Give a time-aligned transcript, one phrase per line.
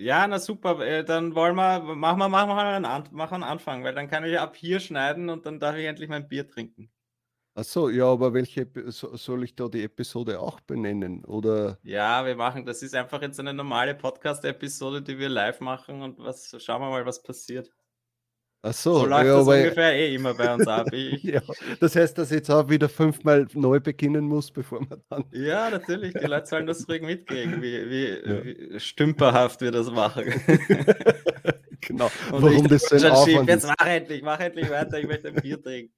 [0.00, 0.80] Ja, na super.
[0.80, 4.08] Äh, dann wollen wir, machen wir, machen wir einen, An machen einen Anfang, weil dann
[4.08, 6.90] kann ich ab hier schneiden und dann darf ich endlich mein Bier trinken.
[7.54, 11.26] Ach so, ja, aber welche soll ich da die Episode auch benennen?
[11.26, 11.78] Oder?
[11.82, 16.18] Ja, wir machen, das ist einfach jetzt eine normale Podcast-Episode, die wir live machen und
[16.18, 17.70] was schauen wir mal, was passiert.
[18.62, 20.92] Ach so, so läuft ja, das ungefähr eh immer bei uns ab.
[20.92, 21.40] Ich, ja,
[21.80, 25.24] das heißt, dass ich jetzt auch wieder fünfmal neu beginnen muss, bevor man dann.
[25.32, 26.12] Ja, natürlich.
[26.12, 28.44] Die Leute sollen das ruhig mitkriegen, wie, wie, ja.
[28.44, 30.24] wie stümperhaft wir das machen.
[31.80, 32.10] genau.
[32.32, 35.34] Und Warum das so ein Aufwand Jetzt mach endlich, mach endlich weiter, ich möchte ein
[35.36, 35.94] Bier trinken.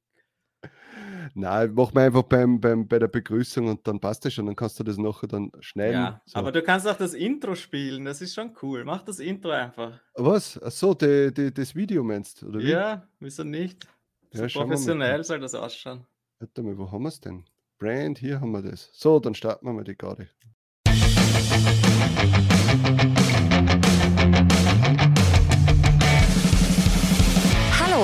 [1.35, 4.57] Nein, mach mal einfach beim, beim, bei der Begrüßung und dann passt das schon, dann
[4.57, 6.01] kannst du das nachher dann schneiden.
[6.01, 6.39] Ja, so.
[6.39, 8.85] aber du kannst auch das Intro spielen, das ist schon cool.
[8.85, 10.01] Mach das Intro einfach.
[10.15, 10.61] Was?
[10.63, 13.87] Achso, die, die, das Video meinst du, Ja, wieso nicht?
[14.33, 16.07] So ja, professionell soll das ausschauen.
[16.39, 17.45] Warte mal, wo haben wir es denn?
[17.79, 18.91] Brand, hier haben wir das.
[18.93, 20.29] So, dann starten wir mal die Garde.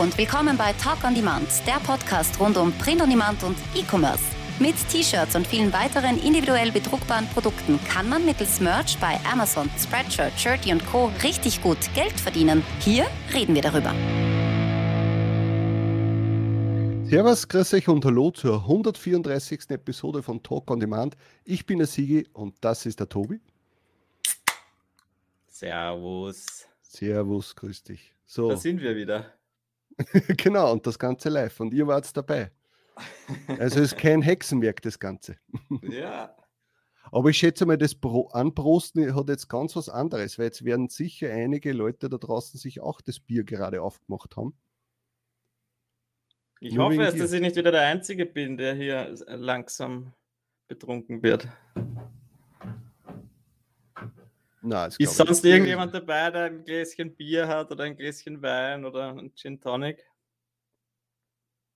[0.09, 4.25] Und willkommen bei Talk on Demand, der Podcast rund um Print on Demand und E-Commerce.
[4.59, 10.33] Mit T-Shirts und vielen weiteren individuell bedruckbaren Produkten kann man mittels Merch bei Amazon, Spreadshirt,
[10.41, 11.13] Shirty und Co.
[11.23, 12.63] richtig gut Geld verdienen.
[12.81, 13.93] Hier reden wir darüber.
[17.07, 19.69] Servus, grüß euch und hallo zur 134.
[19.69, 21.19] Episode von Talk on Demand.
[21.45, 23.43] Ich bin der Sigi und das ist der Tobi.
[25.49, 26.67] Servus.
[26.81, 28.15] Servus, grüß dich.
[28.25, 28.49] So.
[28.49, 29.35] Da sind wir wieder.
[30.37, 31.61] genau, und das Ganze live.
[31.61, 32.51] Und ihr wart dabei.
[33.47, 35.37] Also es ist kein Hexenwerk, das Ganze.
[35.83, 36.35] ja.
[37.11, 40.89] Aber ich schätze mal, das Pro Anprosten hat jetzt ganz was anderes, weil jetzt werden
[40.89, 44.55] sicher einige Leute da draußen sich auch das Bier gerade aufgemacht haben.
[46.61, 50.13] Ich Nur hoffe dass ich nicht wieder der Einzige bin, der hier langsam
[50.67, 51.49] betrunken wird.
[54.69, 59.15] Nein, ist sonst irgendjemand dabei, der ein Gläschen Bier hat oder ein Gläschen Wein oder
[59.15, 60.05] ein Gin Tonic?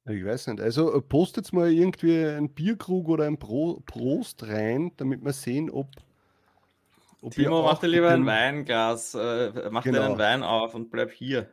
[0.04, 0.60] Ich weiß nicht.
[0.60, 5.70] Also äh, postet mal irgendwie ein Bierkrug oder ein Pro Prost rein, damit wir sehen,
[5.70, 5.88] ob.
[7.22, 9.98] ob Timo, mach dir lieber ein Weinglas, äh, mach genau.
[9.98, 11.50] dir einen Wein auf und bleib hier.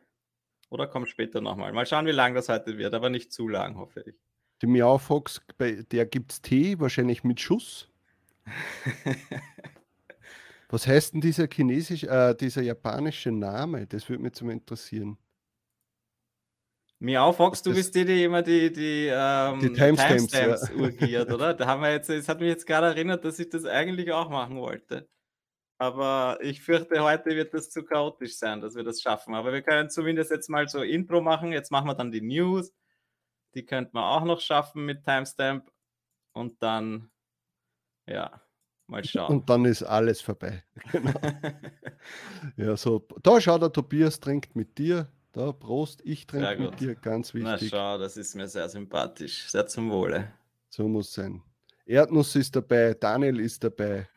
[0.69, 1.71] Oder komm später nochmal.
[1.71, 4.15] Mal schauen, wie lang das heute wird, aber nicht zu lang, hoffe ich.
[4.61, 7.87] Die Miaufox, bei der gibt es Tee, wahrscheinlich mit Schuss.
[10.69, 13.87] Was heißt denn dieser chinesisch, äh, dieser japanische Name?
[13.87, 15.17] Das würde mich zum interessieren.
[16.99, 20.75] Miau Fox, du bist die, die immer die, die, ähm, die Timestamps, Timestamps ja.
[20.75, 21.53] urgiert, oder?
[21.55, 24.29] Da haben wir jetzt, es hat mich jetzt gerade erinnert, dass ich das eigentlich auch
[24.29, 25.09] machen wollte.
[25.79, 29.33] Aber ich fürchte, heute wird das zu chaotisch sein, dass wir das schaffen.
[29.33, 31.53] Aber wir können zumindest jetzt mal so Intro machen.
[31.53, 32.73] Jetzt machen wir dann die News.
[33.55, 35.71] Die könnte man auch noch schaffen mit Timestamp.
[36.33, 37.09] Und dann,
[38.07, 38.41] ja,
[38.89, 39.37] Mal schauen.
[39.37, 40.63] Und dann ist alles vorbei.
[40.91, 41.13] Genau.
[42.57, 45.07] ja, so, da schau, der Tobias trinkt mit dir.
[45.31, 47.71] Da, Prost, ich trinke mit dir, ganz wichtig.
[47.71, 49.47] Na schau, das ist mir sehr sympathisch.
[49.49, 50.33] Sehr zum Wohle.
[50.69, 51.43] So muss sein.
[51.85, 54.07] Erdnuss ist dabei, Daniel ist dabei.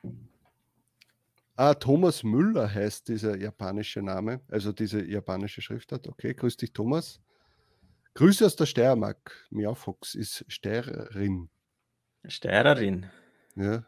[1.54, 6.09] Ah, Thomas Müller heißt dieser japanische Name, also diese japanische Schriftart.
[6.09, 7.21] Okay, grüß dich, Thomas.
[8.15, 9.47] Grüße aus der Steiermark.
[9.50, 11.50] Miaufox ist Steirerin.
[12.27, 13.10] Steirerin.
[13.54, 13.84] Ja,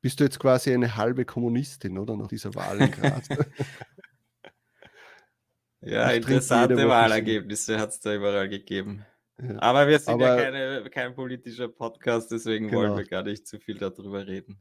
[0.00, 2.16] bist du jetzt quasi eine halbe Kommunistin, oder?
[2.16, 3.28] Nach dieser Wahl in Graz.
[5.80, 9.04] ja, ich interessante Wahlergebnisse hat es da überall gegeben.
[9.42, 9.60] Ja.
[9.60, 12.80] Aber wir sind Aber, ja keine, kein politischer Podcast, deswegen genau.
[12.80, 14.60] wollen wir gar nicht zu viel darüber reden.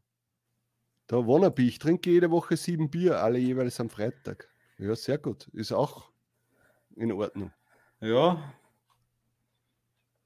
[1.07, 4.47] Da Wannabe, ich trinke jede Woche sieben Bier, alle jeweils am Freitag.
[4.77, 5.49] Ja, sehr gut.
[5.53, 6.11] Ist auch
[6.95, 7.51] in Ordnung.
[7.99, 8.53] Ja,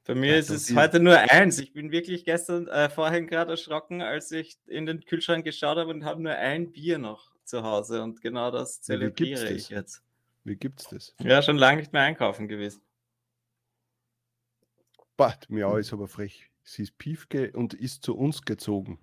[0.05, 1.59] bei mir ja, ist es heute nur eins.
[1.59, 5.89] Ich bin wirklich gestern, äh, vorhin gerade erschrocken, als ich in den Kühlschrank geschaut habe
[5.91, 10.03] und habe nur ein Bier noch zu Hause und genau das zelebriere ich jetzt.
[10.43, 11.15] Wie gibt's das?
[11.21, 12.81] Ja, schon lange nicht mehr einkaufen gewesen.
[15.15, 16.49] Bad, Miau ist aber frech.
[16.63, 18.99] Sie ist Piefke und ist zu uns gezogen.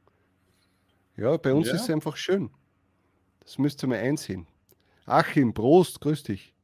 [1.17, 1.75] Ja, bei uns ja.
[1.75, 2.51] ist es einfach schön.
[3.41, 4.47] Das müsst ihr mal einsehen.
[5.07, 6.55] Achim, Prost, grüß dich.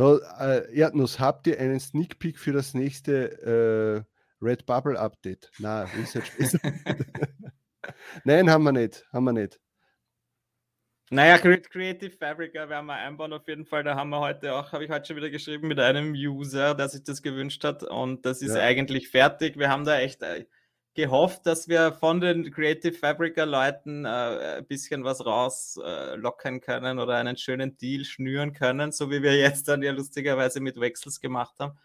[0.00, 4.06] Da, äh, Erdnuss, habt ihr einen Sneak Peek für das nächste
[4.40, 5.50] äh, Red Bubble Update?
[5.58, 6.32] Nein, Research
[8.24, 9.04] Nein, haben wir nicht.
[9.12, 9.60] Haben wir nicht.
[11.10, 13.84] Naja, Creative Fabric werden wir einbauen auf jeden Fall.
[13.84, 16.88] Da haben wir heute auch, habe ich heute schon wieder geschrieben mit einem User, der
[16.88, 17.82] sich das gewünscht hat.
[17.82, 18.62] Und das ist ja.
[18.62, 19.58] eigentlich fertig.
[19.58, 20.46] Wir haben da echt äh,
[21.00, 26.98] gehofft, dass wir von den Creative Fabrica Leuten äh, ein bisschen was rauslocken äh, können
[26.98, 31.20] oder einen schönen Deal schnüren können, so wie wir jetzt dann ja lustigerweise mit Wechsels
[31.20, 31.78] gemacht haben.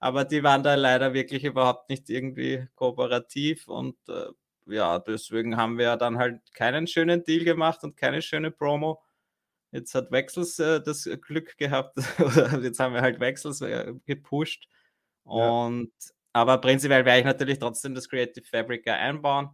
[0.00, 4.26] Aber die waren da leider wirklich überhaupt nicht irgendwie kooperativ und äh,
[4.66, 9.02] ja, deswegen haben wir dann halt keinen schönen Deal gemacht und keine schöne Promo.
[9.72, 11.96] Jetzt hat Wechsels äh, das Glück gehabt,
[12.62, 14.68] jetzt haben wir halt Wechsels äh, gepusht.
[15.24, 16.17] Und ja.
[16.32, 19.50] Aber prinzipiell werde ich natürlich trotzdem das Creative Fabric einbauen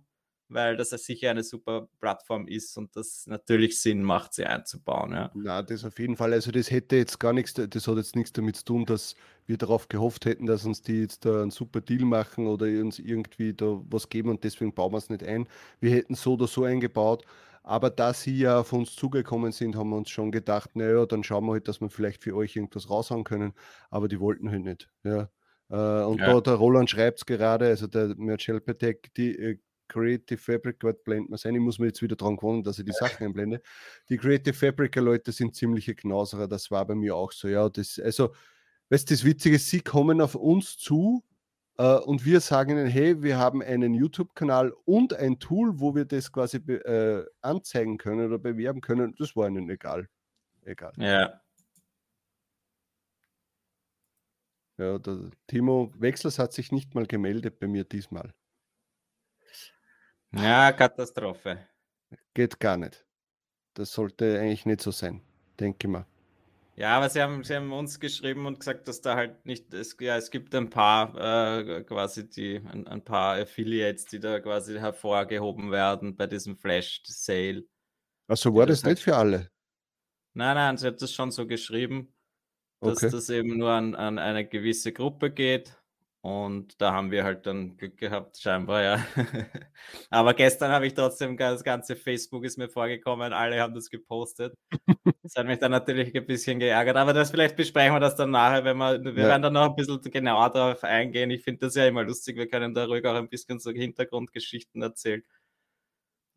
[0.48, 5.12] weil das sicher eine super Plattform ist und das natürlich Sinn macht, sie einzubauen.
[5.12, 5.30] Ja.
[5.34, 6.32] Na, das auf jeden Fall.
[6.32, 9.14] Also das hätte jetzt gar nichts, das hat jetzt nichts damit zu tun, dass
[9.46, 12.98] wir darauf gehofft hätten, dass uns die jetzt da einen super Deal machen oder uns
[12.98, 15.48] irgendwie da was geben und deswegen bauen wir es nicht ein.
[15.80, 17.24] Wir hätten so oder so eingebaut.
[17.66, 21.24] Aber da sie ja auf uns zugekommen sind, haben wir uns schon gedacht, naja, dann
[21.24, 23.54] schauen wir halt, dass wir vielleicht für euch irgendwas raushauen können.
[23.90, 24.90] Aber die wollten halt nicht.
[25.02, 25.30] Ja.
[25.70, 26.32] Äh, und ja.
[26.32, 29.58] da der Roland schreibt es gerade, also der Merchel Petek, die äh,
[29.88, 31.54] Creative Fabric, Gott blenden wir ein.
[31.54, 33.60] Ich muss mir jetzt wieder dran gewohnen, dass ich die Sachen einblende.
[34.08, 37.48] Die Creative Fabric Leute sind ziemliche Knauserer, das war bei mir auch so.
[37.48, 38.34] Ja, das, also,
[38.88, 41.22] weißt du, das Witzige ist, sie kommen auf uns zu
[41.76, 46.04] äh, und wir sagen ihnen, hey, wir haben einen YouTube-Kanal und ein Tool, wo wir
[46.04, 49.14] das quasi äh, anzeigen können oder bewerben können.
[49.18, 50.08] Das war ihnen egal.
[50.64, 50.92] Egal.
[50.96, 51.40] Ja.
[54.76, 58.34] Ja, der Timo Wechsels hat sich nicht mal gemeldet bei mir diesmal.
[60.32, 61.68] Ja, Katastrophe.
[62.34, 63.06] Geht gar nicht.
[63.74, 65.22] Das sollte eigentlich nicht so sein,
[65.60, 66.06] denke ich mal.
[66.76, 69.96] Ja, aber sie haben, sie haben uns geschrieben und gesagt, dass da halt nicht, es,
[70.00, 74.74] ja, es gibt ein paar äh, quasi die, ein, ein, paar Affiliates, die da quasi
[74.74, 77.64] hervorgehoben werden bei diesem Flash Sale.
[78.26, 79.50] Also war das, das nicht für alle?
[80.32, 82.12] Nein, nein, sie hat das schon so geschrieben,
[82.84, 83.10] dass okay.
[83.10, 85.76] das eben nur an, an eine gewisse Gruppe geht
[86.24, 89.06] und da haben wir halt dann Glück gehabt, scheinbar, ja.
[90.10, 94.56] Aber gestern habe ich trotzdem, das ganze Facebook ist mir vorgekommen, alle haben das gepostet.
[95.22, 98.30] Das hat mich dann natürlich ein bisschen geärgert, aber das vielleicht besprechen wir das dann
[98.30, 99.28] nachher, wenn wir, wir ja.
[99.28, 101.30] werden dann noch ein bisschen genauer darauf eingehen.
[101.30, 104.82] Ich finde das ja immer lustig, wir können da ruhig auch ein bisschen so Hintergrundgeschichten
[104.82, 105.22] erzählen.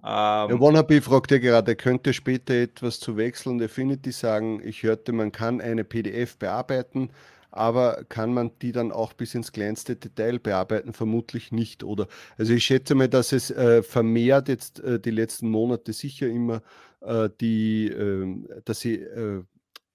[0.03, 4.61] Ähm, ja, Wannabe fragt ja gerade, könnte später etwas zu Wechsel und Affinity sagen?
[4.63, 7.09] Ich hörte, man kann eine PDF bearbeiten
[7.57, 10.93] aber kann man die dann auch bis ins kleinste Detail bearbeiten?
[10.93, 12.07] Vermutlich nicht, oder?
[12.37, 16.61] Also ich schätze mal, dass es äh, vermehrt jetzt äh, die letzten Monate sicher immer
[17.01, 19.43] äh, die, ähm, dass sie äh,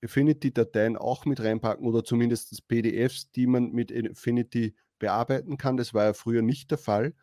[0.05, 5.77] Affinity-Dateien auch mit reinpacken oder zumindest PDFs, die man mit Affinity bearbeiten kann.
[5.77, 7.15] Das war ja früher nicht der Fall.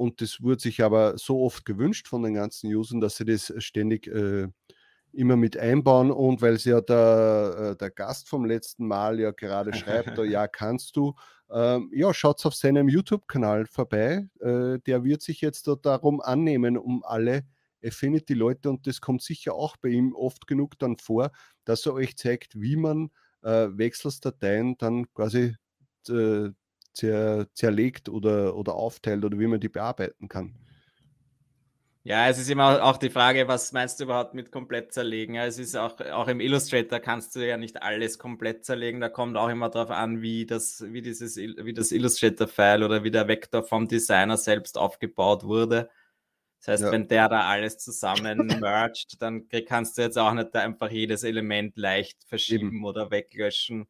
[0.00, 3.52] Und das wurde sich aber so oft gewünscht von den ganzen Usern, dass sie das
[3.58, 4.48] ständig äh,
[5.12, 9.30] immer mit einbauen und weil sie ja der, äh, der Gast vom letzten Mal ja
[9.32, 11.14] gerade schreibt, ja, kannst du,
[11.50, 14.26] ähm, ja, schaut auf seinem YouTube-Kanal vorbei.
[14.40, 17.42] Äh, der wird sich jetzt da darum annehmen, um alle
[17.84, 21.30] Affinity-Leute und das kommt sicher auch bei ihm oft genug dann vor,
[21.66, 23.10] dass er euch zeigt, wie man
[23.42, 25.56] äh, Wechselsdateien dann quasi
[26.08, 26.48] äh,
[27.00, 30.54] zer, zerlegt oder, oder aufteilt oder wie man die bearbeiten kann.
[32.02, 35.34] Ja, es ist immer auch die Frage, was meinst du überhaupt mit komplett zerlegen?
[35.34, 39.00] Ja, es ist auch, auch im Illustrator kannst du ja nicht alles komplett zerlegen.
[39.00, 43.10] Da kommt auch immer darauf an, wie das, wie dieses, wie das Illustrator-File oder wie
[43.10, 45.90] der Vektor vom Designer selbst aufgebaut wurde.
[46.60, 46.92] Das heißt, ja.
[46.92, 51.76] wenn der da alles zusammen mergt, dann kannst du jetzt auch nicht einfach jedes Element
[51.76, 52.84] leicht verschieben Eben.
[52.84, 53.86] oder weglöschen.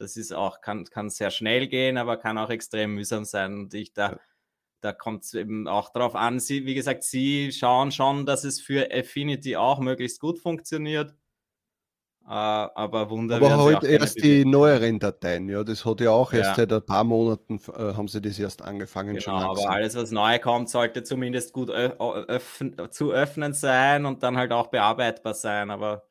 [0.00, 3.52] Das ist auch, kann, kann sehr schnell gehen, aber kann auch extrem mühsam sein.
[3.52, 4.18] Und ich da,
[4.80, 6.40] da kommt es eben auch darauf an.
[6.40, 11.14] Sie, wie gesagt, sie schauen schon, dass es für Affinity auch möglichst gut funktioniert.
[12.24, 13.36] Uh, aber Wunder.
[13.36, 16.54] Aber heute erst die neueren Dateien, ja, das hat ja auch erst ja.
[16.54, 19.50] seit ein paar Monaten äh, haben sie das erst angefangen genau.
[19.50, 21.70] Aber alles, was neu kommt, sollte zumindest gut
[22.90, 25.70] zu öffnen sein und dann halt auch bearbeitbar sein.
[25.70, 26.08] Aber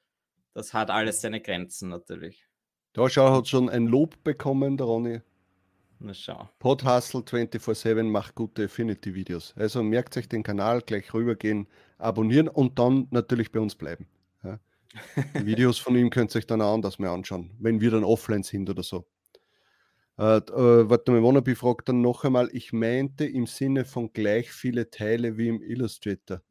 [0.53, 2.49] das hat alles seine Grenzen natürlich.
[2.93, 5.22] Da schau, hat schon ein Lob bekommen, der Ronny.
[6.00, 6.50] Na schau.
[6.60, 9.53] Podhustle 24-7 macht gute Affinity-Videos.
[9.58, 11.67] Also merkt euch den Kanal, gleich rübergehen,
[11.98, 14.08] abonnieren und dann natürlich bei uns bleiben.
[14.43, 14.60] Ja.
[15.34, 18.43] Videos von ihm könnt ihr euch dann auch anders mehr anschauen, wenn wir dann offline
[18.43, 19.05] sind oder so.
[20.17, 24.51] Äh, äh, warte mal, Wannabe fragt dann noch einmal, ich meinte im Sinne von gleich
[24.51, 26.41] viele Teile wie im Illustrator.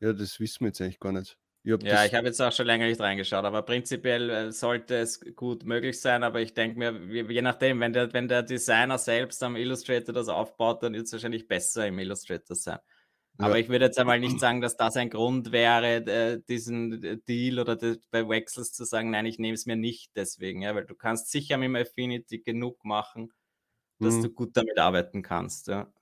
[0.00, 1.38] Ja, das wissen wir jetzt eigentlich gar nicht.
[1.66, 5.20] Ich ja, ich habe jetzt auch schon länger nicht reingeschaut, aber prinzipiell äh, sollte es
[5.34, 6.22] gut möglich sein.
[6.22, 10.28] Aber ich denke mir, je nachdem, wenn der, wenn der Designer selbst am Illustrator das
[10.28, 12.78] aufbaut, dann wird es wahrscheinlich besser im Illustrator sein.
[13.38, 13.46] Ja.
[13.46, 17.18] Aber ich würde jetzt einmal nicht sagen, dass das ein Grund wäre, äh, diesen äh,
[17.18, 17.76] Deal oder
[18.12, 21.32] bei Wechsels zu sagen, nein, ich nehme es mir nicht deswegen, ja, weil du kannst
[21.32, 23.32] sicher mit dem Affinity genug machen,
[23.98, 24.22] dass mhm.
[24.22, 25.66] du gut damit arbeiten kannst.
[25.66, 25.92] Ja.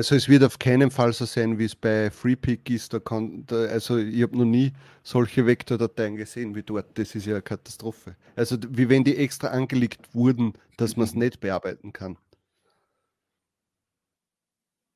[0.00, 2.94] Also es wird auf keinen Fall so sein, wie es bei FreePick ist.
[2.94, 6.98] Da kann, da, also ich habe noch nie solche Vektordateien gesehen wie dort.
[6.98, 8.16] Das ist ja eine Katastrophe.
[8.34, 12.16] Also wie wenn die extra angelegt wurden, dass man es nicht bearbeiten kann.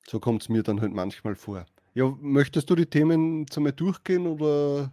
[0.09, 1.67] So kommt es mir dann halt manchmal vor.
[1.93, 4.91] Ja, möchtest du die Themen zum durchgehen oder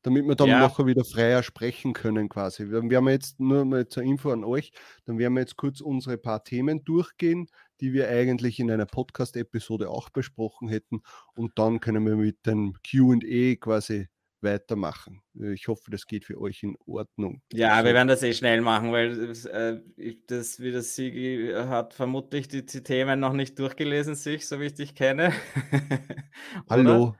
[0.00, 0.60] damit wir dann ja.
[0.60, 2.70] nachher wieder freier sprechen können quasi.
[2.70, 4.72] Wir werden jetzt nur mal zur Info an euch,
[5.04, 7.48] dann werden wir jetzt kurz unsere paar Themen durchgehen,
[7.80, 11.02] die wir eigentlich in einer Podcast-Episode auch besprochen hätten
[11.34, 14.08] und dann können wir mit dem Q&A quasi
[14.42, 15.22] weitermachen.
[15.34, 17.42] Ich hoffe, das geht für euch in Ordnung.
[17.52, 17.84] Ja, so.
[17.84, 22.64] wir werden das eh schnell machen, weil äh, das, wie das Sigi hat vermutlich die,
[22.64, 25.32] die, Themen noch nicht durchgelesen, sich, so wie ich dich kenne.
[26.68, 27.14] Hallo.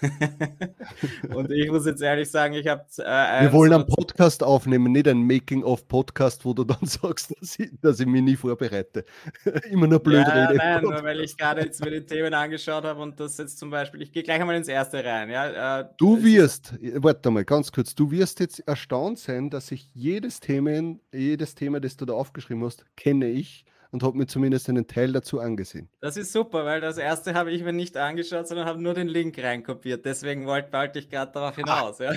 [1.34, 2.84] und ich muss jetzt ehrlich sagen, ich habe.
[2.98, 7.70] Äh, Wir wollen einen Podcast aufnehmen, nicht einen Making-of-Podcast, wo du dann sagst, dass ich,
[7.80, 9.04] dass ich mich nie vorbereite.
[9.70, 10.56] Immer nur blöd ja, rede.
[10.56, 13.70] Nein, nur weil ich gerade jetzt mir die Themen angeschaut habe und das jetzt zum
[13.70, 15.30] Beispiel, ich gehe gleich einmal ins erste rein.
[15.30, 19.90] Ja, äh, du wirst, warte mal ganz kurz, du wirst jetzt erstaunt sein, dass ich
[19.94, 23.64] jedes Thema, jedes Thema, das du da aufgeschrieben hast, kenne ich
[23.94, 25.88] und habe mir zumindest einen Teil dazu angesehen.
[26.00, 29.06] Das ist super, weil das erste habe ich mir nicht angeschaut, sondern habe nur den
[29.06, 30.04] Link reinkopiert.
[30.04, 32.00] Deswegen wollte, wollte ich gerade darauf hinaus.
[32.00, 32.12] Ja.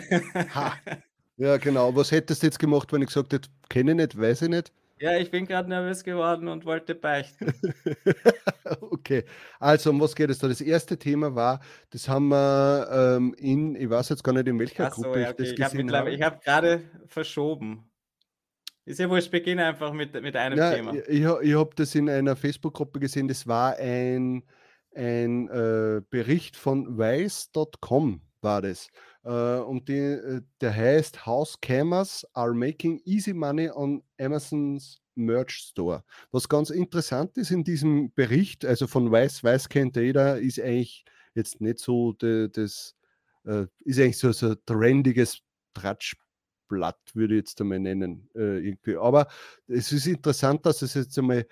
[1.37, 1.95] ja, genau.
[1.95, 4.73] Was hättest du jetzt gemacht, wenn ich gesagt hätte, kenne ich nicht, weiß ich nicht?
[4.99, 7.53] Ja, ich bin gerade nervös geworden und wollte beichten.
[8.81, 9.23] okay,
[9.59, 10.47] also um was geht es da?
[10.47, 11.59] Das erste Thema war,
[11.91, 15.29] das haben wir ähm, in, ich weiß jetzt gar nicht in welcher so, Gruppe ja,
[15.29, 15.43] okay.
[15.43, 16.09] ich das gesehen habe.
[16.09, 17.87] Ich habe gerade verschoben.
[18.87, 20.93] Ist ja wurscht, beginne einfach mit, mit einem ja, Thema.
[20.93, 24.43] Ich, ich habe das in einer Facebook-Gruppe gesehen, das war ein,
[24.95, 28.87] ein äh, Bericht von Weiß.com war das.
[29.25, 35.51] Äh, und die, äh, der heißt House Cameras are making easy money on Amazon's Merch
[35.51, 36.05] Store.
[36.31, 41.03] Was ganz interessant ist in diesem Bericht, also von Weiß, Weiß kennt jeder, ist eigentlich
[41.35, 42.95] jetzt nicht so de, das,
[43.43, 45.41] äh, ist eigentlich so, so ein trendiges
[45.73, 46.15] Tratsch
[46.67, 48.29] Blatt, würde ich jetzt einmal nennen.
[48.35, 48.97] Äh, irgendwie.
[48.97, 49.27] Aber
[49.67, 51.47] es ist interessant, dass es jetzt einmal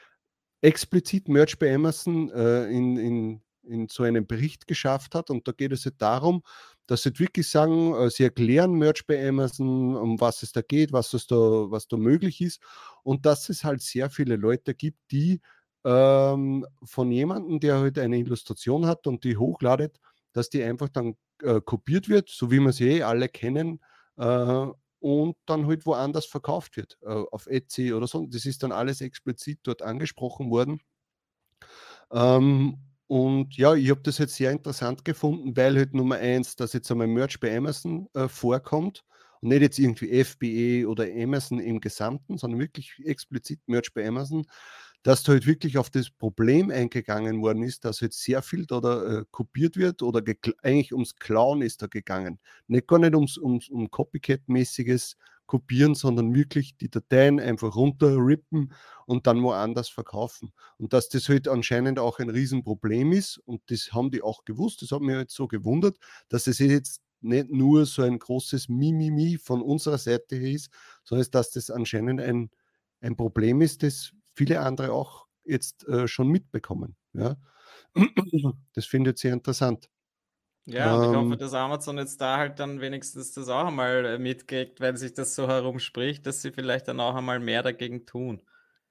[0.62, 5.30] explizit Merch bei Amazon äh, in, in, in so einem Bericht geschafft hat.
[5.30, 6.44] Und da geht es ja darum,
[6.88, 10.92] dass sie wirklich sagen, äh, sie erklären Merch bei Amazon, um was es da geht,
[10.92, 12.62] was, es da, was da möglich ist.
[13.04, 15.42] Und dass es halt sehr viele Leute gibt, die
[15.86, 20.00] ähm, von jemandem, der halt eine Illustration hat und die hochladet,
[20.34, 23.80] dass die einfach dann äh, kopiert wird, so wie wir sie eh alle kennen,
[24.18, 24.66] äh,
[25.06, 28.26] und dann halt woanders verkauft wird, äh, auf Etsy oder so.
[28.26, 30.82] Das ist dann alles explizit dort angesprochen worden.
[32.12, 36.74] Ähm, und ja, ich habe das jetzt sehr interessant gefunden, weil halt Nummer eins, dass
[36.74, 39.04] jetzt einmal Merch bei Amazon äh, vorkommt
[39.42, 44.48] und nicht jetzt irgendwie FBE oder Amazon im Gesamten, sondern wirklich explizit Merch bei Amazon
[45.06, 48.82] dass da halt wirklich auf das Problem eingegangen worden ist, dass jetzt sehr viel da,
[48.82, 50.20] da äh, kopiert wird oder
[50.64, 52.40] eigentlich ums Klauen ist da gegangen.
[52.66, 58.74] Nicht gar nicht ums, ums um Copycat-mäßiges kopieren, sondern wirklich die Dateien einfach runterrippen
[59.06, 60.54] und dann woanders verkaufen.
[60.80, 64.82] Und dass das halt anscheinend auch ein Riesenproblem ist und das haben die auch gewusst,
[64.82, 65.98] das hat mich halt so gewundert,
[66.30, 70.72] dass es jetzt nicht nur so ein großes Mimimi von unserer Seite ist,
[71.04, 72.50] sondern dass das anscheinend ein,
[73.02, 76.96] ein Problem ist, das viele andere auch jetzt äh, schon mitbekommen.
[77.14, 77.38] Ja?
[78.74, 79.90] Das finde ich sehr interessant.
[80.68, 84.06] Ja, ähm, ich hoffe, ähm dass Amazon jetzt da halt dann wenigstens das auch einmal
[84.06, 88.06] äh, mitkriegt, wenn sich das so herumspricht, dass sie vielleicht dann auch einmal mehr dagegen
[88.08, 88.42] tun.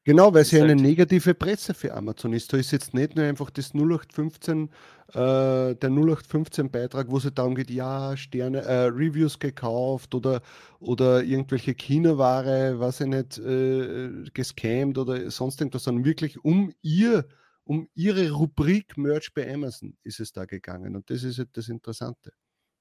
[0.07, 2.53] Genau, weil es ja eine negative Presse für Amazon ist.
[2.53, 4.69] Da ist jetzt nicht nur einfach das 0815,
[5.09, 10.43] äh, der 0815 Beitrag, wo es darum geht, ja, Sterne, äh, Reviews gekauft oder,
[10.79, 17.27] oder irgendwelche Kinoware, was ich nicht, äh, gescammt oder sonst irgendwas, sondern wirklich um ihr,
[17.65, 20.97] um ihre Rubrik Merch bei Amazon ist es da gegangen.
[20.97, 22.33] Und das ist halt das Interessante.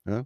[0.06, 0.26] Ja.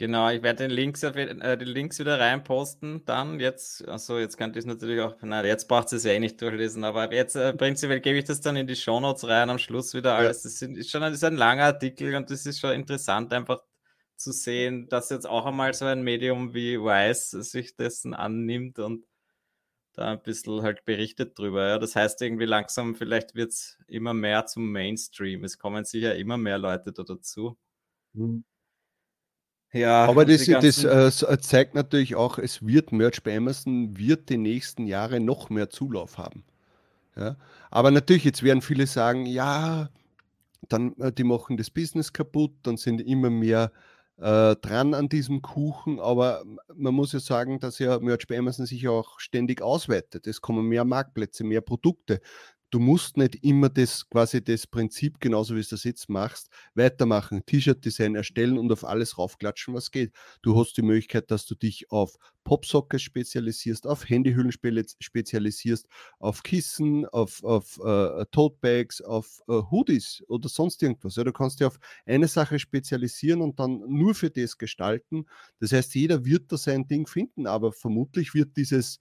[0.00, 3.04] Genau, ich werde den Links, äh, die Links wieder reinposten.
[3.04, 6.12] Dann jetzt, also jetzt könnt ihr es natürlich auch, nein, jetzt braucht ihr es ja
[6.12, 9.50] eh nicht durchlesen, aber jetzt äh, prinzipiell gebe ich das dann in die Shownotes rein,
[9.50, 10.42] am Schluss wieder alles.
[10.44, 13.62] Das ist schon ein, ist ein langer Artikel und das ist schon interessant, einfach
[14.16, 19.04] zu sehen, dass jetzt auch einmal so ein Medium wie Wise sich dessen annimmt und
[19.92, 21.68] da ein bisschen halt berichtet drüber.
[21.68, 21.78] Ja.
[21.78, 25.44] Das heißt irgendwie langsam, vielleicht wird es immer mehr zum Mainstream.
[25.44, 27.58] Es kommen sicher immer mehr Leute da dazu.
[28.14, 28.44] Mhm.
[29.72, 30.84] Ja, aber das, das
[31.22, 35.70] äh, zeigt natürlich auch, es wird Merch bei Amazon, wird die nächsten Jahre noch mehr
[35.70, 36.44] Zulauf haben.
[37.16, 37.36] Ja?
[37.70, 39.88] Aber natürlich, jetzt werden viele sagen, ja,
[40.68, 43.70] dann äh, die machen das Business kaputt, dann sind immer mehr
[44.16, 46.42] äh, dran an diesem Kuchen, aber
[46.74, 50.26] man muss ja sagen, dass ja Merch bei Amazon sich auch ständig ausweitet.
[50.26, 52.20] Es kommen mehr Marktplätze, mehr Produkte.
[52.70, 57.44] Du musst nicht immer das quasi das Prinzip, genauso wie du das jetzt machst, weitermachen,
[57.44, 60.12] T-Shirt-Design erstellen und auf alles raufklatschen, was geht.
[60.42, 65.86] Du hast die Möglichkeit, dass du dich auf Popsockets spezialisierst, auf Handyhüllen spezialisierst,
[66.18, 71.16] auf Kissen, auf, auf uh, Totebags, auf uh, Hoodies oder sonst irgendwas.
[71.16, 75.26] Ja, du kannst dich auf eine Sache spezialisieren und dann nur für das gestalten.
[75.58, 79.00] Das heißt, jeder wird da sein Ding finden, aber vermutlich wird dieses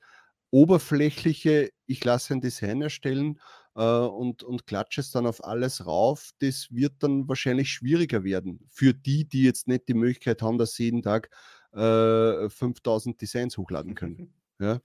[0.51, 3.39] oberflächliche, ich lasse ein Design erstellen
[3.75, 8.67] äh, und, und klatsche es dann auf alles rauf, das wird dann wahrscheinlich schwieriger werden.
[8.69, 11.29] Für die, die jetzt nicht die Möglichkeit haben, dass sie jeden Tag
[11.73, 14.33] äh, 5000 Designs hochladen können.
[14.61, 14.81] Ja.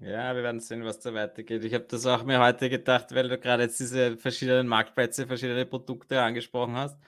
[0.00, 1.64] Ja, wir werden sehen, was da weitergeht.
[1.64, 5.66] Ich habe das auch mir heute gedacht, weil du gerade jetzt diese verschiedenen Marktplätze, verschiedene
[5.66, 6.98] Produkte angesprochen hast.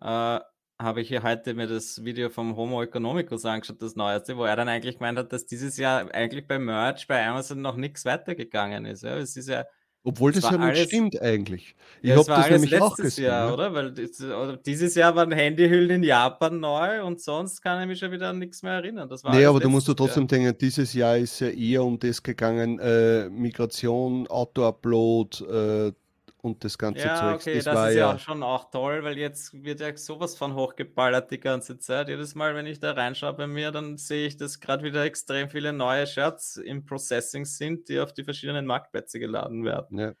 [0.00, 0.40] Äh,
[0.80, 4.56] habe ich hier heute mir das Video vom Homo Economicus angeschaut, das neueste, wo er
[4.56, 8.84] dann eigentlich gemeint hat, dass dieses Jahr eigentlich bei Merch bei Amazon noch nichts weitergegangen
[8.84, 9.02] ist.
[9.02, 9.64] Ja, es ist ja
[10.04, 11.74] obwohl das ja nicht alles, stimmt eigentlich.
[12.00, 13.26] Ich ja, habe das nämlich auch gesehen.
[13.26, 13.52] Jahr, ja.
[13.52, 13.74] oder?
[13.74, 14.22] Weil das,
[14.64, 18.38] dieses Jahr waren Handyhüllen in Japan neu und sonst kann ich mich schon wieder an
[18.38, 19.08] nichts mehr erinnern.
[19.08, 20.28] Das nee, aber du musst du trotzdem Jahr.
[20.28, 25.92] denken, dieses Jahr ist ja eher um das gegangen, äh, Migration, Auto-Upload, äh,
[26.40, 27.34] und das ganze ja, Zeug.
[27.36, 30.54] Okay, das, das ist ja auch schon auch toll, weil jetzt wird ja sowas von
[30.54, 32.08] hochgeballert die ganze Zeit.
[32.08, 35.50] Jedes Mal, wenn ich da reinschaue bei mir, dann sehe ich, dass gerade wieder extrem
[35.50, 39.98] viele neue Shirts im Processing sind, die auf die verschiedenen Marktplätze geladen werden.
[39.98, 40.12] Ja.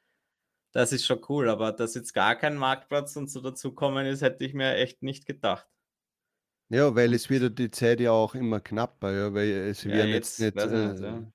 [0.72, 4.44] Das ist schon cool, aber dass jetzt gar kein Marktplatz und so dazukommen ist, hätte
[4.44, 5.66] ich mir echt nicht gedacht.
[6.68, 10.10] Ja, weil es wird die Zeit ja auch immer knapper, ja, weil es ja, werden
[10.10, 11.32] jetzt, jetzt nicht, äh, nicht ja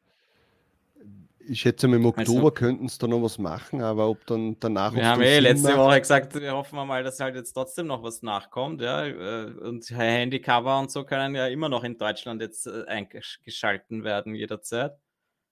[1.47, 4.57] ich schätze mal, im Oktober also, könnten es da noch was machen, aber ob dann
[4.59, 4.93] danach.
[4.93, 7.87] Wir haben eh letzte macht, Woche gesagt, wir hoffen wir mal, dass halt jetzt trotzdem
[7.87, 9.05] noch was nachkommt, ja.
[9.05, 14.35] Äh, und Handycover und so können ja immer noch in Deutschland jetzt äh, eingeschalten werden
[14.35, 14.93] jederzeit.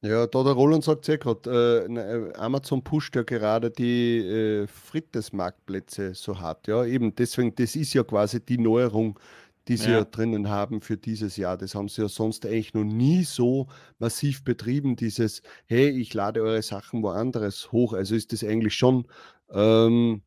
[0.04, 6.16] Ja, da der Roland sagt ja gerade, äh, Amazon pusht ja gerade die äh, Frittes-Marktplätze
[6.16, 6.68] so hart.
[6.68, 9.20] Ja, eben deswegen, das ist ja quasi die Neuerung,
[9.68, 10.00] die sie ja.
[10.00, 10.06] ja.
[10.06, 11.58] drinnen haben für dieses Jahr.
[11.58, 13.68] Das haben sie ja sonst eigentlich noch nie so
[14.00, 17.94] massiv betrieben, dieses, hey, ich lade eure Sachen woanders hoch.
[17.94, 19.08] Also ist das eigentlich schon
[19.52, 20.24] ähm,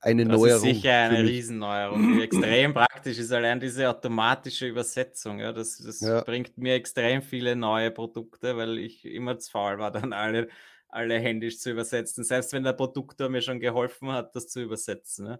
[0.00, 0.48] eine das Neuerung.
[0.48, 3.32] Das ist sicher eine Riesenneuerung, die extrem praktisch ist.
[3.32, 6.22] Allein diese automatische Übersetzung, ja, das, das ja.
[6.22, 10.48] bringt mir extrem viele neue Produkte, weil ich immer zu faul war, dann alle,
[10.88, 12.24] alle händisch zu übersetzen.
[12.24, 15.26] Selbst wenn der Produktor mir schon geholfen hat, das zu übersetzen.
[15.26, 15.38] Ja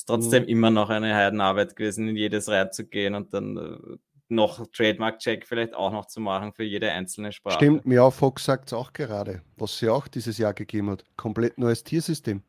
[0.00, 0.48] ist trotzdem mhm.
[0.48, 3.96] immer noch eine Heidenarbeit gewesen, in jedes reinzugehen und dann äh,
[4.28, 7.56] noch Trademark-Check vielleicht auch noch zu machen für jede einzelne Sprache.
[7.56, 11.04] Stimmt, mir auch Fox sagt es auch gerade, was sie auch dieses Jahr gegeben hat.
[11.16, 12.42] Komplett neues Tiersystem.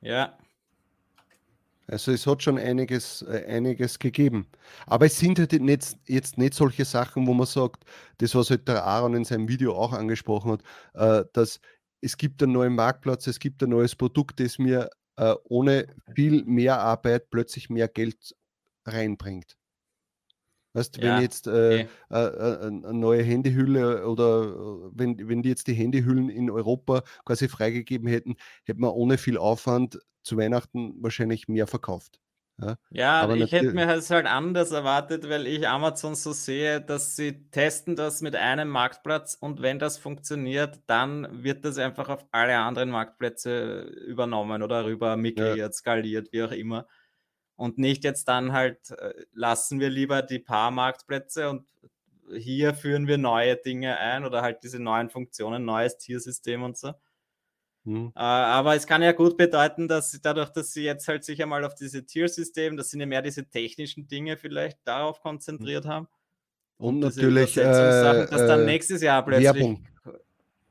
[0.00, 0.36] Ja.
[1.88, 4.46] Also es hat schon einiges, äh, einiges gegeben.
[4.86, 7.84] Aber es sind halt nicht, jetzt nicht solche Sachen, wo man sagt,
[8.18, 10.62] das, was halt der Aaron in seinem Video auch angesprochen hat,
[10.94, 11.60] äh, dass
[12.00, 16.44] es gibt einen neuen Marktplatz, es gibt ein neues Produkt, das mir äh, ohne viel
[16.44, 18.34] mehr Arbeit plötzlich mehr Geld
[18.86, 19.56] reinbringt.
[20.74, 21.88] Weißt, ja, wenn jetzt äh, okay.
[22.10, 27.02] äh, äh, eine neue Handyhülle oder äh, wenn, wenn die jetzt die Handyhüllen in Europa
[27.26, 32.20] quasi freigegeben hätten, hätte man ohne viel Aufwand zu Weihnachten wahrscheinlich mehr verkauft.
[32.62, 36.80] Ja, ja aber ich hätte mir das halt anders erwartet, weil ich Amazon so sehe,
[36.80, 42.08] dass sie testen das mit einem Marktplatz und wenn das funktioniert, dann wird das einfach
[42.08, 45.72] auf alle anderen Marktplätze übernommen oder rüber migriert, ja.
[45.72, 46.86] skaliert, wie auch immer.
[47.56, 51.66] Und nicht jetzt dann halt, äh, lassen wir lieber die paar Marktplätze und
[52.34, 56.92] hier führen wir neue Dinge ein oder halt diese neuen Funktionen, neues Tiersystem und so.
[57.84, 58.12] Mhm.
[58.14, 61.64] Äh, aber es kann ja gut bedeuten, dass dadurch, dass sie jetzt halt sich einmal
[61.64, 66.06] auf diese Tiersystem, dass sie nicht mehr diese technischen Dinge vielleicht darauf konzentriert haben.
[66.78, 69.46] Und, und natürlich, äh, dass dann äh, nächstes Jahr plötzlich.
[69.46, 69.86] Werbung.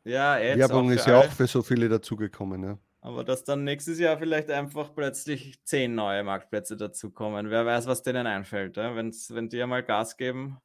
[0.03, 2.63] Ja, Werbung ist ja auch für so viele dazugekommen.
[2.63, 2.77] Ja.
[3.01, 7.49] Aber dass dann nächstes Jahr vielleicht einfach plötzlich zehn neue Marktplätze dazukommen.
[7.49, 8.95] Wer weiß, was denen einfällt, ja?
[8.95, 10.57] Wenn's, wenn die einmal Gas geben.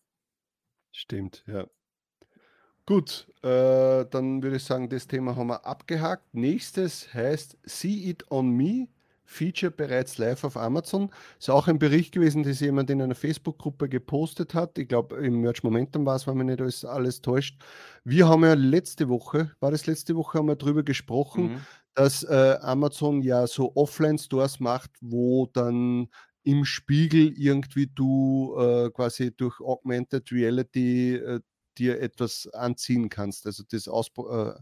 [0.93, 1.67] Stimmt, ja.
[2.87, 6.33] Gut, äh, dann würde ich sagen, das Thema haben wir abgehakt.
[6.33, 8.87] Nächstes heißt See It On Me,
[9.25, 11.11] Feature bereits live auf Amazon.
[11.37, 14.79] Ist auch ein Bericht gewesen, das jemand in einer Facebook-Gruppe gepostet hat.
[14.79, 17.61] Ich glaube, im Merch Momentum war es, wenn man nicht alles, alles täuscht.
[18.05, 21.61] Wir haben ja letzte Woche, war das letzte Woche, haben wir darüber gesprochen, mhm.
[21.94, 26.09] dass äh, Amazon ja so Offline-Stores macht, wo dann
[26.44, 31.40] im Spiegel irgendwie du äh, quasi durch Augmented Reality äh,
[31.79, 34.55] dir etwas anziehen kannst, also das Ausbau, äh,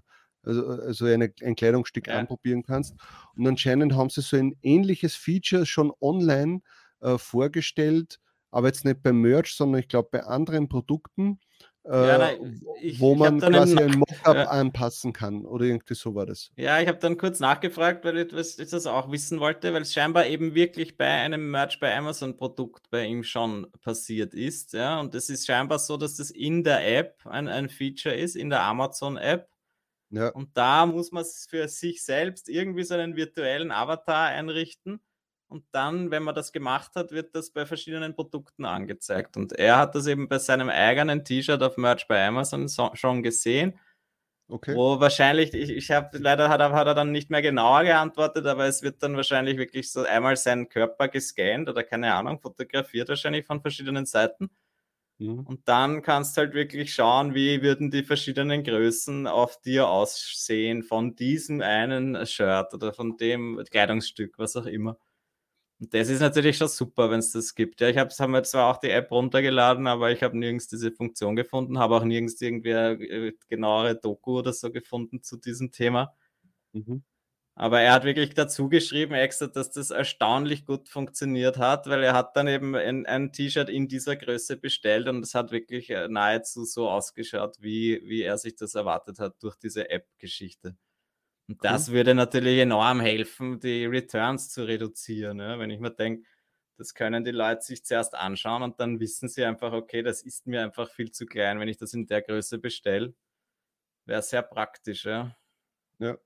[0.42, 2.18] also, also eine, ein Kleidungsstück ja.
[2.18, 2.94] anprobieren kannst.
[3.34, 6.60] Und anscheinend haben sie so ein ähnliches Feature schon online
[7.00, 11.53] äh, vorgestellt, aber jetzt nicht beim Merch, sondern ich glaube bei anderen Produkten, äh,
[11.86, 14.48] ja, nein, ich, wo man quasi ein Mockup ja.
[14.48, 16.50] anpassen kann oder irgendwie so war das.
[16.56, 19.92] Ja, ich habe dann kurz nachgefragt, weil ich, ich das auch wissen wollte, weil es
[19.92, 24.72] scheinbar eben wirklich bei einem Merch bei Amazon Produkt bei ihm schon passiert ist.
[24.72, 28.34] Ja, und es ist scheinbar so, dass das in der App ein, ein Feature ist,
[28.34, 29.50] in der Amazon App.
[30.08, 30.28] Ja.
[30.28, 35.00] Und da muss man es für sich selbst irgendwie so einen virtuellen Avatar einrichten
[35.54, 39.36] und dann, wenn man das gemacht hat, wird das bei verschiedenen Produkten angezeigt.
[39.36, 43.22] Und er hat das eben bei seinem eigenen T-Shirt auf Merch bei Amazon so, schon
[43.22, 43.78] gesehen.
[44.48, 44.74] Okay.
[44.74, 48.46] Wo wahrscheinlich, ich, ich habe leider hat er, hat er dann nicht mehr genauer geantwortet,
[48.46, 53.08] aber es wird dann wahrscheinlich wirklich so einmal seinen Körper gescannt oder keine Ahnung, fotografiert
[53.08, 54.50] wahrscheinlich von verschiedenen Seiten.
[55.18, 55.46] Mhm.
[55.46, 60.82] Und dann kannst du halt wirklich schauen, wie würden die verschiedenen Größen auf dir aussehen
[60.82, 64.98] von diesem einen Shirt oder von dem Kleidungsstück, was auch immer.
[65.80, 67.80] Und das ist natürlich schon super, wenn es das gibt.
[67.80, 70.92] Ja, ich habe hab mir zwar auch die App runtergeladen, aber ich habe nirgends diese
[70.92, 76.14] Funktion gefunden, habe auch nirgends irgendwie äh, genauere Doku oder so gefunden zu diesem Thema.
[76.72, 77.04] Mhm.
[77.56, 82.12] Aber er hat wirklich dazu geschrieben, extra, dass das erstaunlich gut funktioniert hat, weil er
[82.14, 86.08] hat dann eben ein, ein T-Shirt in dieser Größe bestellt und es hat wirklich äh,
[86.08, 90.76] nahezu so ausgeschaut, wie, wie er sich das erwartet hat durch diese App-Geschichte.
[91.48, 91.94] Und das cool.
[91.94, 95.40] würde natürlich enorm helfen, die Returns zu reduzieren.
[95.40, 95.58] Ja?
[95.58, 96.26] Wenn ich mir denke,
[96.76, 100.46] das können die Leute sich zuerst anschauen und dann wissen sie einfach, okay, das ist
[100.46, 103.14] mir einfach viel zu klein, wenn ich das in der Größe bestelle.
[104.06, 105.36] Wäre sehr praktisch, ja.
[105.98, 106.16] Ja.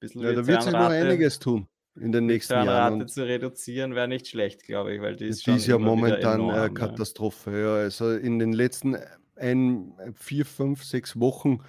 [0.00, 3.00] Bisschen ja da wird sich noch einiges tun in den nächsten Jahren.
[3.00, 6.40] Und zu reduzieren wäre nicht schlecht, glaube ich, weil die ist, die ist ja momentan
[6.40, 7.52] enorm, äh, Katastrophe.
[7.52, 7.58] Ja.
[7.58, 7.74] ja.
[7.84, 8.96] Also in den letzten
[9.36, 11.60] ein, vier, fünf, sechs Wochen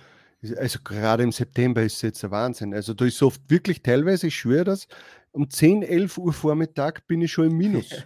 [0.58, 2.74] also gerade im September ist es jetzt ein Wahnsinn.
[2.74, 4.88] Also da ist oft wirklich teilweise, ich schwöre das,
[5.32, 7.90] um 10, 11 Uhr Vormittag bin ich schon im Minus.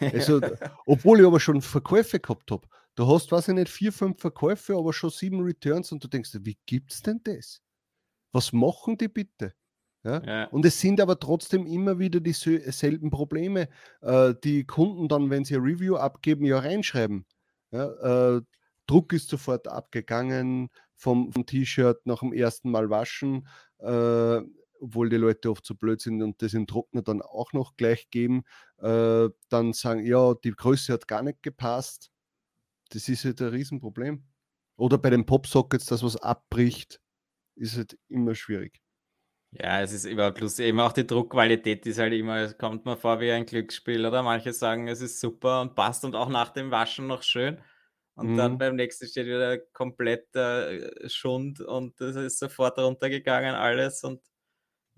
[0.00, 0.40] Also,
[0.84, 2.66] obwohl ich aber schon Verkäufe gehabt habe.
[2.96, 6.30] Du hast, weiß ich nicht, vier, fünf Verkäufe, aber schon sieben Returns und du denkst,
[6.40, 7.62] wie gibt es denn das?
[8.32, 9.54] Was machen die bitte?
[10.02, 10.22] Ja?
[10.24, 10.44] ja?
[10.46, 13.68] Und es sind aber trotzdem immer wieder dieselben Probleme.
[14.00, 17.24] Äh, die Kunden dann, wenn sie ein Review abgeben, ja reinschreiben.
[17.70, 18.40] Ja, äh,
[18.86, 23.46] Druck ist sofort abgegangen, vom, vom T-Shirt nach dem ersten Mal waschen,
[23.78, 24.40] äh,
[24.80, 28.10] obwohl die Leute oft so blöd sind und das im Trockner dann auch noch gleich
[28.10, 28.44] geben,
[28.78, 32.10] äh, dann sagen, ja, die Größe hat gar nicht gepasst.
[32.90, 34.24] Das ist halt ein Riesenproblem.
[34.76, 37.00] Oder bei den Popsockets, das was abbricht,
[37.56, 38.82] ist halt immer schwierig.
[39.52, 42.96] Ja, es ist immer plus eben auch die Druckqualität ist halt immer, es kommt mir
[42.96, 44.22] vor wie ein Glücksspiel, oder?
[44.22, 47.58] Manche sagen, es ist super und passt und auch nach dem Waschen noch schön.
[48.16, 48.36] Und mhm.
[48.36, 54.20] dann beim nächsten steht wieder kompletter äh, Schund und das ist sofort runtergegangen alles und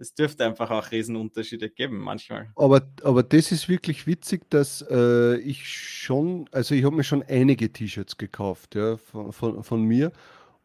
[0.01, 2.53] es dürfte einfach auch Riesenunterschiede geben manchmal.
[2.55, 7.25] Aber, aber das ist wirklich witzig, dass äh, ich schon, also ich habe mir schon
[7.25, 10.13] einige T-Shirts gekauft ja, von, von, von mir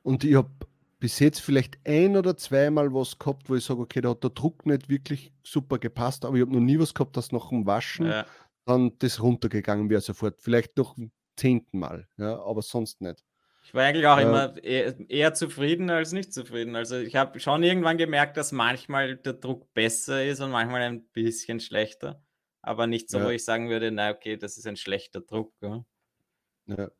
[0.03, 0.51] und ich habe
[0.99, 4.29] bis jetzt vielleicht ein oder zweimal was gehabt, wo ich sage, okay, da hat der
[4.29, 7.65] Druck nicht wirklich super gepasst, aber ich habe noch nie was gehabt, dass nach dem
[7.65, 8.25] Waschen ja.
[8.65, 10.39] dann das runtergegangen wäre sofort.
[10.39, 10.95] Vielleicht noch
[11.35, 13.23] zehnten Mal, ja, aber sonst nicht.
[13.63, 16.75] Ich war eigentlich auch äh, immer eher, eher, zufrieden als nicht zufrieden.
[16.75, 21.05] Also ich habe schon irgendwann gemerkt, dass manchmal der Druck besser ist und manchmal ein
[21.07, 22.21] bisschen schlechter.
[22.61, 23.25] Aber nicht so, ja.
[23.25, 25.53] wo ich sagen würde, na okay, das ist ein schlechter Druck.
[25.61, 25.85] Ja.
[26.67, 26.91] ja.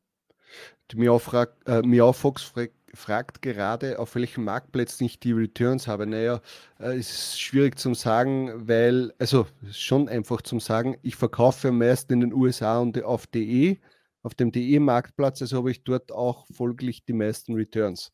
[0.90, 6.06] Die Miaufox äh, Miaufox fragt, fragt gerade, auf welchen Marktplätzen ich die Returns habe.
[6.06, 6.40] Naja,
[6.80, 12.12] äh, ist schwierig zu sagen, weil, also schon einfach zum sagen, ich verkaufe am meisten
[12.14, 13.78] in den USA und auf DE
[14.24, 18.10] auf dem DE-Marktplatz, also habe ich dort auch folglich die meisten Returns.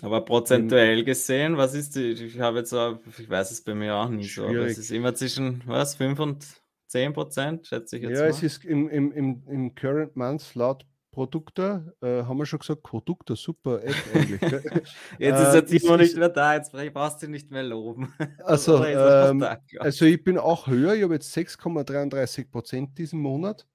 [0.00, 2.12] Aber prozentuell gesehen, was ist die?
[2.12, 4.90] Ich habe jetzt auch, ich weiß es bei mir auch nicht so, aber es ist
[4.90, 6.46] immer zwischen was, 5 und
[6.86, 8.18] 10 Prozent, schätze ich jetzt.
[8.18, 8.30] Ja, mal.
[8.30, 12.84] es ist im, im, im, im Current Month laut Produkte, äh, haben wir schon gesagt,
[12.84, 14.40] Produkte, super App eigentlich.
[15.18, 18.14] jetzt ist der Timo nicht mehr da, jetzt brauchst du nicht mehr loben.
[18.44, 19.44] Also, ähm,
[19.78, 23.66] also ich bin auch höher, ich habe jetzt 6,33 Prozent diesen Monat.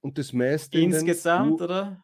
[0.00, 0.78] Und das meiste.
[0.78, 2.02] Insgesamt, oder?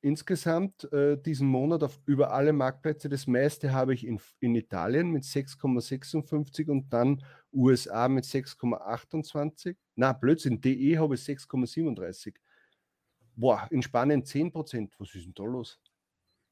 [0.00, 3.08] Insgesamt äh, diesen Monat auf, über alle Marktplätze.
[3.08, 9.76] Das meiste habe ich in, in Italien mit 6,56 und dann USA mit 6,28.
[9.94, 12.34] Na, Blödsinn, DE habe ich 6,37.
[13.36, 15.80] Boah, in Spanien 10% Was ist denn da los?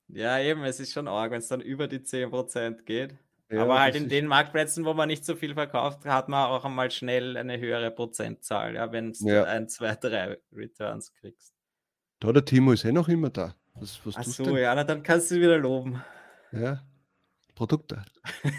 [0.09, 3.17] Ja, eben, es ist schon arg, wenn es dann über die 10% geht.
[3.53, 6.65] Ja, Aber halt in den Marktplätzen, wo man nicht so viel verkauft, hat man auch
[6.65, 9.45] einmal schnell eine höhere Prozentzahl, ja, wenn du ja.
[9.45, 11.53] ein, zwei, drei Returns kriegst.
[12.19, 13.55] Da, der Timo ist eh noch immer da.
[13.75, 16.03] Was, was Ach so, ja, na, dann kannst du wieder loben.
[16.51, 16.83] Ja,
[17.55, 18.03] Produkte.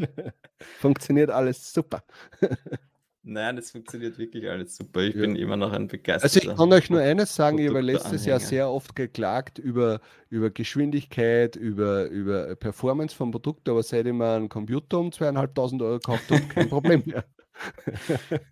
[0.78, 2.02] Funktioniert alles super.
[3.30, 5.02] Nein, das funktioniert wirklich alles super.
[5.02, 5.20] Ich ja.
[5.20, 6.24] bin immer noch ein begeisterter.
[6.24, 10.00] Also ich kann euch nur eines sagen, ich habe letztes Jahr sehr oft geklagt über,
[10.30, 15.82] über Geschwindigkeit, über, über Performance vom Produkt, aber seit ich mir einen Computer um zweieinhalbtausend
[15.82, 17.26] Euro gekauft habe, kein Problem mehr.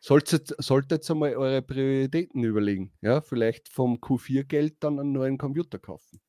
[0.00, 2.92] solltet, solltet einmal eure Prioritäten überlegen.
[3.00, 6.20] Ja, vielleicht vom Q4-Geld dann einen neuen Computer kaufen.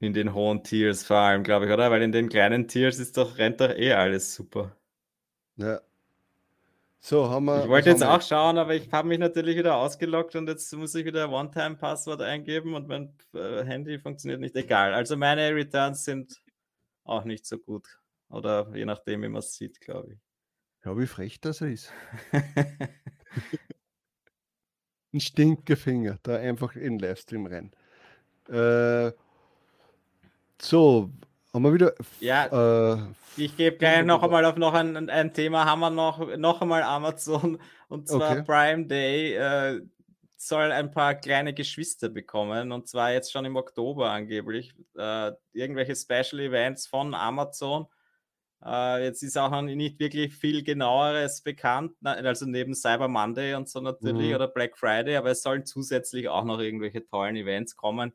[0.00, 1.90] In den hohen Tiers vor allem, glaube ich, oder?
[1.90, 4.76] Weil in den kleinen Tiers ist doch, rennt doch eh alles super.
[5.56, 5.80] Ja.
[7.02, 7.62] So, haben wir.
[7.62, 10.94] Ich wollte jetzt auch schauen, aber ich habe mich natürlich wieder ausgeloggt und jetzt muss
[10.94, 14.54] ich wieder One-Time-Passwort eingeben und mein äh, Handy funktioniert nicht.
[14.54, 14.92] Egal.
[14.92, 16.42] Also meine Returns sind
[17.04, 17.86] auch nicht so gut.
[18.28, 20.18] Oder je nachdem, wie man es sieht, glaube ich.
[20.84, 21.92] Ja, wie frech das ist.
[25.12, 27.72] Ein Stinkefinger, da einfach in den Livestream rein.
[28.48, 29.12] Äh,
[30.60, 31.10] so,
[31.52, 31.94] haben wir wieder.
[32.20, 32.98] Ja, äh,
[33.36, 35.64] ich gebe gleich noch einmal auf noch ein, ein Thema.
[35.64, 38.42] Haben wir noch, noch einmal Amazon und zwar okay.
[38.42, 39.80] Prime Day äh,
[40.36, 44.72] soll ein paar kleine Geschwister bekommen und zwar jetzt schon im Oktober angeblich.
[44.96, 47.86] Äh, irgendwelche Special Events von Amazon.
[48.64, 53.68] Äh, jetzt ist auch noch nicht wirklich viel genaueres bekannt, also neben Cyber Monday und
[53.68, 54.34] so natürlich mhm.
[54.34, 58.12] oder Black Friday, aber es sollen zusätzlich auch noch irgendwelche tollen Events kommen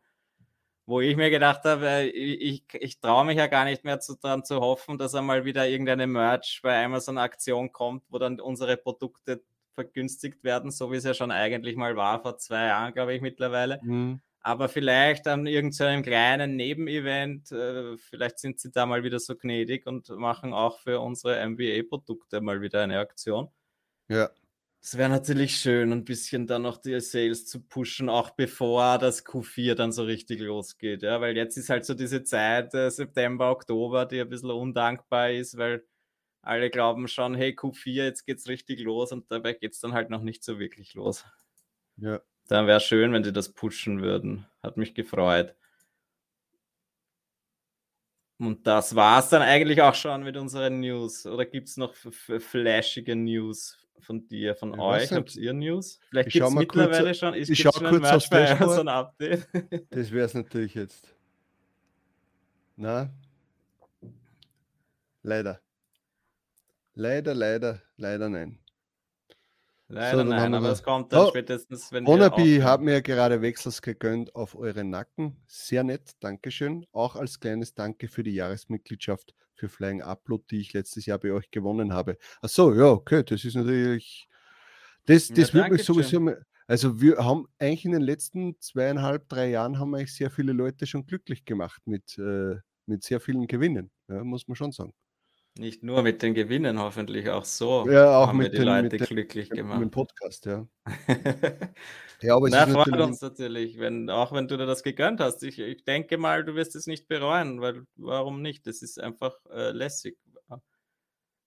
[0.85, 4.15] wo ich mir gedacht habe, äh, ich, ich traue mich ja gar nicht mehr zu,
[4.15, 8.77] daran zu hoffen, dass einmal wieder irgendeine Merch bei Amazon Aktion kommt, wo dann unsere
[8.77, 9.43] Produkte
[9.73, 13.21] vergünstigt werden, so wie es ja schon eigentlich mal war, vor zwei Jahren, glaube ich,
[13.21, 13.79] mittlerweile.
[13.83, 14.21] Mhm.
[14.39, 19.87] Aber vielleicht an irgendeinem kleinen Nebenevent, äh, vielleicht sind sie da mal wieder so gnädig
[19.87, 23.49] und machen auch für unsere MBA-Produkte mal wieder eine Aktion.
[24.07, 24.29] Ja.
[24.85, 29.25] Es wäre natürlich schön, ein bisschen dann noch die Sales zu pushen, auch bevor das
[29.25, 31.01] Q4 dann so richtig losgeht.
[31.01, 35.31] Ja, weil jetzt ist halt so diese Zeit, äh, September, Oktober, die ein bisschen undankbar
[35.31, 35.83] ist, weil
[36.43, 40.11] alle glauben schon, hey, Q4, jetzt geht's richtig los und dabei geht es dann halt
[40.11, 41.25] noch nicht so wirklich los.
[41.97, 42.21] Ja.
[42.47, 44.45] Dann wäre schön, wenn die das pushen würden.
[44.61, 45.55] Hat mich gefreut.
[48.37, 51.25] Und das war es dann eigentlich auch schon mit unseren News.
[51.25, 55.11] Oder gibt es noch flashige News von dir, von ja, euch?
[55.11, 55.99] Habt ihr News?
[56.09, 57.33] Vielleicht gibt es mittlerweile kurz, schon.
[57.33, 58.87] Ist, ich schaue kurz aufs Dashboard.
[58.87, 59.47] Update?
[59.89, 61.15] das wäre es natürlich jetzt.
[62.75, 63.09] Na?
[65.23, 65.61] Leider.
[66.93, 68.59] Leider, leider, leider nein.
[69.87, 73.83] Leider so, nein, aber es kommt dann oh, spätestens, wenn Onabi hat mir gerade Wechsels
[73.83, 75.37] gegönnt auf eure Nacken.
[75.47, 76.87] Sehr nett, Dankeschön.
[76.91, 81.31] Auch als kleines Danke für die Jahresmitgliedschaft für Flying Upload, die ich letztes Jahr bei
[81.31, 82.17] euch gewonnen habe.
[82.41, 84.27] Ach so, ja, okay, das ist natürlich.
[85.05, 86.31] Das, das ja, wird mich sowieso.
[86.67, 90.87] Also wir haben eigentlich in den letzten zweieinhalb, drei Jahren haben eigentlich sehr viele Leute
[90.87, 92.55] schon glücklich gemacht mit, äh,
[92.87, 94.93] mit sehr vielen Gewinnen, ja, muss man schon sagen.
[95.57, 97.89] Nicht nur mit den Gewinnen, hoffentlich auch so.
[97.89, 99.79] Ja, auch mit die den, Leute mit glücklich den, gemacht.
[99.79, 100.67] Mit dem Podcast, ja.
[102.21, 103.05] ja, aber es Na, freut natürlich...
[103.05, 105.43] uns natürlich, wenn, auch wenn du dir das gegönnt hast.
[105.43, 108.67] Ich, ich denke mal, du wirst es nicht bereuen, weil warum nicht?
[108.67, 110.17] Das ist einfach äh, lässig.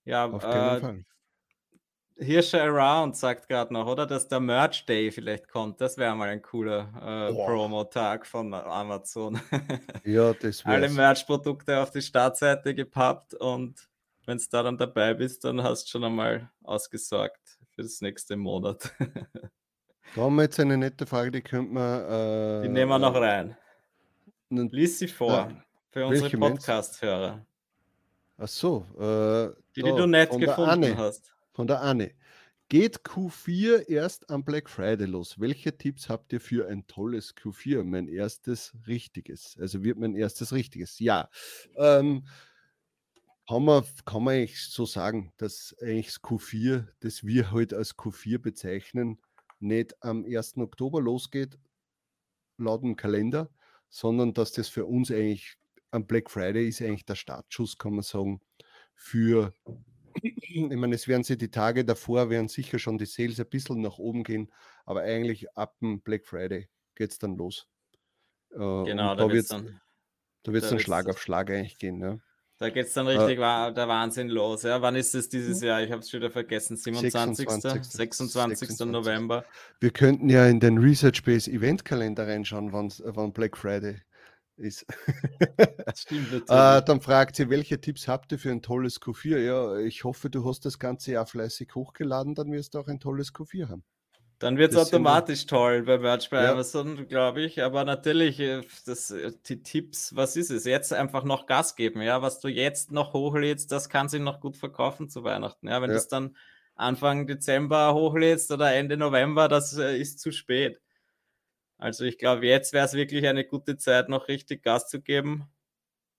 [0.06, 1.04] Ja, auf äh, Fall.
[2.16, 4.06] Hirsche Around sagt gerade noch, oder?
[4.06, 5.82] Dass der Merch Day vielleicht kommt.
[5.82, 9.38] Das wäre mal ein cooler äh, Promo-Tag von Amazon.
[10.04, 10.76] ja, das wäre.
[10.76, 13.87] Alle Merch-Produkte auf die Startseite gepappt und
[14.28, 18.36] wenn du da dann dabei bist, dann hast du schon einmal ausgesorgt für das nächste
[18.36, 18.92] Monat.
[20.14, 22.02] da haben wir jetzt eine nette Frage, die könnte man.
[22.02, 23.56] Äh, die nehmen wir noch rein.
[24.50, 25.54] Lies sie vor äh,
[25.88, 27.46] für unsere Podcast-Hörer.
[28.36, 28.84] Ach so.
[28.96, 31.32] Äh, die, da, die du nett gefunden Anne, hast.
[31.54, 32.12] Von der Anne.
[32.68, 35.40] Geht Q4 erst am Black Friday los?
[35.40, 37.82] Welche Tipps habt ihr für ein tolles Q4?
[37.82, 39.56] Mein erstes richtiges.
[39.58, 40.98] Also wird mein erstes richtiges.
[40.98, 41.30] Ja.
[41.76, 42.24] Ähm,
[43.48, 47.96] kann man, kann man eigentlich so sagen, dass eigentlich das Q4, das wir heute als
[47.96, 49.20] Q4 bezeichnen,
[49.58, 50.58] nicht am 1.
[50.58, 51.58] Oktober losgeht,
[52.58, 53.50] laut dem Kalender,
[53.88, 55.56] sondern dass das für uns eigentlich
[55.90, 58.42] am Black Friday ist eigentlich der Startschuss, kann man sagen,
[58.94, 59.54] für,
[60.22, 63.80] ich meine, es werden sie die Tage davor, werden sicher schon die Sales ein bisschen
[63.80, 64.52] nach oben gehen,
[64.84, 67.66] aber eigentlich ab dem Black Friday geht es dann los.
[68.50, 69.80] Äh, genau, da wird es dann,
[70.42, 72.02] da wird's da dann Schlag auf Schlag eigentlich gehen.
[72.02, 72.18] Ja.
[72.58, 74.64] Da geht es dann richtig äh, der Wahnsinn los.
[74.64, 74.82] Ja.
[74.82, 75.80] Wann ist es dieses Jahr?
[75.80, 76.76] Ich habe es wieder vergessen.
[76.76, 77.46] 27.
[77.46, 77.92] 26.
[77.92, 78.58] 26.
[78.58, 78.86] 26.
[78.86, 79.44] November.
[79.78, 84.02] Wir könnten ja in den Research Base Eventkalender reinschauen, wann Black Friday
[84.56, 84.84] ist.
[85.94, 89.38] Stimmt äh, dann fragt sie, welche Tipps habt ihr für ein tolles Q4?
[89.38, 92.98] Ja, ich hoffe, du hast das ganze Jahr fleißig hochgeladen, dann wirst du auch ein
[92.98, 93.84] tolles Q4 haben.
[94.38, 96.52] Dann wird es automatisch toll bei Merch bei ja.
[96.52, 97.60] Amazon, glaube ich.
[97.62, 100.64] Aber natürlich, äh, das, äh, die Tipps, was ist es?
[100.64, 102.22] Jetzt einfach noch Gas geben, ja.
[102.22, 105.66] Was du jetzt noch hochlädst, das kann sich noch gut verkaufen zu Weihnachten.
[105.66, 105.94] Ja, wenn ja.
[105.94, 106.36] du es dann
[106.76, 110.80] Anfang Dezember hochlädst oder Ende November, das äh, ist zu spät.
[111.76, 115.48] Also ich glaube, jetzt wäre es wirklich eine gute Zeit, noch richtig Gas zu geben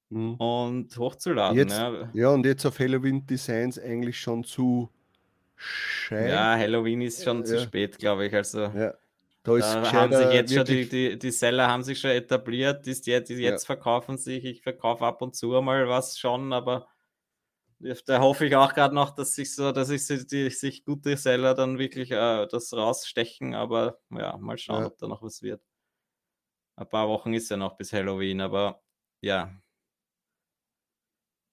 [0.09, 0.35] mhm.
[0.35, 1.57] und hochzuladen.
[1.57, 2.09] Jetzt, ja.
[2.13, 4.89] ja, und jetzt auf Halloween Designs eigentlich schon zu
[5.59, 6.29] Schein.
[6.29, 7.45] Ja, Halloween ist schon ja.
[7.45, 8.33] zu spät, glaube ich.
[8.33, 8.93] Also ja.
[9.43, 12.93] da, da haben sich jetzt schon die, die, die Seller haben sich schon etabliert, die,
[12.93, 13.57] die jetzt ja.
[13.57, 14.45] verkaufen sich.
[14.45, 16.87] Ich verkaufe ab und zu mal was schon, aber
[18.05, 21.53] da hoffe ich auch gerade noch, dass sich so, dass ich die, sich gute Seller
[21.53, 23.53] dann wirklich äh, das rausstechen.
[23.53, 25.61] Aber ja, mal schauen, ob da noch was wird.
[26.77, 28.81] Ein paar Wochen ist ja noch bis Halloween, aber
[29.19, 29.53] ja.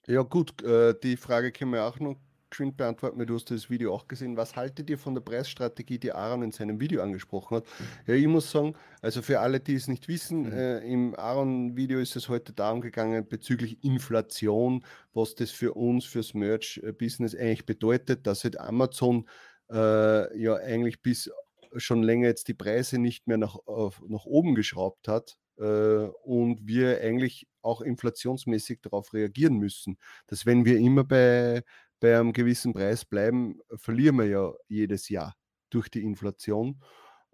[0.06, 2.16] Ja, gut, äh, die Frage können wir auch noch
[2.50, 4.36] geschwind beantworten, weil du hast das Video auch gesehen.
[4.36, 7.64] Was haltet ihr von der Preisstrategie, die Aaron in seinem Video angesprochen hat?
[8.06, 10.52] Ja, ich muss sagen, also für alle, die es nicht wissen, mhm.
[10.52, 16.34] äh, im Aaron-Video ist es heute darum gegangen, bezüglich Inflation, was das für uns, fürs
[16.34, 19.28] Merch-Business eigentlich bedeutet, dass halt Amazon
[19.70, 21.30] äh, ja eigentlich bis
[21.76, 26.66] schon länger jetzt die Preise nicht mehr nach, auf, nach oben geschraubt hat äh, und
[26.66, 29.98] wir eigentlich auch inflationsmäßig darauf reagieren müssen.
[30.26, 31.62] Dass wenn wir immer bei
[32.00, 35.34] bei einem gewissen Preis bleiben, verlieren wir ja jedes Jahr
[35.70, 36.82] durch die Inflation.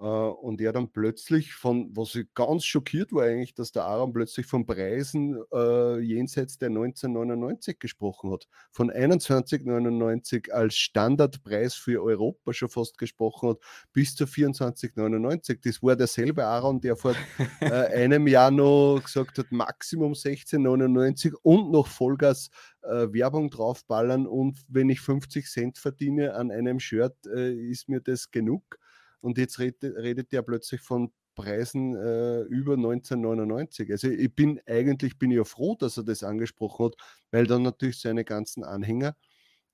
[0.02, 4.12] Äh, und er dann plötzlich von, was ich ganz schockiert war eigentlich, dass der Aaron
[4.12, 8.48] plötzlich von Preisen äh, jenseits der 1999 gesprochen hat.
[8.72, 13.58] Von 21,99 als Standardpreis für Europa schon fast gesprochen hat,
[13.92, 15.60] bis zu 24,99.
[15.62, 17.14] Das war derselbe Aaron, der vor
[17.60, 22.50] äh, einem Jahr noch gesagt hat, Maximum 16,99 und noch Vollgas
[22.82, 28.00] äh, Werbung draufballern und wenn ich 50 Cent verdiene an einem Shirt, äh, ist mir
[28.00, 28.80] das genug.
[29.22, 33.90] Und jetzt redet, redet der plötzlich von Preisen äh, über 1999.
[33.90, 36.96] Also ich bin eigentlich bin ja froh, dass er das angesprochen hat,
[37.30, 39.16] weil dann natürlich seine ganzen Anhänger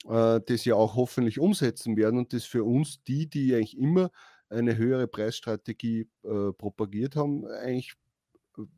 [0.06, 4.11] äh, das ja auch hoffentlich umsetzen werden und das für uns, die, die eigentlich immer
[4.48, 7.94] eine höhere Preisstrategie äh, propagiert haben, eigentlich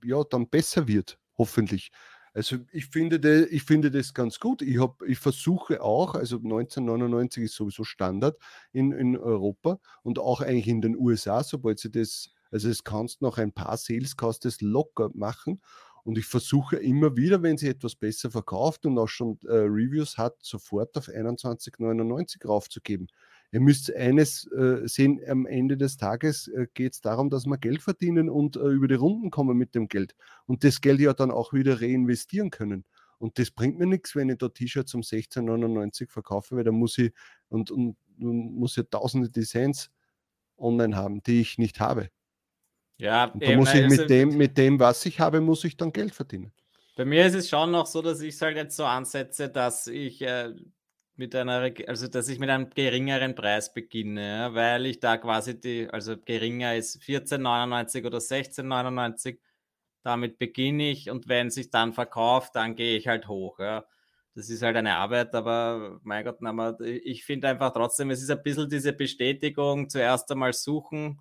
[0.05, 1.91] ja dann besser wird, hoffentlich.
[2.33, 4.63] Also ich finde, de, ich finde das ganz gut.
[4.63, 8.39] Ich, hab, ich versuche auch, also 1999 ist sowieso Standard
[8.73, 13.21] in, in Europa und auch eigentlich in den USA, sobald sie das, also es kannst
[13.21, 15.61] noch ein paar Sales, kannst das locker machen.
[16.03, 20.17] Und ich versuche immer wieder, wenn sie etwas besser verkauft und auch schon äh, Reviews
[20.17, 23.09] hat, sofort auf 21,99 raufzugeben.
[23.53, 27.59] Ihr müsst eines äh, sehen, am Ende des Tages äh, geht es darum, dass wir
[27.59, 30.15] Geld verdienen und äh, über die Runden kommen mit dem Geld.
[30.47, 32.85] Und das Geld ja dann auch wieder reinvestieren können.
[33.19, 36.97] Und das bringt mir nichts, wenn ich da T-Shirts um 16,99 verkaufe, weil da muss
[36.97, 37.13] ich
[37.49, 39.91] und, und, und muss ja tausende Designs
[40.57, 42.09] online haben, die ich nicht habe.
[42.99, 45.77] Ja, und da muss ich also mit dem, mit dem, was ich habe, muss ich
[45.77, 46.53] dann Geld verdienen.
[46.97, 49.87] Bei mir ist es schon noch so, dass ich es halt jetzt so ansetze, dass
[49.87, 50.55] ich äh,
[51.21, 55.87] mit einer, also dass ich mit einem geringeren Preis beginne, weil ich da quasi die,
[55.91, 59.39] also geringer ist 14,99 oder 16,99,
[60.03, 63.59] damit beginne ich und wenn sich dann verkauft, dann gehe ich halt hoch.
[63.59, 63.85] Ja.
[64.35, 66.39] Das ist halt eine Arbeit, aber mein Gott,
[66.81, 71.21] ich finde einfach trotzdem, es ist ein bisschen diese Bestätigung, zuerst einmal suchen,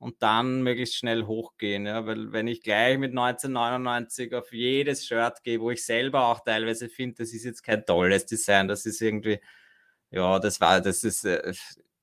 [0.00, 1.86] und dann möglichst schnell hochgehen.
[1.86, 2.06] Ja?
[2.06, 6.88] Weil wenn ich gleich mit 1999 auf jedes Shirt gehe, wo ich selber auch teilweise
[6.88, 9.40] finde, das ist jetzt kein tolles Design, das ist irgendwie,
[10.10, 11.52] ja, das war, das ist, äh,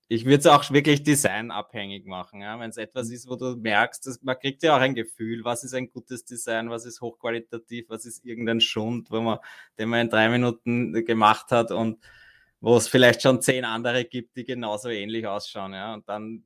[0.10, 2.42] ich würde es auch wirklich designabhängig machen.
[2.42, 2.60] Ja?
[2.60, 5.64] Wenn es etwas ist, wo du merkst, dass, man kriegt ja auch ein Gefühl, was
[5.64, 9.40] ist ein gutes Design, was ist hochqualitativ, was ist irgendein Schund, wo man,
[9.80, 11.98] den man in drei Minuten gemacht hat und
[12.60, 15.74] wo es vielleicht schon zehn andere gibt, die genauso ähnlich ausschauen.
[15.74, 15.96] Ja?
[15.96, 16.44] Und dann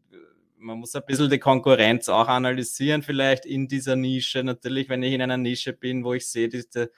[0.62, 4.44] man muss ein bisschen die Konkurrenz auch analysieren, vielleicht in dieser Nische.
[4.44, 6.92] Natürlich, wenn ich in einer Nische bin, wo ich sehe, diese,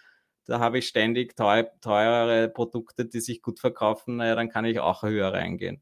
[0.45, 4.80] da habe ich ständig teuer, teurere Produkte, die sich gut verkaufen, naja, dann kann ich
[4.80, 5.82] auch höher reingehen.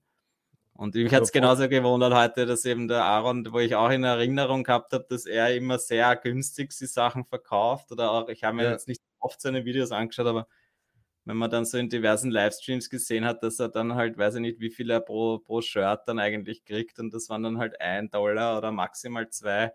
[0.73, 4.03] Und mich hat es genauso gewundert heute, dass eben der Aaron, wo ich auch in
[4.03, 7.91] Erinnerung gehabt habe, dass er immer sehr günstig die Sachen verkauft.
[7.91, 8.71] Oder auch, ich habe mir ja.
[8.71, 10.47] jetzt nicht oft seine Videos angeschaut, aber
[11.25, 14.41] wenn man dann so in diversen Livestreams gesehen hat, dass er dann halt, weiß ich
[14.41, 17.79] nicht, wie viel er pro, pro Shirt dann eigentlich kriegt und das waren dann halt
[17.79, 19.71] ein Dollar oder maximal zwei.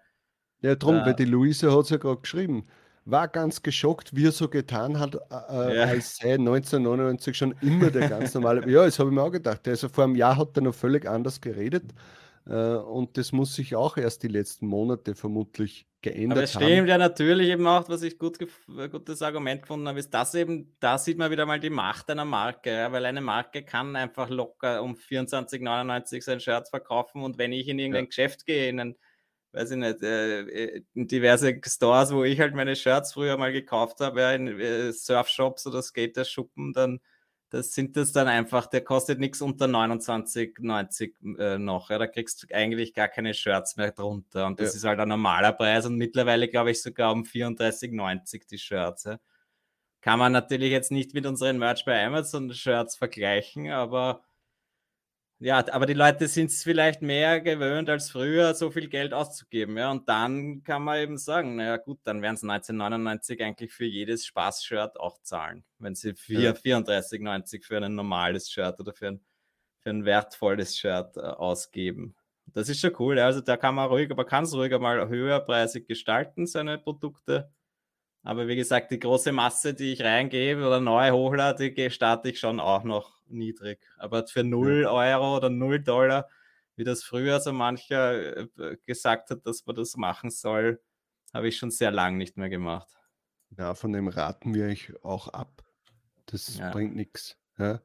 [0.61, 2.65] Ja, drum, äh, weil die Luise hat es ja gerade geschrieben.
[3.05, 5.19] War ganz geschockt, wie er so getan hat, äh,
[5.71, 5.85] äh ja.
[5.85, 8.69] als sei 1999 schon immer der ganz normale.
[8.69, 9.69] ja, das habe ich mir auch gedacht.
[9.69, 11.85] Also vor einem Jahr hat er noch völlig anders geredet.
[12.47, 16.89] Äh, und das muss sich auch erst die letzten Monate vermutlich geändert Aber es stimmt
[16.89, 20.99] ja natürlich eben auch, was ich gut gutes Argument gefunden habe, ist das eben, da
[20.99, 24.83] sieht man wieder mal die Macht einer Marke, ja, weil eine Marke kann einfach locker
[24.83, 28.09] um 24,99 sein Shirt verkaufen und wenn ich in irgendein ja.
[28.09, 28.97] Geschäft gehe, in ein,
[29.53, 34.01] weiß ich nicht, äh, in diverse Stores, wo ich halt meine Shirts früher mal gekauft
[34.01, 37.01] habe, ja, in äh, Surfshops oder Skaterschuppen, dann
[37.51, 41.91] das sind das dann einfach, der kostet nichts unter 29,90 äh, noch.
[41.91, 44.47] Ja, da kriegst du eigentlich gar keine Shirts mehr drunter.
[44.47, 44.79] Und das ja.
[44.79, 49.05] ist halt ein normaler Preis und mittlerweile glaube ich sogar um 34,90 die Shirts.
[49.05, 49.19] Ja.
[50.01, 54.23] Kann man natürlich jetzt nicht mit unseren Merch bei Amazon Shirts vergleichen, aber
[55.39, 59.77] ja, aber die Leute sind es vielleicht mehr gewöhnt als früher, so viel Geld auszugeben.
[59.77, 63.85] Ja, und dann kann man eben sagen, naja, gut, dann werden sie 1999 eigentlich für
[63.85, 66.53] jedes Spaß-Shirt auch zahlen, wenn sie ja.
[66.53, 69.21] 34,90 für ein normales Shirt oder für ein,
[69.81, 72.17] für ein wertvolles Shirt äh, ausgeben.
[72.55, 73.19] Das ist schon cool.
[73.19, 73.27] Ja.
[73.27, 77.53] Also da kann man ruhig, aber kann es ruhig mal höherpreisig gestalten, seine Produkte.
[78.27, 82.41] Aber wie gesagt, die große Masse, die ich reingebe oder neu hochlade, die starte ich
[82.41, 83.79] schon auch noch niedrig.
[83.99, 84.91] Aber für 0 ja.
[84.91, 86.29] Euro oder 0 Dollar,
[86.75, 90.83] wie das früher so mancher äh, gesagt hat, dass man das machen soll,
[91.33, 92.89] habe ich schon sehr lange nicht mehr gemacht.
[93.57, 95.63] Ja, von dem raten wir euch auch ab.
[96.27, 96.73] Das ja.
[96.73, 97.39] bringt nichts.
[97.59, 97.81] Ja.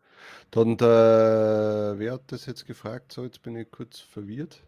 [0.50, 3.12] Dann der, wer hat das jetzt gefragt?
[3.12, 4.64] So, jetzt bin ich kurz verwirrt.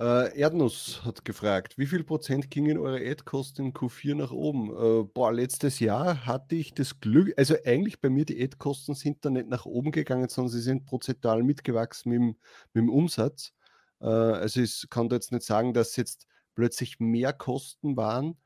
[0.00, 4.70] Äh, Erdnuss hat gefragt, wie viel Prozent gingen eure Ad-Kosten in Q4 nach oben?
[4.70, 9.24] Äh, boah, letztes Jahr hatte ich das Glück, also eigentlich bei mir die Ad-Kosten sind
[9.24, 12.26] da nicht nach oben gegangen, sondern sie sind prozentual mitgewachsen mit dem,
[12.74, 13.52] mit dem Umsatz.
[14.00, 18.36] Äh, also ich kann da jetzt nicht sagen, dass jetzt plötzlich mehr Kosten waren,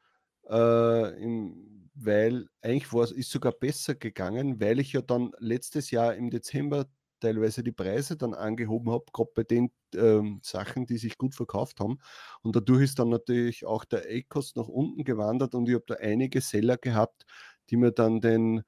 [0.49, 6.15] äh, im, weil eigentlich war es sogar besser gegangen, weil ich ja dann letztes Jahr
[6.15, 6.87] im Dezember
[7.23, 11.81] teilweise die Preise dann angehoben habe, gerade bei den ähm, Sachen, die sich gut verkauft
[11.81, 11.99] haben.
[12.43, 15.95] Und dadurch ist dann natürlich auch der A-Kost nach unten gewandert und ich habe da
[15.95, 17.25] einige Seller gehabt,
[17.71, 18.63] die mir dann den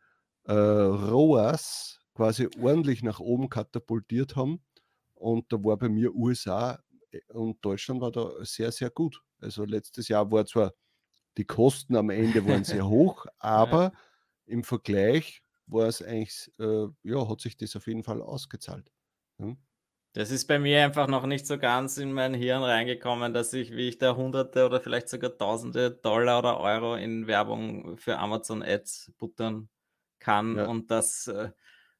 [0.44, 4.62] äh, ROAS quasi ordentlich nach oben katapultiert haben.
[5.14, 6.78] Und da war bei mir USA
[7.11, 9.22] äh, und Deutschland war da sehr, sehr gut.
[9.40, 10.72] Also letztes Jahr war zwar
[11.36, 13.92] die Kosten am Ende waren sehr hoch, aber
[14.46, 18.90] im Vergleich war es eigentlich, äh, ja, hat sich das auf jeden Fall ausgezahlt.
[19.38, 19.56] Ja.
[20.14, 23.72] Das ist bei mir einfach noch nicht so ganz in mein Hirn reingekommen, dass ich,
[23.72, 28.62] wie ich da Hunderte oder vielleicht sogar Tausende Dollar oder Euro in Werbung für Amazon
[28.62, 29.68] Ads buttern
[30.20, 30.66] kann ja.
[30.66, 31.50] und das, äh,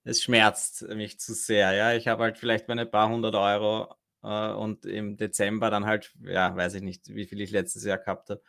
[0.05, 1.73] es schmerzt mich zu sehr.
[1.73, 3.93] Ja, ich habe halt vielleicht meine paar hundert Euro
[4.23, 7.99] äh, und im Dezember dann halt, ja, weiß ich nicht, wie viel ich letztes Jahr
[7.99, 8.43] gehabt habe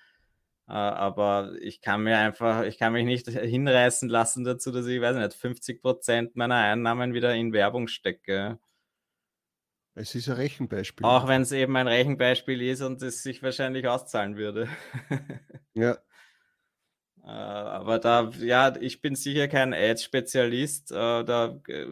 [0.73, 5.15] aber ich kann mir einfach, ich kann mich nicht hinreißen lassen dazu, dass ich, weiß
[5.15, 8.59] nicht, 50 Prozent meiner Einnahmen wieder in Werbung stecke.
[9.93, 11.05] Es ist ein Rechenbeispiel.
[11.05, 14.67] Auch wenn es eben ein Rechenbeispiel ist und es sich wahrscheinlich auszahlen würde.
[15.73, 15.97] ja, äh,
[17.27, 20.91] aber da, ja, ich bin sicher kein Ads-Spezialist.
[20.91, 21.87] Äh, da äh,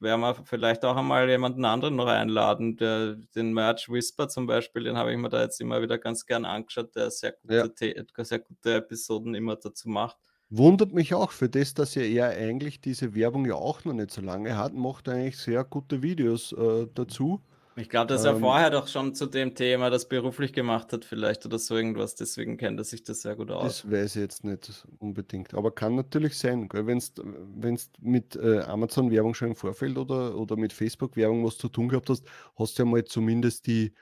[0.00, 2.76] werden wir vielleicht auch einmal jemanden anderen noch einladen.
[2.78, 6.26] Der, den Merch Whisper zum Beispiel, den habe ich mir da jetzt immer wieder ganz
[6.26, 8.24] gern angeschaut, der sehr gute, ja.
[8.24, 10.16] sehr gute Episoden immer dazu macht.
[10.50, 14.10] Wundert mich auch für das, dass er eher eigentlich diese Werbung ja auch noch nicht
[14.10, 17.40] so lange hat, macht eigentlich sehr gute Videos äh, dazu.
[17.76, 21.04] Ich glaube, dass er ähm, vorher doch schon zu dem Thema das beruflich gemacht hat,
[21.04, 22.14] vielleicht oder so irgendwas.
[22.14, 23.82] Deswegen kennt er sich das sehr gut aus.
[23.82, 25.54] Das weiß ich jetzt nicht unbedingt.
[25.54, 30.72] Aber kann natürlich sein, wenn es mit äh, Amazon-Werbung schon im Vorfeld oder, oder mit
[30.72, 32.26] Facebook-Werbung was zu tun gehabt hast,
[32.58, 33.94] hast du ja mal zumindest die,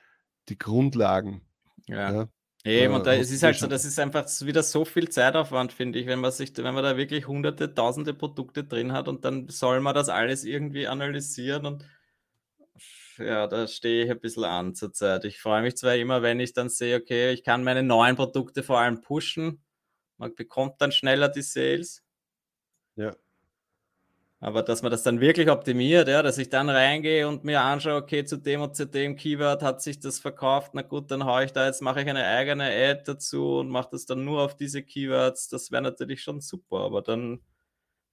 [0.48, 1.42] die Grundlagen.
[1.86, 2.12] Ja.
[2.12, 2.28] ja.
[2.64, 5.98] Eben, und da, es ist halt so, das ist einfach wieder so viel Zeitaufwand, finde
[5.98, 9.48] ich, wenn man sich, wenn man da wirklich hunderte, tausende Produkte drin hat und dann
[9.48, 11.86] soll man das alles irgendwie analysieren und
[13.20, 15.24] ja, da stehe ich ein bisschen an zurzeit.
[15.24, 18.62] Ich freue mich zwar immer, wenn ich dann sehe, okay, ich kann meine neuen Produkte
[18.62, 19.62] vor allem pushen.
[20.18, 22.02] Man bekommt dann schneller die Sales.
[22.96, 23.12] Ja.
[24.42, 27.96] Aber dass man das dann wirklich optimiert, ja, dass ich dann reingehe und mir anschaue,
[27.96, 31.44] okay, zu dem und zu dem Keyword hat sich das verkauft, na gut, dann haue
[31.44, 34.56] ich da jetzt, mache ich eine eigene Ad dazu und mache das dann nur auf
[34.56, 35.48] diese Keywords.
[35.48, 37.40] Das wäre natürlich schon super, aber dann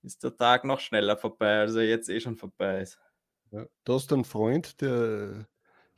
[0.03, 2.99] ist der Tag noch schneller vorbei, als er jetzt eh schon vorbei ist.
[3.51, 5.47] Ja, du hast einen Freund, der.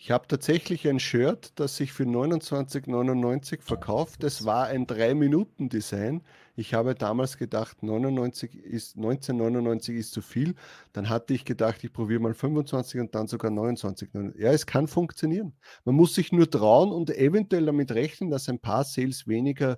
[0.02, 4.24] Ich habe tatsächlich ein Shirt, das sich für 29,99 verkauft.
[4.24, 6.22] Das war ein 3-Minuten-Design.
[6.56, 10.56] Ich habe damals gedacht, 99 ist, 1999 ist zu viel.
[10.94, 14.10] Dann hatte ich gedacht, ich probiere mal 25 und dann sogar 29.
[14.38, 15.54] Ja, es kann funktionieren.
[15.84, 19.78] Man muss sich nur trauen und eventuell damit rechnen, dass ein paar Sales weniger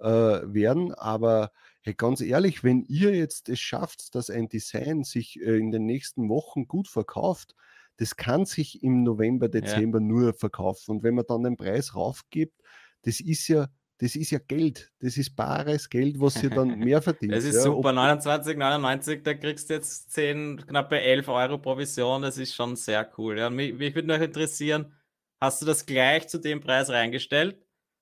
[0.00, 0.92] äh, werden.
[0.94, 1.52] Aber
[1.82, 5.86] Hey, ganz ehrlich, wenn ihr jetzt es schafft, dass ein Design sich äh, in den
[5.86, 7.54] nächsten Wochen gut verkauft,
[7.96, 10.04] das kann sich im November, Dezember ja.
[10.04, 10.90] nur verkaufen.
[10.90, 12.60] Und wenn man dann den Preis raufgibt,
[13.02, 13.68] das ist ja,
[13.98, 14.90] das ist ja Geld.
[15.00, 17.32] Das ist bares Geld, was sie dann mehr verdient.
[17.32, 17.90] Das ist ja, super.
[17.90, 22.22] 29,99, da kriegst du jetzt 10, knappe 11 Euro Provision.
[22.22, 23.38] Das ist schon sehr cool.
[23.38, 23.50] Ja.
[23.50, 24.94] Mich, mich würde noch interessieren,
[25.38, 27.58] hast du das gleich zu dem Preis reingestellt?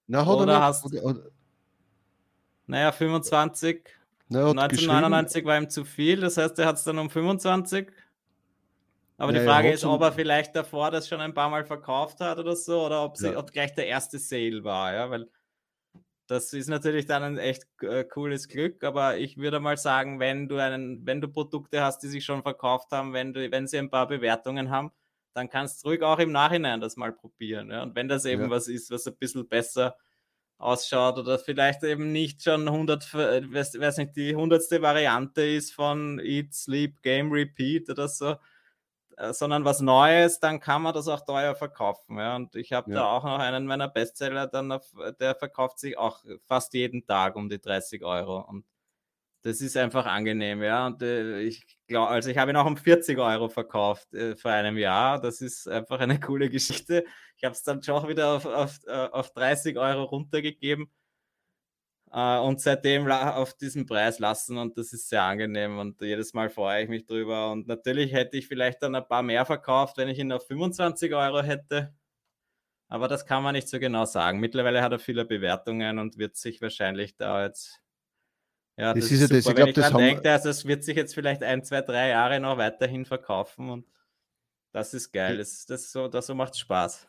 [0.06, 1.30] Na, hat oder er hast oder, oder,
[2.68, 3.82] Naja, 25.
[4.28, 7.88] Na, 1999 war ihm zu viel, das heißt, er hat es dann um 25
[9.18, 12.20] aber ja, die Frage ist, ob er vielleicht davor das schon ein paar Mal verkauft
[12.20, 13.38] hat oder so, oder ob, sie, ja.
[13.38, 15.28] ob gleich der erste Sale war, ja, weil
[16.28, 20.48] das ist natürlich dann ein echt äh, cooles Glück, aber ich würde mal sagen, wenn
[20.48, 23.78] du einen, wenn du Produkte hast, die sich schon verkauft haben, wenn du, wenn sie
[23.78, 24.92] ein paar Bewertungen haben,
[25.34, 27.70] dann kannst du ruhig auch im Nachhinein das mal probieren.
[27.70, 27.82] Ja?
[27.82, 28.50] Und wenn das eben ja.
[28.50, 29.96] was ist, was ein bisschen besser
[30.58, 36.18] ausschaut oder vielleicht eben nicht schon 100, weiß, weiß nicht, die hundertste Variante ist von
[36.18, 38.36] Eat, Sleep, Game, Repeat oder so,
[39.16, 42.18] äh, sondern was Neues, dann kann man das auch teuer verkaufen.
[42.18, 42.34] Ja?
[42.36, 42.96] Und ich habe ja.
[42.98, 47.36] da auch noch einen meiner Bestseller, dann auf, der verkauft sich auch fast jeden Tag
[47.36, 48.40] um die 30 Euro.
[48.40, 48.64] Und
[49.42, 50.86] das ist einfach angenehm, ja.
[50.86, 54.50] Und äh, ich glaube, also ich habe ihn auch um 40 Euro verkauft äh, vor
[54.50, 55.20] einem Jahr.
[55.20, 57.04] Das ist einfach eine coole Geschichte.
[57.38, 60.90] Ich habe es dann schon wieder auf, auf, äh, auf 30 Euro runtergegeben
[62.10, 66.50] äh, und seitdem auf diesem Preis lassen und das ist sehr angenehm und jedes Mal
[66.50, 67.52] freue ich mich drüber.
[67.52, 71.14] Und natürlich hätte ich vielleicht dann ein paar mehr verkauft, wenn ich ihn auf 25
[71.14, 71.94] Euro hätte.
[72.88, 74.40] Aber das kann man nicht so genau sagen.
[74.40, 77.80] Mittlerweile hat er viele Bewertungen und wird sich wahrscheinlich da jetzt.
[78.76, 79.46] Ja, das, das ist ja das.
[79.46, 79.98] Ich glaube, das haben...
[79.98, 83.86] denke, also es wird sich jetzt vielleicht ein, zwei, drei Jahre noch weiterhin verkaufen und
[84.72, 85.36] das ist geil.
[85.36, 87.06] Das, das so, das so macht Spaß.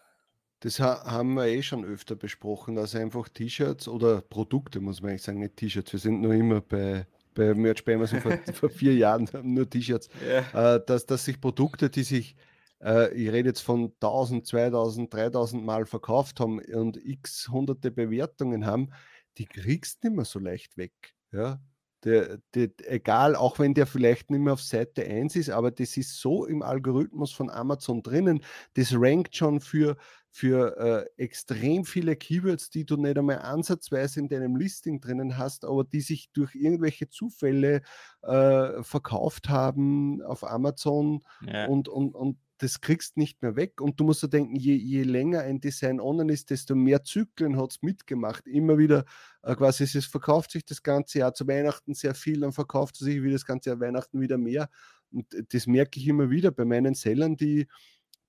[0.61, 5.23] Das haben wir eh schon öfter besprochen, dass einfach T-Shirts oder Produkte, muss man eigentlich
[5.23, 5.93] sagen, nicht T-Shirts.
[5.93, 10.09] Wir sind nur immer bei, bei Merch bei Amazon vor, vor vier Jahren nur T-Shirts.
[10.27, 10.75] Ja.
[10.75, 12.35] Äh, dass, dass sich Produkte, die sich,
[12.83, 18.65] äh, ich rede jetzt von 1000, 2000, 3000 Mal verkauft haben und x hunderte Bewertungen
[18.65, 18.89] haben,
[19.37, 20.91] die kriegst du nicht mehr so leicht weg.
[21.31, 21.61] Ja?
[22.03, 25.97] Der, der, egal, auch wenn der vielleicht nicht mehr auf Seite 1 ist, aber das
[25.97, 28.41] ist so im Algorithmus von Amazon drinnen,
[28.75, 29.97] das rankt schon für,
[30.31, 35.65] für äh, extrem viele Keywords, die du nicht einmal ansatzweise in deinem Listing drinnen hast,
[35.65, 37.81] aber die sich durch irgendwelche Zufälle
[38.21, 41.65] äh, verkauft haben auf Amazon ja.
[41.65, 43.81] und, und, und das kriegst nicht mehr weg.
[43.81, 47.57] Und du musst dir denken, je, je länger ein Design online ist, desto mehr Zyklen
[47.57, 48.45] hat es mitgemacht.
[48.47, 49.05] Immer wieder
[49.41, 52.99] äh, quasi, es verkauft sich das ganze Jahr zu Weihnachten sehr viel, dann verkauft es
[52.99, 54.69] sich wieder das ganze Jahr Weihnachten wieder mehr.
[55.11, 57.67] Und das merke ich immer wieder bei meinen Sellern, die,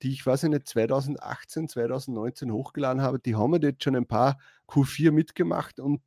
[0.02, 4.38] die ich weiß nicht, 2018, 2019 hochgeladen habe, die haben jetzt schon ein paar
[4.68, 6.00] Q4 mitgemacht und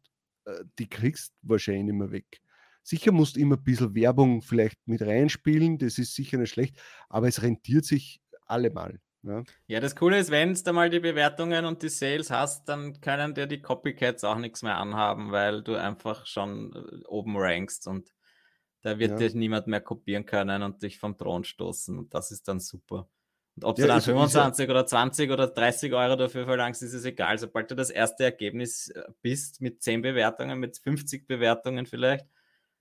[0.45, 2.41] äh, die kriegst wahrscheinlich nicht mehr weg.
[2.81, 6.81] Sicher musst du immer ein bisschen Werbung vielleicht mit reinspielen, das ist sicher nicht schlecht,
[7.09, 8.99] aber es rentiert sich allemal.
[9.25, 9.41] Ja.
[9.67, 13.33] ja, das Coole ist, wenn du mal die Bewertungen und die Sales hast, dann können
[13.33, 18.13] dir die Copycats auch nichts mehr anhaben, weil du einfach schon äh, oben rankst und
[18.81, 19.17] da wird ja.
[19.17, 21.97] dich niemand mehr kopieren können und dich vom Thron stoßen.
[21.97, 23.07] Und das ist dann super.
[23.55, 27.05] Und ob ja, du dann 25 oder 20 oder 30 Euro dafür verlangst, ist es
[27.05, 27.37] egal.
[27.37, 32.25] Sobald du das erste Ergebnis äh, bist mit 10 Bewertungen, mit 50 Bewertungen vielleicht,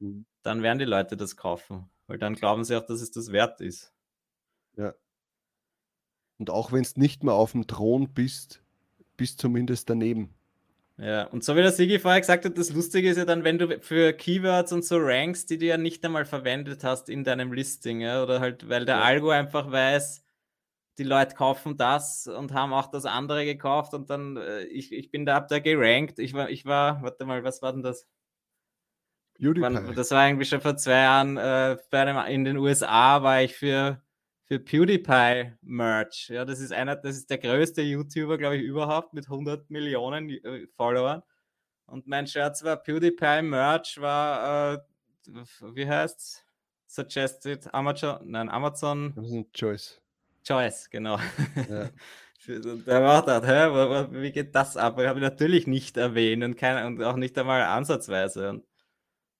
[0.02, 0.26] Mhm.
[0.42, 1.88] dann werden die Leute das kaufen.
[2.08, 3.92] Weil dann glauben sie auch, dass es das wert ist.
[4.76, 4.94] Ja.
[6.38, 8.62] Und auch wenn es nicht mehr auf dem Thron bist,
[9.16, 10.34] bist zumindest daneben.
[10.98, 13.58] Ja, und so wie der Sigi vorher gesagt hat, das Lustige ist ja dann, wenn
[13.58, 17.52] du für Keywords und so rankst, die du ja nicht einmal verwendet hast in deinem
[17.52, 19.02] Listing, ja, oder halt, weil der ja.
[19.02, 20.21] Algo einfach weiß,
[21.02, 25.10] die Leute kaufen das und haben auch das andere gekauft und dann, äh, ich, ich
[25.10, 28.06] bin da, hab da gerankt, ich war, ich war, warte mal, was war denn das?
[29.38, 29.94] PewDiePie.
[29.94, 34.00] das war eigentlich schon vor zwei Jahren äh, einem, in den USA war ich für,
[34.44, 36.28] für PewDiePie Merch.
[36.28, 40.30] Ja, das ist einer, das ist der größte YouTuber, glaube ich, überhaupt mit 100 Millionen
[40.30, 41.22] äh, Followern.
[41.86, 44.78] Und mein Shirt war PewDiePie Merch, war, äh,
[45.74, 46.44] wie heißt's?
[46.86, 49.14] Suggested Amazon, nein, Amazon.
[49.16, 50.01] Amazon Choice.
[50.42, 51.18] Choice, genau.
[51.68, 51.90] Ja.
[52.48, 54.98] Der war da, hä, wie geht das ab?
[54.98, 58.50] Ich habe natürlich nicht erwähnt und, kein, und auch nicht einmal ansatzweise.
[58.50, 58.64] Und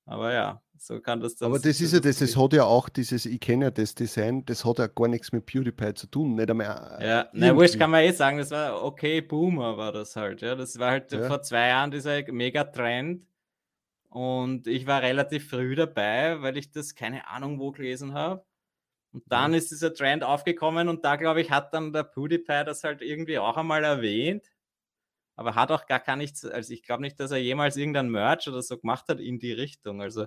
[0.07, 1.51] aber ja, so kann das dann.
[1.51, 4.45] Aber das ist ja das, es hat ja auch dieses, ich kenne ja das Design,
[4.45, 6.99] das hat ja gar nichts mit PewDiePie zu tun, nicht einmal.
[7.01, 10.41] Äh, ja, na wurscht kann man eh sagen, das war okay, Boomer war das halt,
[10.41, 10.55] ja.
[10.55, 11.27] Das war halt ja.
[11.27, 13.27] vor zwei Jahren dieser Mega-Trend.
[14.11, 18.45] Und ich war relativ früh dabei, weil ich das keine Ahnung wo gelesen habe.
[19.13, 19.59] Und dann ja.
[19.59, 23.39] ist dieser Trend aufgekommen und da, glaube ich, hat dann der PewDiePie das halt irgendwie
[23.39, 24.51] auch einmal erwähnt
[25.37, 28.49] aber hat auch gar, gar nichts, also ich glaube nicht, dass er jemals irgendein Merch
[28.49, 30.03] oder so gemacht hat in die Richtung.
[30.03, 30.27] Also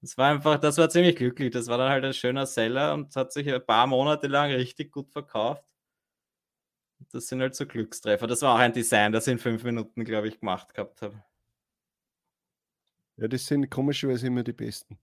[0.00, 1.50] das war einfach, das war ziemlich glücklich.
[1.52, 4.92] Das war dann halt ein schöner Seller und hat sich ein paar Monate lang richtig
[4.92, 5.64] gut verkauft.
[7.10, 8.26] das sind halt so Glückstreffer.
[8.26, 11.22] Das war auch ein Design, das ich in fünf Minuten, glaube ich, gemacht gehabt habe.
[13.16, 14.98] Ja, das sind komischerweise immer die besten.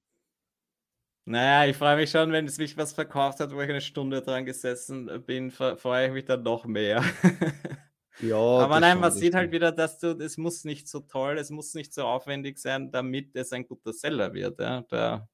[1.27, 4.21] Naja, ich freue mich schon, wenn es mich was verkauft hat, wo ich eine Stunde
[4.21, 7.03] dran gesessen bin, freue ich mich dann noch mehr.
[8.21, 11.49] ja, aber nein, man sieht halt wieder, dass du, es muss nicht so toll, es
[11.49, 14.59] muss nicht so aufwendig sein, damit es ein guter Seller wird.
[14.59, 15.27] Ja, da,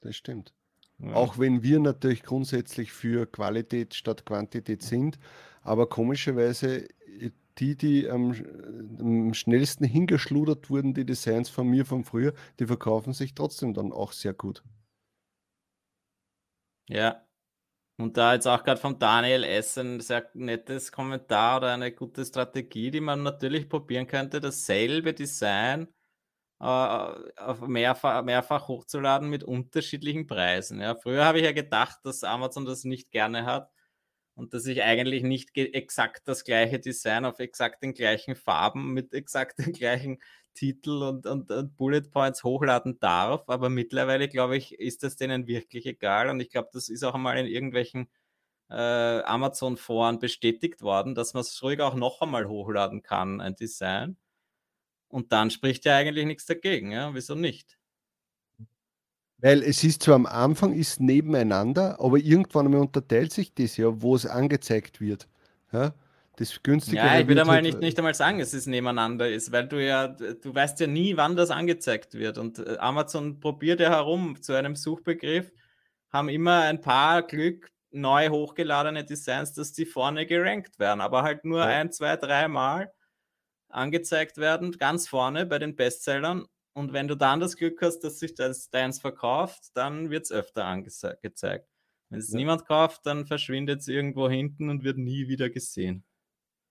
[0.00, 0.54] das stimmt.
[0.98, 1.12] Ja.
[1.12, 5.18] Auch wenn wir natürlich grundsätzlich für Qualität statt Quantität sind,
[5.60, 6.88] aber komischerweise
[7.58, 8.34] die, die am,
[8.98, 13.92] am, schnellsten hingeschludert wurden, die Designs von mir von früher, die verkaufen sich trotzdem dann
[13.92, 14.62] auch sehr gut.
[16.88, 17.22] Ja.
[17.98, 19.78] Und da jetzt auch gerade vom Daniel S.
[19.78, 25.88] ein sehr nettes Kommentar oder eine gute Strategie, die man natürlich probieren könnte, dasselbe Design
[26.60, 27.14] äh,
[27.66, 30.80] mehrfach, mehrfach hochzuladen mit unterschiedlichen Preisen.
[30.80, 33.70] Ja, früher habe ich ja gedacht, dass Amazon das nicht gerne hat
[34.36, 39.14] und dass ich eigentlich nicht exakt das gleiche Design auf exakt den gleichen Farben mit
[39.14, 40.18] exakt den gleichen
[40.56, 43.48] Titel und, und, und, Bullet Points hochladen darf.
[43.48, 46.28] Aber mittlerweile, glaube ich, ist das denen wirklich egal.
[46.30, 48.08] Und ich glaube, das ist auch einmal in irgendwelchen
[48.70, 54.16] äh, Amazon-Foren bestätigt worden, dass man es ruhig auch noch einmal hochladen kann, ein Design.
[55.08, 56.90] Und dann spricht ja eigentlich nichts dagegen.
[56.90, 57.14] Ja?
[57.14, 57.78] Wieso nicht?
[59.38, 64.02] Weil es ist zwar am Anfang ist nebeneinander, aber irgendwann einmal unterteilt sich das ja,
[64.02, 65.28] wo es angezeigt wird.
[65.72, 65.94] Ja?
[66.36, 66.98] Das günstige.
[66.98, 69.82] Ja, ich würde mal halt, nicht, nicht einmal sagen, dass es nebeneinander ist, weil du
[69.82, 72.36] ja, du weißt ja nie, wann das angezeigt wird.
[72.36, 75.50] Und äh, Amazon probiert ja herum zu einem Suchbegriff,
[76.10, 81.46] haben immer ein paar Glück neu hochgeladene Designs, dass die vorne gerankt werden, aber halt
[81.46, 81.66] nur ja.
[81.66, 82.92] ein, zwei, drei Mal
[83.68, 86.46] angezeigt werden, ganz vorne bei den Bestsellern.
[86.74, 90.32] Und wenn du dann das Glück hast, dass sich das deins verkauft, dann wird es
[90.32, 91.22] öfter angezeigt.
[92.10, 92.36] Wenn es ja.
[92.36, 96.04] niemand kauft, dann verschwindet es irgendwo hinten und wird nie wieder gesehen.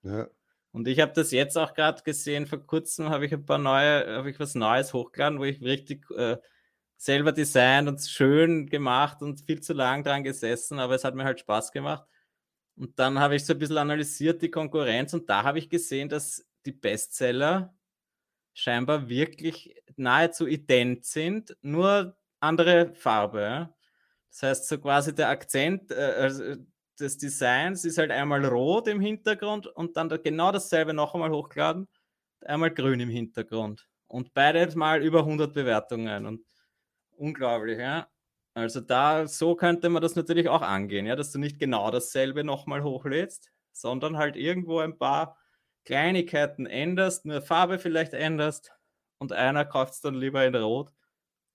[0.06, 0.28] Ja.
[0.72, 4.18] Und ich habe das jetzt auch gerade gesehen, vor kurzem habe ich ein paar neue,
[4.18, 6.38] habe ich was Neues hochgeladen, wo ich richtig äh,
[6.98, 11.24] selber designt und schön gemacht und viel zu lang dran gesessen, aber es hat mir
[11.24, 12.06] halt Spaß gemacht.
[12.76, 16.10] Und dann habe ich so ein bisschen analysiert die Konkurrenz und da habe ich gesehen,
[16.10, 17.74] dass die Bestseller
[18.54, 23.74] scheinbar wirklich nahezu ident sind, nur andere Farbe.
[24.30, 26.56] Das heißt, so quasi der Akzent, äh, also
[27.00, 31.88] des Designs ist halt einmal rot im Hintergrund und dann genau dasselbe noch einmal hochgeladen,
[32.42, 33.88] einmal grün im Hintergrund.
[34.08, 36.46] Und beides mal über 100 Bewertungen und
[37.18, 38.08] unglaublich, ja.
[38.54, 42.44] Also da, so könnte man das natürlich auch angehen, ja, dass du nicht genau dasselbe
[42.44, 45.38] nochmal hochlädst, sondern halt irgendwo ein paar
[45.84, 48.72] Kleinigkeiten änderst, nur Farbe vielleicht änderst
[49.18, 50.94] und einer kauft es dann lieber in Rot.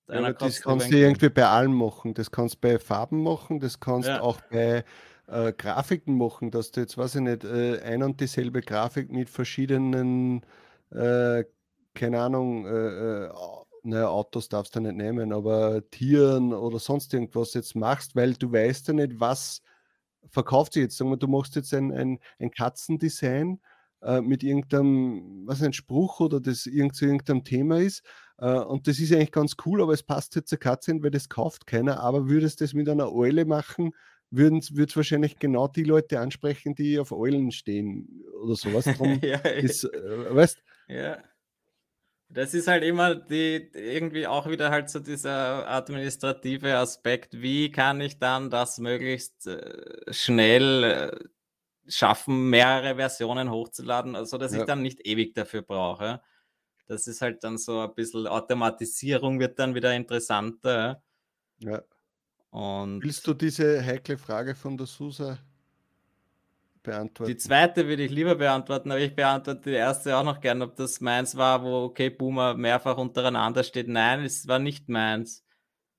[0.09, 2.15] Ja, das kannst du irgendwie bei allem machen.
[2.15, 4.21] Das kannst du bei Farben machen, das kannst du ja.
[4.21, 4.85] auch bei
[5.31, 9.31] äh, Grafiken machen, dass du jetzt, weiß ich nicht, äh, ein und dieselbe Grafik mit
[9.31, 10.43] verschiedenen,
[10.91, 11.45] äh,
[11.95, 13.31] keine Ahnung, äh, äh,
[13.83, 18.53] naja, Autos darfst du nicht nehmen, aber Tieren oder sonst irgendwas jetzt machst, weil du
[18.53, 19.63] weißt ja nicht, was
[20.29, 20.97] verkauft sich jetzt.
[20.97, 23.61] Sagen wir, du machst jetzt ein, ein, ein Katzendesign
[24.03, 28.03] äh, mit irgendeinem, was ein Spruch oder das irgend zu irgendeinem Thema ist.
[28.39, 31.11] Äh, und das ist eigentlich ganz cool, aber es passt jetzt zur Katze hin, weil
[31.11, 32.01] das kauft keiner.
[32.01, 33.93] Aber würdest du das mit einer Eule machen,
[34.31, 38.85] würden es wahrscheinlich genau die Leute ansprechen, die auf Eulen stehen oder sowas.
[38.97, 41.19] Drum ja, ist, äh, weißt Ja.
[42.33, 47.43] Das ist halt immer die irgendwie auch wieder halt so dieser administrative Aspekt.
[47.43, 51.11] Wie kann ich dann das möglichst äh, schnell äh,
[51.89, 54.61] schaffen, mehrere Versionen hochzuladen, also dass ja.
[54.61, 56.21] ich dann nicht ewig dafür brauche.
[56.87, 61.03] Das ist halt dann so ein bisschen Automatisierung wird dann wieder interessanter.
[61.59, 61.83] Ja.
[62.51, 65.39] Und Willst du diese heikle Frage von der Susa
[66.83, 67.31] beantworten?
[67.31, 70.75] Die zweite würde ich lieber beantworten, aber ich beantworte die erste auch noch gern, ob
[70.77, 73.89] das meins war, wo okay Boomer mehrfach untereinander steht.
[73.89, 75.45] Nein, es war nicht meins.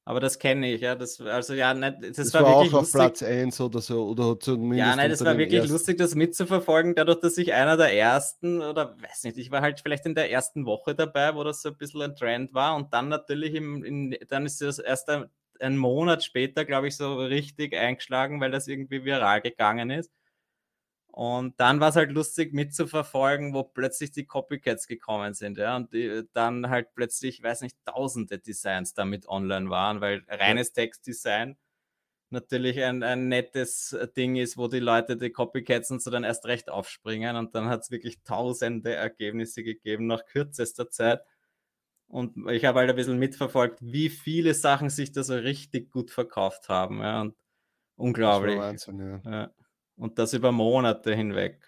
[0.03, 0.95] Aber das kenne ich, ja.
[0.95, 2.99] Das, also ja, nicht, das, das war, war wirklich auch lustig.
[2.99, 4.07] auf Platz 1 oder so.
[4.09, 5.71] Oder zumindest ja, nein, das war wirklich ersten.
[5.71, 9.79] lustig, das mitzuverfolgen, dadurch, dass ich einer der ersten, oder weiß nicht, ich war halt
[9.79, 12.75] vielleicht in der ersten Woche dabei, wo das so ein bisschen ein Trend war.
[12.75, 15.29] Und dann natürlich im, in, dann ist das erst ein,
[15.61, 20.11] ein Monat später, glaube ich, so richtig eingeschlagen, weil das irgendwie viral gegangen ist.
[21.13, 25.91] Und dann war es halt lustig mitzuverfolgen, wo plötzlich die Copycats gekommen sind, ja, und
[25.93, 31.57] die, dann halt plötzlich, ich weiß nicht, tausende Designs damit online waren, weil reines Textdesign
[32.31, 36.45] natürlich ein, ein nettes Ding ist, wo die Leute die Copycats und so dann erst
[36.45, 41.21] recht aufspringen und dann hat es wirklich tausende Ergebnisse gegeben nach kürzester Zeit.
[42.11, 46.11] Und ich habe halt ein bisschen mitverfolgt, wie viele Sachen sich da so richtig gut
[46.11, 46.99] verkauft haben.
[46.99, 47.35] Ja, und
[47.95, 48.55] unglaublich.
[48.55, 49.31] Das Wahnsinn, ja.
[49.31, 49.51] ja.
[49.95, 51.61] Und das über Monate hinweg.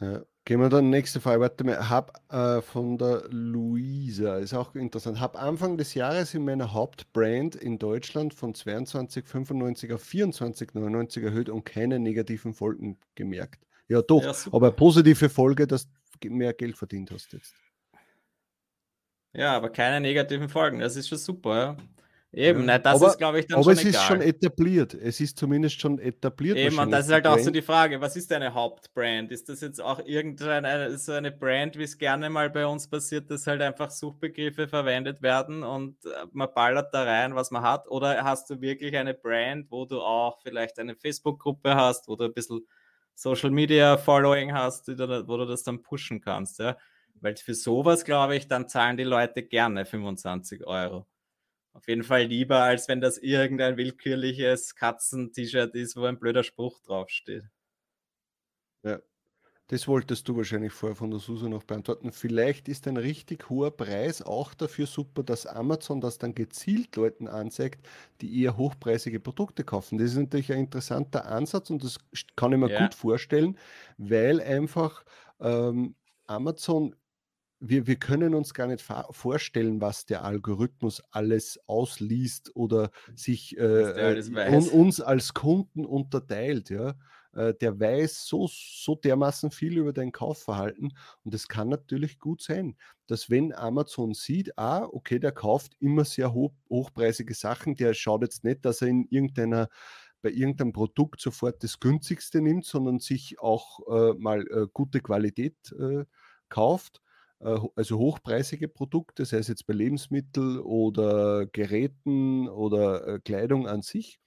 [0.00, 0.22] Ja.
[0.44, 1.40] Gehen wir dann nächste Frage.
[1.40, 5.18] Warte mal, hab äh, von der Luisa, ist auch interessant.
[5.18, 11.64] Hab Anfang des Jahres in meiner Hauptbrand in Deutschland von 22,95 auf 24,99 erhöht und
[11.64, 13.66] keine negativen Folgen gemerkt.
[13.88, 15.88] Ja, doch, ja, aber positive Folge, dass
[16.20, 17.52] du mehr Geld verdient hast jetzt.
[19.36, 21.54] Ja, aber keine negativen Folgen, das ist schon super.
[21.54, 21.76] Ja.
[22.32, 22.78] Eben, ja.
[22.78, 23.92] das aber, ist, glaube ich, dann aber schon es egal.
[23.92, 24.94] ist schon etabliert.
[24.94, 26.58] Es ist zumindest schon etabliert.
[26.58, 29.32] Eben, und das ist halt auch so die Frage, was ist deine Hauptbrand?
[29.32, 33.30] Ist das jetzt auch irgendeine so eine Brand, wie es gerne mal bei uns passiert,
[33.30, 37.88] dass halt einfach Suchbegriffe verwendet werden und äh, man ballert da rein, was man hat?
[37.88, 42.34] Oder hast du wirklich eine Brand, wo du auch vielleicht eine Facebook-Gruppe hast oder ein
[42.34, 42.66] bisschen
[43.14, 46.58] Social Media Following hast, wo du das dann pushen kannst?
[46.58, 46.76] Ja?
[47.20, 51.06] Weil für sowas, glaube ich, dann zahlen die Leute gerne 25 Euro.
[51.72, 56.80] Auf jeden Fall lieber, als wenn das irgendein willkürliches Katzen-T-Shirt ist, wo ein blöder Spruch
[56.80, 57.44] draufsteht.
[58.82, 58.98] Ja,
[59.68, 62.12] das wolltest du wahrscheinlich vorher von der Susa noch beantworten.
[62.12, 67.26] Vielleicht ist ein richtig hoher Preis auch dafür super, dass Amazon das dann gezielt Leuten
[67.26, 67.84] anzeigt,
[68.20, 69.98] die eher hochpreisige Produkte kaufen.
[69.98, 71.98] Das ist natürlich ein interessanter Ansatz und das
[72.36, 72.80] kann ich mir ja.
[72.80, 73.58] gut vorstellen,
[73.98, 75.04] weil einfach
[75.40, 75.96] ähm,
[76.26, 76.94] Amazon
[77.60, 84.22] wir, wir können uns gar nicht vorstellen, was der Algorithmus alles ausliest oder sich äh,
[84.50, 86.68] un, uns als Kunden unterteilt.
[86.70, 86.94] Ja?
[87.32, 90.92] Äh, der weiß so, so dermaßen viel über dein Kaufverhalten
[91.24, 92.76] und es kann natürlich gut sein,
[93.06, 98.22] dass wenn Amazon sieht, ah, okay, der kauft immer sehr hoch, hochpreisige Sachen, der schaut
[98.22, 99.68] jetzt nicht, dass er in irgendeiner
[100.22, 105.54] bei irgendeinem Produkt sofort das günstigste nimmt, sondern sich auch äh, mal äh, gute Qualität
[105.78, 106.04] äh,
[106.48, 107.05] kauft äh,
[107.40, 114.18] also hochpreisige Produkte, sei es jetzt bei Lebensmitteln oder Geräten oder äh, Kleidung an sich,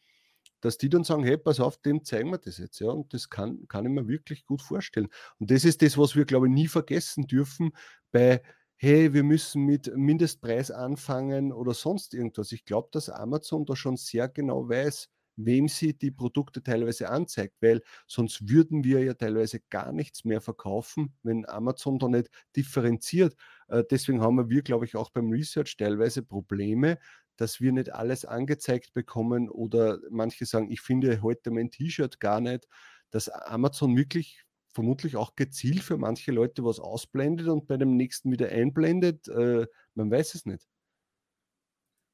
[0.61, 2.79] dass die dann sagen, hey, pass auf, dem zeigen wir das jetzt.
[2.79, 5.07] Ja, und das kann, kann ich mir wirklich gut vorstellen.
[5.39, 7.71] Und das ist das, was wir, glaube ich, nie vergessen dürfen
[8.11, 8.41] bei,
[8.75, 12.51] hey, wir müssen mit Mindestpreis anfangen oder sonst irgendwas.
[12.51, 15.09] Ich glaube, dass Amazon da schon sehr genau weiß,
[15.45, 20.41] wem sie die Produkte teilweise anzeigt, weil sonst würden wir ja teilweise gar nichts mehr
[20.41, 23.35] verkaufen, wenn Amazon da nicht differenziert.
[23.67, 26.99] Äh, deswegen haben wir, glaube ich, auch beim Research teilweise Probleme,
[27.37, 32.41] dass wir nicht alles angezeigt bekommen oder manche sagen, ich finde heute mein T-Shirt gar
[32.41, 32.67] nicht,
[33.11, 38.31] dass Amazon wirklich vermutlich auch gezielt für manche Leute was ausblendet und bei dem nächsten
[38.31, 39.27] wieder einblendet.
[39.29, 40.67] Äh, man weiß es nicht.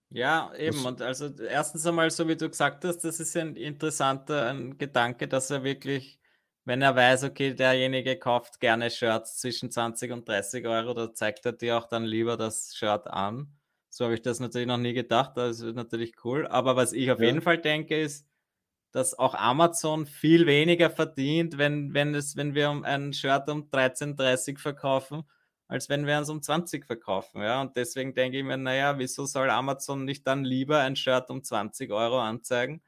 [0.10, 0.78] Ja, eben.
[0.78, 0.86] Was?
[0.86, 5.28] Und also erstens einmal, so wie du gesagt hast, das ist ein interessanter ein Gedanke,
[5.28, 6.20] dass er wirklich,
[6.64, 11.46] wenn er weiß, okay, derjenige kauft gerne Shirts zwischen 20 und 30 Euro, da zeigt
[11.46, 13.58] er dir auch dann lieber das Shirt an.
[13.90, 15.38] So habe ich das natürlich noch nie gedacht.
[15.38, 16.48] Das ist natürlich cool.
[16.48, 17.28] Aber was ich auf ja.
[17.28, 18.28] jeden Fall denke, ist,
[18.92, 24.58] dass auch Amazon viel weniger verdient, wenn, wenn, es, wenn wir ein Shirt um 13,30
[24.58, 25.24] verkaufen,
[25.68, 27.42] als wenn wir uns um 20 verkaufen.
[27.42, 27.62] Ja?
[27.62, 31.44] Und deswegen denke ich mir, naja, wieso soll Amazon nicht dann lieber ein Shirt um
[31.44, 32.82] 20 Euro anzeigen,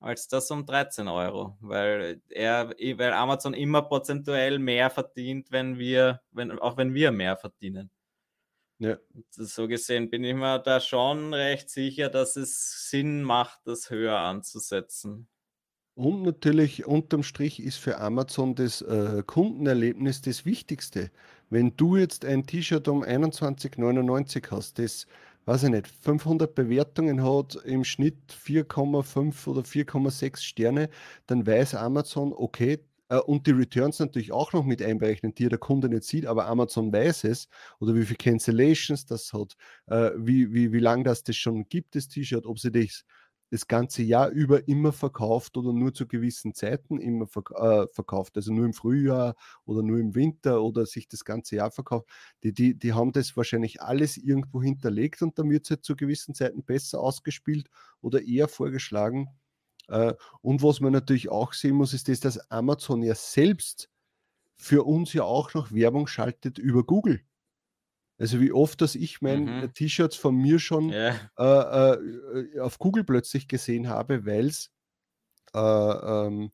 [0.00, 1.56] als das um 13 Euro?
[1.60, 7.36] Weil er, weil Amazon immer prozentuell mehr verdient, wenn wir, wenn, auch wenn wir mehr
[7.36, 7.90] verdienen.
[8.80, 8.96] Ja.
[9.30, 14.16] So gesehen bin ich mir da schon recht sicher, dass es Sinn macht, das höher
[14.18, 15.28] anzusetzen.
[15.98, 21.10] Und natürlich unterm Strich ist für Amazon das äh, Kundenerlebnis das Wichtigste.
[21.50, 25.08] Wenn du jetzt ein T-Shirt um 21,99 hast, das,
[25.46, 30.88] weiß ich nicht, 500 Bewertungen hat, im Schnitt 4,5 oder 4,6 Sterne,
[31.26, 32.78] dann weiß Amazon, okay,
[33.08, 36.46] äh, und die Returns natürlich auch noch mit einberechnen, die der Kunde nicht sieht, aber
[36.46, 37.48] Amazon weiß es,
[37.80, 41.96] oder wie viele Cancellations das hat, äh, wie, wie, wie lange das das schon gibt,
[41.96, 43.04] das T-Shirt, ob sie das
[43.50, 48.36] das ganze Jahr über immer verkauft oder nur zu gewissen Zeiten immer verk äh, verkauft,
[48.36, 49.34] also nur im Frühjahr
[49.64, 52.08] oder nur im Winter oder sich das ganze Jahr verkauft,
[52.42, 55.96] die, die, die haben das wahrscheinlich alles irgendwo hinterlegt und dann wird es halt zu
[55.96, 57.68] gewissen Zeiten besser ausgespielt
[58.00, 59.28] oder eher vorgeschlagen.
[59.88, 63.90] Äh, und was man natürlich auch sehen muss, ist das, dass Amazon ja selbst
[64.56, 67.22] für uns ja auch noch Werbung schaltet über Google.
[68.18, 69.72] Also wie oft, dass ich mein mhm.
[69.72, 71.14] T-Shirts von mir schon ja.
[71.38, 74.70] äh, äh, auf Google plötzlich gesehen habe, weil es
[75.54, 76.50] äh, ähm,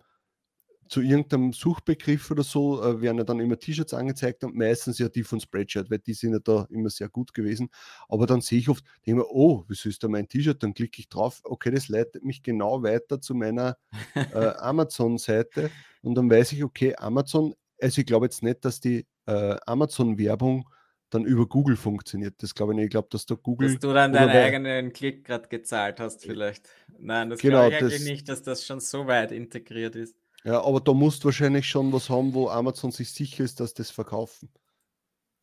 [0.89, 5.09] zu irgendeinem Suchbegriff oder so äh, werden ja dann immer T-Shirts angezeigt und meistens ja
[5.09, 7.71] die von Spreadshirt, weil die sind ja da immer sehr gut gewesen.
[8.09, 10.63] Aber dann sehe ich oft, denke mir, oh, wieso ist da mein T-Shirt?
[10.63, 13.79] Dann klicke ich drauf, okay, das leitet mich genau weiter zu meiner
[14.15, 14.21] äh,
[14.59, 15.71] Amazon-Seite
[16.03, 20.69] und dann weiß ich, okay, Amazon, also ich glaube jetzt nicht, dass die äh, Amazon-Werbung
[21.11, 22.43] dann über Google funktioniert.
[22.43, 22.85] Das glaube ich nicht.
[22.87, 23.69] Ich glaube, dass da Google.
[23.69, 26.69] Dass du dann deinen eigenen Klick gerade gezahlt hast, vielleicht.
[26.99, 30.17] Nein, das genau, glaube ich eigentlich das, nicht, dass das schon so weit integriert ist.
[30.45, 33.73] Ja, aber da musst du wahrscheinlich schon was haben, wo Amazon sich sicher ist, dass
[33.73, 34.51] das verkaufen.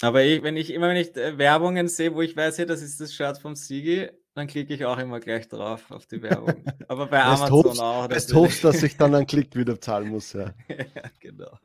[0.01, 2.81] Aber ich, wenn ich immer wenn ich äh, Werbungen sehe, wo ich weiß, hey, das
[2.81, 6.63] ist das Shirt vom Sigi, dann klicke ich auch immer gleich drauf auf die Werbung.
[6.87, 8.07] Aber bei Amazon hoffst, auch.
[8.07, 10.53] Du hoffst, dass ich dann einen Klick wieder zahlen muss, ja.
[10.69, 11.57] ja, genau.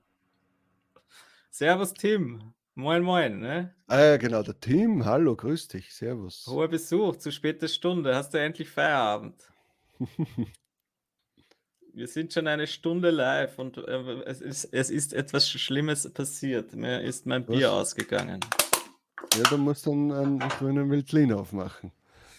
[1.51, 2.53] Servus Tim.
[2.79, 3.75] Moin, moin, ne?
[3.87, 5.07] Ah ja, genau, der Tim.
[5.07, 5.95] Hallo, grüß dich.
[5.95, 6.47] Servus.
[6.47, 8.15] Hoher Besuch, zu später Stunde.
[8.15, 9.35] Hast du endlich Feierabend?
[11.95, 16.75] Wir sind schon eine Stunde live und äh, es, ist, es ist etwas Schlimmes passiert.
[16.75, 17.95] Mir ist mein Bier Was?
[17.95, 18.41] ausgegangen.
[19.35, 21.93] Ja, da musst du einen, einen grünen Veltlin aufmachen.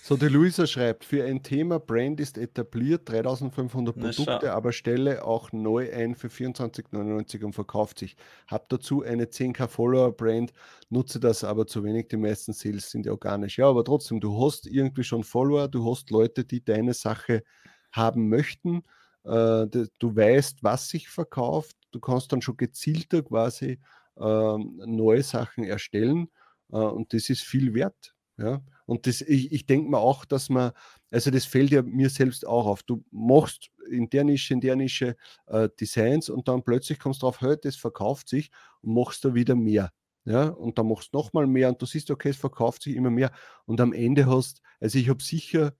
[0.08, 5.52] So, die Luisa schreibt, für ein Thema Brand ist etabliert, 3500 Produkte, aber stelle auch
[5.52, 8.16] neu ein für 24,99 und verkauft sich.
[8.48, 10.54] Hab dazu eine 10k Follower Brand,
[10.90, 13.58] nutze das aber zu wenig, die meisten Sales sind ja organisch.
[13.58, 17.44] Ja, aber trotzdem, du hast irgendwie schon Follower, du hast Leute, die deine Sache
[17.92, 18.84] haben möchten,
[19.26, 23.78] äh, du weißt, was sich verkauft, du kannst dann schon gezielter quasi
[24.16, 26.30] äh, neue Sachen erstellen
[26.72, 28.16] äh, und das ist viel wert.
[28.38, 28.62] Ja?
[28.88, 30.72] Und das, ich, ich denke mir auch, dass man,
[31.12, 32.84] also das fällt ja mir selbst auch auf.
[32.84, 35.18] Du machst in der Nische, in der Nische
[35.48, 38.50] äh, Designs und dann plötzlich kommst du drauf, hey, das verkauft sich
[38.82, 39.92] und machst da wieder mehr.
[40.24, 43.10] Ja, und dann machst du nochmal mehr und du siehst, okay, es verkauft sich immer
[43.10, 43.32] mehr.
[43.66, 45.74] Und am Ende hast, also ich habe sicher,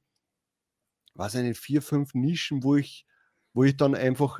[1.16, 3.06] was eine vier, fünf Nischen, wo ich,
[3.54, 4.40] wo ich dann einfach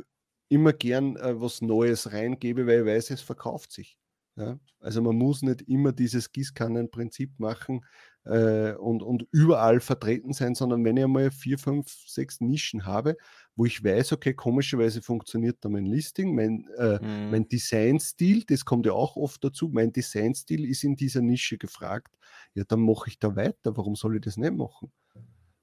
[0.50, 3.98] immer gern äh, was Neues reingebe, weil ich weiß, es verkauft sich.
[4.38, 4.60] Ja?
[4.80, 7.86] Also man muss nicht immer dieses Gießkannenprinzip machen
[8.28, 13.18] äh, und, und überall vertreten sein, sondern wenn ich einmal vier, fünf, sechs Nischen habe,
[13.56, 17.32] wo ich weiß, okay, komischerweise funktioniert da mein Listing, mein, äh, mhm.
[17.32, 22.16] mein Designstil, das kommt ja auch oft dazu, mein Designstil ist in dieser Nische gefragt,
[22.54, 23.76] ja, dann mache ich da weiter.
[23.78, 24.92] Warum soll ich das nicht machen?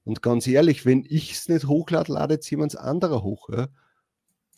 [0.03, 3.49] Und ganz ehrlich, wenn ich es nicht hochlade, ladet es jemand anderer hoch.
[3.49, 3.67] Ja?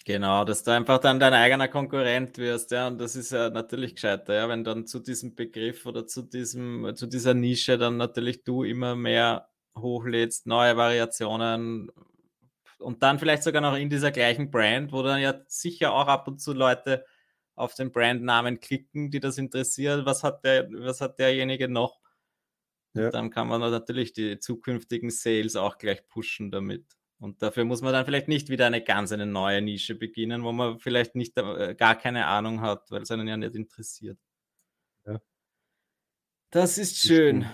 [0.08, 3.94] Genau, dass du einfach dann dein eigener Konkurrent wirst, ja, und das ist ja natürlich
[3.96, 8.46] gescheiter, ja, wenn dann zu diesem Begriff oder zu diesem, zu dieser Nische dann natürlich
[8.46, 11.92] du immer mehr hochlädst, neue Variationen
[12.80, 16.30] und dann vielleicht sogar noch in dieser gleichen Brand, wo dann ja sicher auch ab
[16.30, 17.04] und zu Leute
[17.56, 22.00] auf den Brandnamen klicken, die das interessiert, was hat der, was hat derjenige noch?
[22.94, 23.10] Ja.
[23.10, 26.86] Dann kann man natürlich die zukünftigen Sales auch gleich pushen damit.
[27.20, 30.52] Und dafür muss man dann vielleicht nicht wieder eine ganz eine neue Nische beginnen, wo
[30.52, 34.20] man vielleicht nicht äh, gar keine Ahnung hat, weil es einen ja nicht interessiert.
[35.06, 35.20] Ja.
[36.52, 37.48] Das ist schön.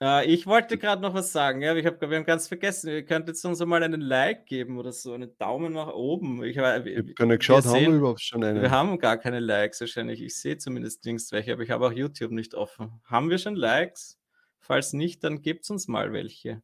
[0.00, 1.62] Äh, ich wollte gerade noch was sagen.
[1.62, 2.90] Ja, ich hab, wir haben ganz vergessen.
[2.90, 6.42] Ihr könnt jetzt uns mal einen Like geben oder so, einen Daumen nach oben.
[6.42, 8.62] Ich, habe gar nicht geschaut, haben wir überhaupt schon einen?
[8.62, 10.20] Wir haben gar keine Likes wahrscheinlich.
[10.22, 13.00] Ich sehe zumindest links welche, aber ich habe auch YouTube nicht offen.
[13.04, 14.18] Haben wir schon Likes?
[14.58, 16.62] Falls nicht, dann gebt uns mal welche.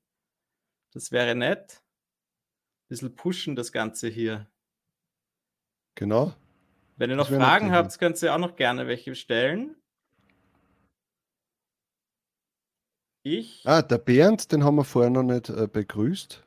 [0.92, 1.83] Das wäre nett
[2.88, 4.46] bisschen pushen, das Ganze hier.
[5.94, 6.34] Genau.
[6.96, 9.76] Wenn ihr noch Fragen habt, könnt ihr auch noch gerne welche stellen.
[13.22, 13.62] Ich.
[13.64, 16.42] Ah, der Bernd, den haben wir vorher noch nicht äh, begrüßt.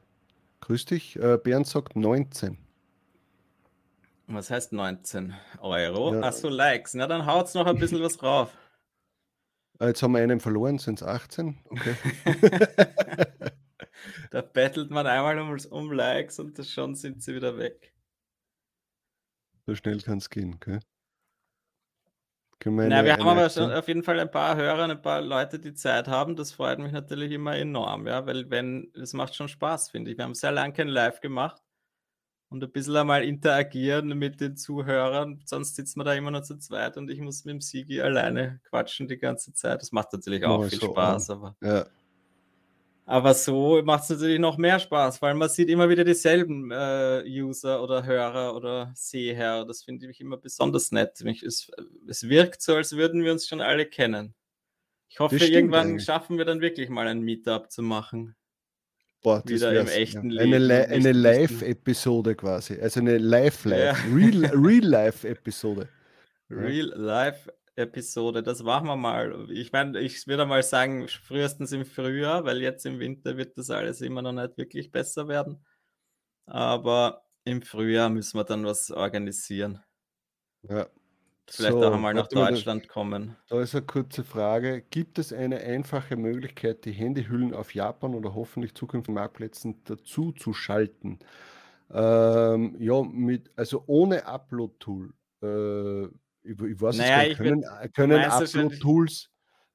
[0.62, 1.16] Grüß dich.
[1.18, 2.58] Äh, Bernd sagt 19.
[4.28, 6.14] Was heißt 19 Euro?
[6.14, 6.22] Ja.
[6.22, 6.94] Achso, Likes.
[6.94, 8.56] Na, dann haut's noch ein bisschen was drauf.
[9.80, 11.58] Ah, jetzt haben wir einen verloren, sind es 18?
[11.70, 11.96] Okay.
[14.32, 17.94] da bettelt man einmal um, um Likes und schon sind sie wieder weg.
[19.66, 20.80] So schnell kann es gehen, gell?
[22.66, 25.74] Na, wir haben aber schon auf jeden Fall ein paar Hörer, ein paar Leute, die
[25.74, 26.36] Zeit haben.
[26.36, 30.18] Das freut mich natürlich immer enorm, ja, weil wenn, es macht schon Spaß, finde ich.
[30.18, 31.62] Wir haben sehr lange kein Live gemacht
[32.50, 35.42] und ein bisschen einmal interagieren mit den Zuhörern.
[35.46, 38.60] Sonst sitzt man da immer nur zu zweit und ich muss mit dem Sigi alleine
[38.70, 39.82] quatschen die ganze Zeit.
[39.82, 41.56] Das macht natürlich auch oh, viel so Spaß, aber.
[41.62, 41.86] Ja.
[43.10, 47.24] Aber so macht es natürlich noch mehr Spaß, weil man sieht immer wieder dieselben äh,
[47.26, 49.64] User oder Hörer oder Seher.
[49.64, 51.22] Das finde ich immer besonders nett.
[51.22, 51.72] Es,
[52.06, 54.36] es wirkt so, als würden wir uns schon alle kennen.
[55.08, 56.04] Ich hoffe, irgendwann eigentlich.
[56.04, 58.36] schaffen wir dann wirklich mal ein Meetup zu machen.
[59.24, 60.44] Boah, das wieder im echten ja.
[60.44, 60.70] Leben.
[60.70, 62.78] Eine, eine Live-Episode quasi.
[62.78, 64.06] Also eine Live-Live.
[64.06, 64.52] Ja.
[64.54, 65.88] Real-Life-Episode.
[66.50, 68.44] Real-Life Episode.
[68.44, 69.48] Das machen wir mal.
[69.52, 73.70] Ich meine, ich würde mal sagen, frühestens im Frühjahr, weil jetzt im Winter wird das
[73.70, 75.66] alles immer noch nicht wirklich besser werden.
[76.46, 79.82] Aber im Frühjahr müssen wir dann was organisieren.
[80.64, 80.88] Ja.
[81.50, 83.38] Vielleicht so, auch einmal nach Deutschland da, kommen.
[83.48, 84.82] Da ist eine kurze Frage.
[84.82, 90.52] Gibt es eine einfache Möglichkeit, die Handyhüllen auf Japan oder hoffentlich zukünftigen Marktplätzen dazu zu
[90.52, 91.20] schalten?
[91.90, 95.14] Ähm, ja, mit, also ohne Upload-Tool.
[95.42, 96.10] Äh,
[96.48, 99.30] ich, ich weiß naja, nicht, können, können Upload-Tools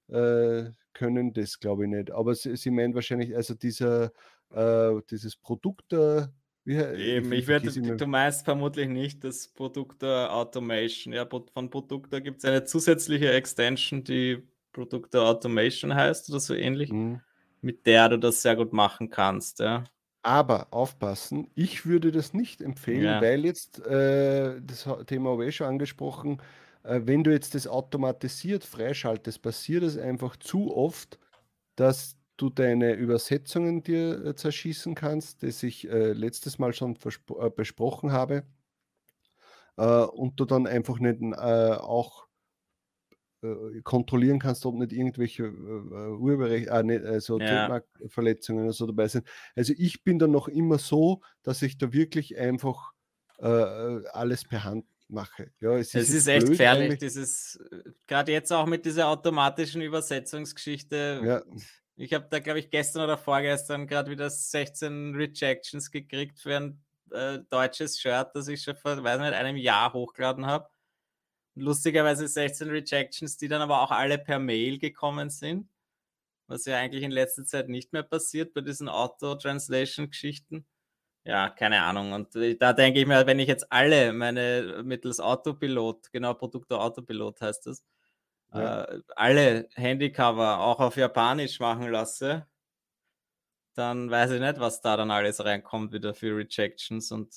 [0.09, 2.11] äh, können das, glaube ich, nicht.
[2.11, 4.12] Aber sie, sie meinen wahrscheinlich, also dieser,
[4.51, 6.27] äh, dieses Produkt, äh,
[6.64, 11.12] Wie, Eben, ich werde, du meinst vermutlich nicht das Produktor Automation.
[11.12, 14.43] Ja, von Produktor gibt es eine zusätzliche Extension, die
[14.73, 17.20] Produktor Automation heißt oder so ähnlich, mhm.
[17.62, 19.59] mit der du das sehr gut machen kannst.
[19.61, 19.85] Ja.
[20.23, 23.20] Aber aufpassen, ich würde das nicht empfehlen, ja.
[23.20, 28.64] weil jetzt, äh, das Thema habe ich schon angesprochen, äh, wenn du jetzt das automatisiert
[28.64, 31.18] freischaltest, passiert es einfach zu oft,
[31.76, 36.97] dass du deine Übersetzungen dir äh, zerschießen kannst, das ich äh, letztes Mal schon
[37.39, 38.45] äh, besprochen habe,
[39.76, 42.26] äh, und du dann einfach nicht äh, auch
[43.43, 47.47] äh, kontrollieren kannst, ob nicht irgendwelche Urheberrecht, also ja.
[47.47, 49.26] Trademark-Verletzungen oder so dabei sind.
[49.57, 52.93] Also ich bin dann noch immer so, dass ich da wirklich einfach
[53.39, 55.53] alles per Hand mache.
[55.61, 57.59] Ja, es, es ist, ist echt gefährlich, dieses,
[58.07, 61.21] gerade jetzt auch mit dieser automatischen Übersetzungsgeschichte.
[61.25, 61.43] Ja
[61.97, 66.83] ich habe da, glaube ich, gestern oder vorgestern gerade wieder 16 Rejections gekriegt für ein
[67.11, 70.69] äh, deutsches Shirt, das ich schon vor, weiß nicht, einem Jahr hochgeladen habe.
[71.55, 75.69] Lustigerweise 16 Rejections, die dann aber auch alle per Mail gekommen sind,
[76.47, 80.65] was ja eigentlich in letzter Zeit nicht mehr passiert bei diesen Auto-Translation-Geschichten.
[81.25, 82.12] Ja, keine Ahnung.
[82.12, 86.79] Und äh, da denke ich mir, wenn ich jetzt alle meine mittels Autopilot, genau, Produkte
[86.79, 87.85] Autopilot heißt das,
[88.53, 88.85] ja.
[88.85, 92.47] äh, alle Handycover auch auf Japanisch machen lasse,
[93.75, 97.33] dann weiß ich nicht, was da dann alles reinkommt wieder für Rejections und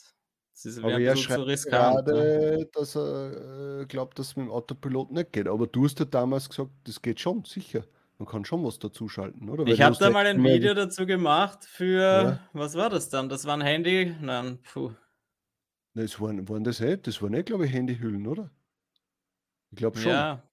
[0.55, 2.05] es ist aber er schreibt zu riskant.
[2.05, 2.69] Gerade, ne?
[2.71, 5.49] dass er äh, glaubt, dass es mit dem Autopilot nicht geht.
[5.49, 7.83] Aber du hast ja damals gesagt, das geht schon, sicher.
[8.17, 9.65] Man kann schon was dazuschalten, oder?
[9.65, 12.39] Weil ich habe da mal ein Video dazu gemacht für, ja.
[12.53, 13.27] was war das dann?
[13.27, 14.15] Das war ein Handy?
[14.21, 14.91] Nein, puh.
[15.95, 17.07] Das waren, waren das nicht?
[17.07, 18.51] Das waren nicht, glaube ich, Handyhüllen, oder?
[19.71, 20.11] Ich glaube schon.
[20.11, 20.43] Ja,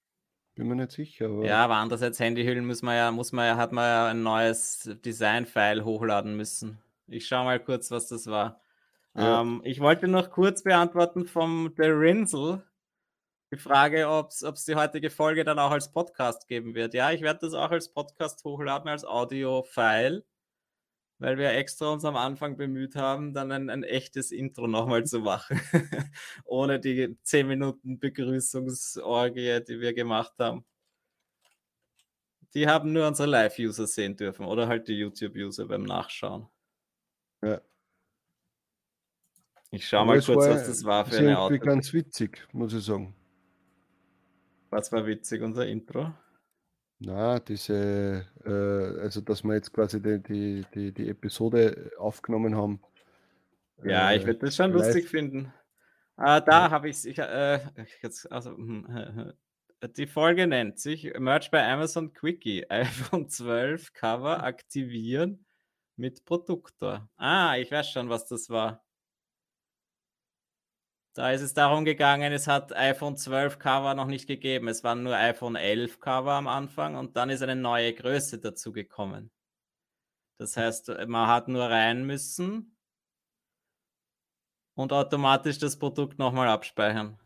[0.54, 1.26] bin mir nicht sicher.
[1.26, 1.44] Aber...
[1.44, 4.90] Ja, aber andererseits Handyhüllen muss man ja, muss man ja, hat man ja ein neues
[5.04, 6.78] Design-File hochladen müssen.
[7.06, 8.60] Ich schaue mal kurz, was das war.
[9.14, 9.40] Ja.
[9.40, 12.62] Ähm, ich wollte noch kurz beantworten vom The Rinsel
[13.52, 16.94] die Frage, ob es die heutige Folge dann auch als Podcast geben wird.
[16.94, 20.24] Ja, ich werde das auch als Podcast hochladen, als Audio-File
[21.22, 25.20] weil wir extra uns am Anfang bemüht haben, dann ein, ein echtes Intro nochmal zu
[25.20, 25.60] machen.
[26.44, 30.64] Ohne die 10 Minuten Begrüßungsorgie, die wir gemacht haben.
[32.54, 36.48] Die haben nur unsere Live-User sehen dürfen oder halt die YouTube-User beim Nachschauen.
[37.40, 37.60] Ja.
[39.70, 41.56] Ich schaue mal kurz, was das war für eine Auto.
[41.58, 43.14] ganz witzig, muss ich sagen.
[44.72, 46.14] Was war witzig, unser Intro?
[46.98, 52.80] Na, diese, äh, also dass wir jetzt quasi die, die, die, die Episode aufgenommen haben.
[53.84, 54.86] Ja, ich äh, würde das schon live.
[54.86, 55.52] lustig finden.
[56.16, 56.70] Ah, da ja.
[56.70, 57.04] habe ich es.
[57.04, 57.60] Äh,
[58.02, 59.34] jetzt, also, hm,
[59.94, 62.64] die Folge nennt sich Merch bei Amazon Quickie.
[62.70, 65.44] iPhone 12 Cover aktivieren
[65.96, 67.10] mit Produktor.
[67.18, 68.82] Ah, ich weiß schon, was das war.
[71.14, 74.68] Da ist es darum gegangen, es hat iPhone 12 Cover noch nicht gegeben.
[74.68, 78.72] Es waren nur iPhone 11 Cover am Anfang und dann ist eine neue Größe dazu
[78.72, 79.30] gekommen.
[80.38, 82.76] Das heißt, man hat nur rein müssen
[84.74, 87.18] und automatisch das Produkt nochmal abspeichern.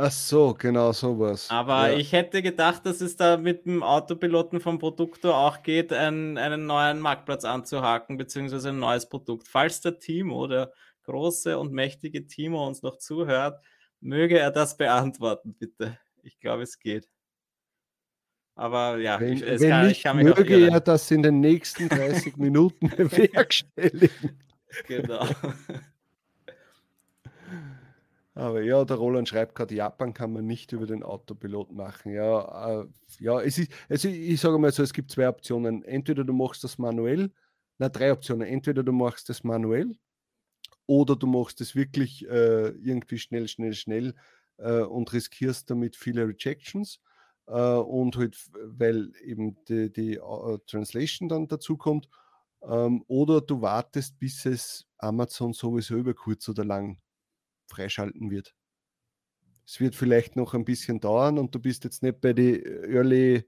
[0.00, 1.50] Ach so, genau sowas.
[1.50, 1.98] Aber ja.
[1.98, 6.66] ich hätte gedacht, dass es da mit dem Autopiloten vom Produktor auch geht, einen, einen
[6.66, 9.48] neuen Marktplatz anzuhaken, beziehungsweise ein neues Produkt.
[9.48, 10.72] Falls der Timo, der
[11.08, 13.64] große und mächtige Timo uns noch zuhört,
[14.00, 15.98] möge er das beantworten, bitte.
[16.22, 17.08] Ich glaube, es geht.
[18.54, 21.40] Aber ja, wenn, ich, wenn kann, nicht, ich kann mich möge er das in den
[21.40, 24.38] nächsten 30 Minuten bewerkstelligen.
[24.86, 25.26] Genau.
[28.34, 32.12] Aber ja, der Roland schreibt gerade, Japan kann man nicht über den Autopilot machen.
[32.12, 32.86] Ja, äh,
[33.18, 35.82] ja es ist, also ich sage mal so, es gibt zwei Optionen.
[35.84, 37.32] Entweder du machst das manuell,
[37.78, 38.46] na drei Optionen.
[38.46, 39.96] Entweder du machst das manuell,
[40.88, 44.14] oder du machst es wirklich äh, irgendwie schnell, schnell, schnell
[44.56, 47.00] äh, und riskierst damit viele Rejections.
[47.46, 52.08] Äh, und halt, weil eben die, die uh, Translation dann dazu kommt.
[52.62, 56.98] Ähm, oder du wartest, bis es Amazon sowieso über kurz oder lang
[57.66, 58.54] freischalten wird.
[59.66, 63.44] Es wird vielleicht noch ein bisschen dauern und du bist jetzt nicht bei den Early,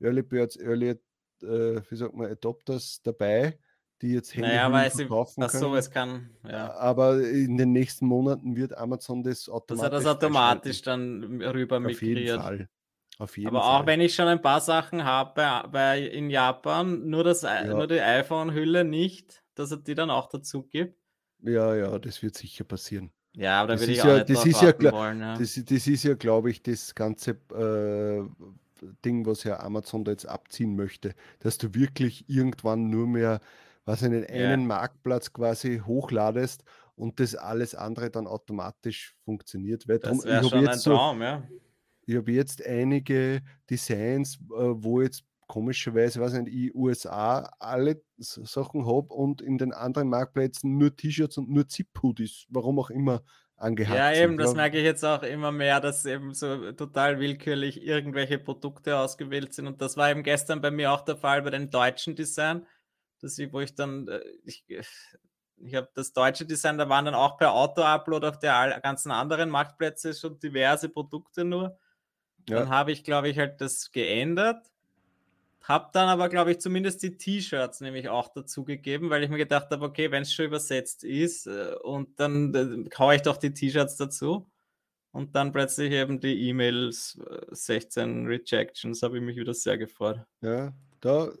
[0.00, 0.98] Early Birds, Early,
[1.42, 3.58] äh, wie sagt man, Adopters dabei,
[4.02, 6.72] die jetzt Handy naja, weil verkaufen ach so, es kann, ja.
[6.74, 9.90] Aber in den nächsten Monaten wird Amazon das automatisch.
[9.90, 11.96] Dass er das automatisch dann rüber migriert.
[11.96, 12.68] Auf jeden Fall.
[13.18, 13.80] Auf jeden aber Fall.
[13.82, 17.64] auch wenn ich schon ein paar Sachen habe bei, bei, in Japan, nur, das, ja.
[17.64, 20.96] nur die iPhone-Hülle nicht, dass er die dann auch dazu gibt.
[21.42, 23.10] Ja, ja, das wird sicher passieren.
[23.34, 25.20] Ja, aber da würde ich auch ja, nicht das ist ja, wollen.
[25.20, 25.36] Ja.
[25.36, 28.22] Das, das, ist ja, glaube ich, das ganze äh,
[29.04, 33.40] Ding, was ja Amazon da jetzt abziehen möchte, dass du wirklich irgendwann nur mehr
[33.88, 34.66] was in einen ja.
[34.66, 36.62] Marktplatz quasi hochladest
[36.94, 39.88] und das alles andere dann automatisch funktioniert.
[39.88, 41.42] Weil das wäre schon ein Traum, ja.
[42.04, 48.84] Ich habe jetzt einige Designs, äh, wo jetzt komischerweise, weiß nicht, ich USA alle Sachen
[48.86, 53.22] habe und in den anderen Marktplätzen nur T-Shirts und nur Zip-Hoodies, warum auch immer,
[53.56, 54.42] angehakt Ja, eben, sind.
[54.42, 59.54] das merke ich jetzt auch immer mehr, dass eben so total willkürlich irgendwelche Produkte ausgewählt
[59.54, 59.66] sind.
[59.66, 62.66] Und das war eben gestern bei mir auch der Fall bei den deutschen Design,
[63.22, 67.14] dass ich, wo ich dann, äh, ich, ich habe das deutsche Design, da waren dann
[67.14, 71.78] auch per Auto-Upload auf der ganzen anderen Marktplätze schon diverse Produkte nur.
[72.48, 72.60] Ja.
[72.60, 74.70] Dann habe ich, glaube ich, halt das geändert
[75.68, 79.36] hab dann aber, glaube ich, zumindest die T-Shirts nämlich auch dazu gegeben, weil ich mir
[79.36, 83.36] gedacht habe, okay, wenn es schon übersetzt ist äh, und dann äh, haue ich doch
[83.36, 84.48] die T-Shirts dazu.
[85.12, 90.20] Und dann plötzlich eben die E-Mails, 16 äh, Rejections, habe ich mich wieder sehr gefreut.
[90.40, 91.32] Ja, da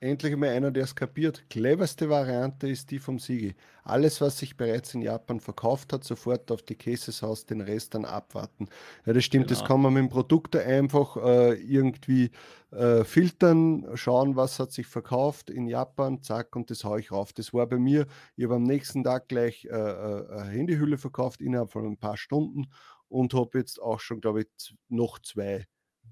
[0.00, 1.44] endlich mal einer, der es kapiert.
[1.50, 3.54] Cleverste Variante ist die vom Sigi.
[3.84, 7.94] Alles, was sich bereits in Japan verkauft hat, sofort auf die Cases aus, den Rest
[7.94, 8.68] dann abwarten.
[9.04, 9.60] Ja, das stimmt, genau.
[9.60, 12.30] das kann man mit dem Produkt einfach äh, irgendwie
[12.70, 17.32] äh, filtern, schauen, was hat sich verkauft in Japan, zack, und das haue ich rauf.
[17.34, 21.42] Das war bei mir, ich habe am nächsten Tag gleich äh, äh eine Handyhülle verkauft,
[21.42, 22.68] innerhalb von ein paar Stunden
[23.08, 25.66] und habe jetzt auch schon, glaube ich, noch zwei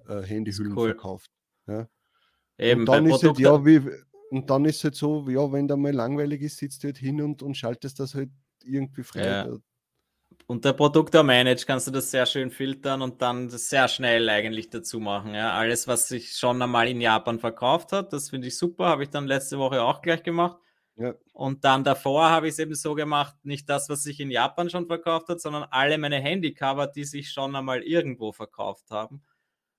[0.07, 0.91] äh, Handyhüllen cool.
[0.91, 1.31] verkauft.
[1.67, 1.89] Ja.
[2.59, 3.81] Eben, und dann ist halt, ja, wie,
[4.31, 7.23] und dann ist halt so, ja, wenn da mal langweilig ist, sitzt du halt hin
[7.23, 8.31] und, und schaltest das halt
[8.65, 9.27] irgendwie frei.
[9.27, 9.49] Ja.
[10.47, 14.71] Und der Produktor Manage kannst du das sehr schön filtern und dann sehr schnell eigentlich
[14.71, 15.35] dazu machen.
[15.35, 15.53] Ja.
[15.53, 19.11] Alles, was sich schon einmal in Japan verkauft hat, das finde ich super, habe ich
[19.11, 20.59] dann letzte Woche auch gleich gemacht.
[20.97, 21.15] Ja.
[21.33, 24.69] Und dann davor habe ich es eben so gemacht, nicht das, was sich in Japan
[24.69, 29.23] schon verkauft hat, sondern alle meine Handycover, die sich schon einmal irgendwo verkauft haben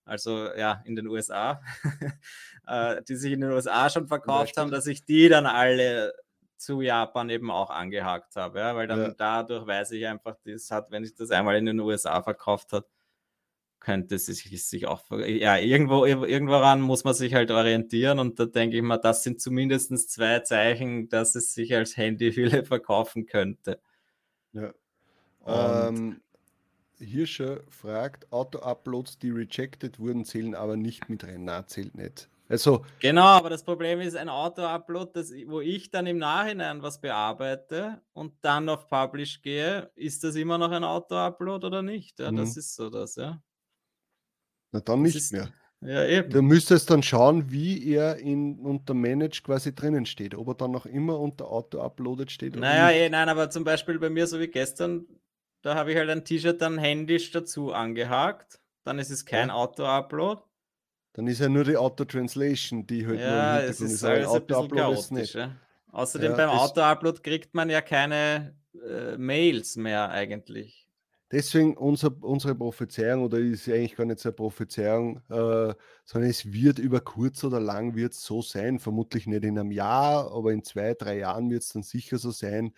[0.10, 1.62] also ja, in den USA,
[2.68, 6.14] äh, die sich in den USA schon verkauft haben, dass ich die dann alle
[6.58, 9.14] zu Japan eben auch angehakt habe, ja, weil dann ja.
[9.18, 12.86] dadurch weiß ich einfach, das hat, wenn sich das einmal in den USA verkauft hat,
[13.80, 18.46] könnte es sich, sich auch, ja, irgendwo, irgendworan muss man sich halt orientieren und da
[18.46, 23.80] denke ich mal, das sind zumindest zwei Zeichen, dass es sich als Handyhülle verkaufen könnte.
[24.52, 24.74] Ja.
[25.88, 26.22] Ähm,
[27.00, 31.46] Hirscher fragt, Auto-Uploads, die rejected wurden, zählen aber nicht mit rein.
[31.46, 32.30] Nein, zählt nicht.
[32.50, 35.12] Also, genau, aber das Problem ist, ein Auto-Upload,
[35.48, 40.58] wo ich dann im Nachhinein was bearbeite und dann auf Publish gehe, ist das immer
[40.58, 42.20] noch ein Auto-Upload oder nicht?
[42.20, 42.38] Ja, mhm.
[42.38, 43.40] das ist so das, ja.
[44.72, 45.50] Na dann nicht ist, mehr.
[45.82, 46.30] Ja, eben.
[46.30, 50.36] Du müsstest dann schauen, wie er in, unter Manage quasi drinnen steht.
[50.36, 52.56] Ob er dann noch immer unter Auto-Uploaded steht.
[52.56, 55.06] Naja, eh, nein, aber zum Beispiel bei mir, so wie gestern,
[55.62, 58.60] da habe ich halt ein T-Shirt dann händisch dazu angehakt.
[58.84, 59.54] Dann ist es kein ja.
[59.56, 60.42] Auto-Upload.
[61.14, 65.56] Dann ist ja nur die Auto-Translation, die halt ja, es ist, ist alles ein Ja.
[65.92, 70.88] Außerdem ja, beim Auto-Upload kriegt man ja keine äh, Mails mehr eigentlich.
[71.32, 76.52] Deswegen unser, unsere Prophezeiung, oder ist eigentlich gar nicht so eine Prophezeiung, äh, sondern es
[76.52, 80.52] wird über kurz oder lang wird es so sein, vermutlich nicht in einem Jahr, aber
[80.52, 82.74] in zwei, drei Jahren wird es dann sicher so sein,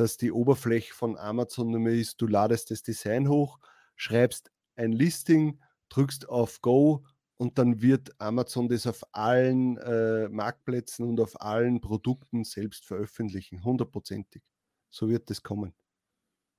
[0.00, 3.58] dass die Oberfläche von Amazon nur ist, du ladest das Design hoch,
[3.96, 7.04] schreibst ein Listing, drückst auf Go
[7.36, 13.62] und dann wird Amazon das auf allen äh, Marktplätzen und auf allen Produkten selbst veröffentlichen,
[13.62, 14.42] hundertprozentig.
[14.88, 15.74] So wird das kommen.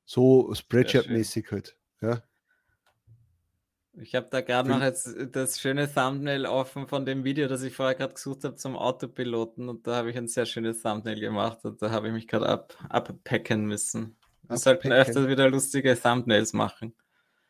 [0.05, 1.77] So Spreadshirt-mäßig halt.
[1.99, 2.21] Ja.
[3.99, 7.75] Ich habe da gerade noch jetzt das schöne Thumbnail offen von dem Video, das ich
[7.75, 11.65] vorher gerade gesucht habe zum Autopiloten und da habe ich ein sehr schönes Thumbnail gemacht
[11.65, 14.15] und da habe ich mich gerade ab, abpacken müssen.
[14.47, 16.93] Wir sollten öfter wieder lustige Thumbnails machen.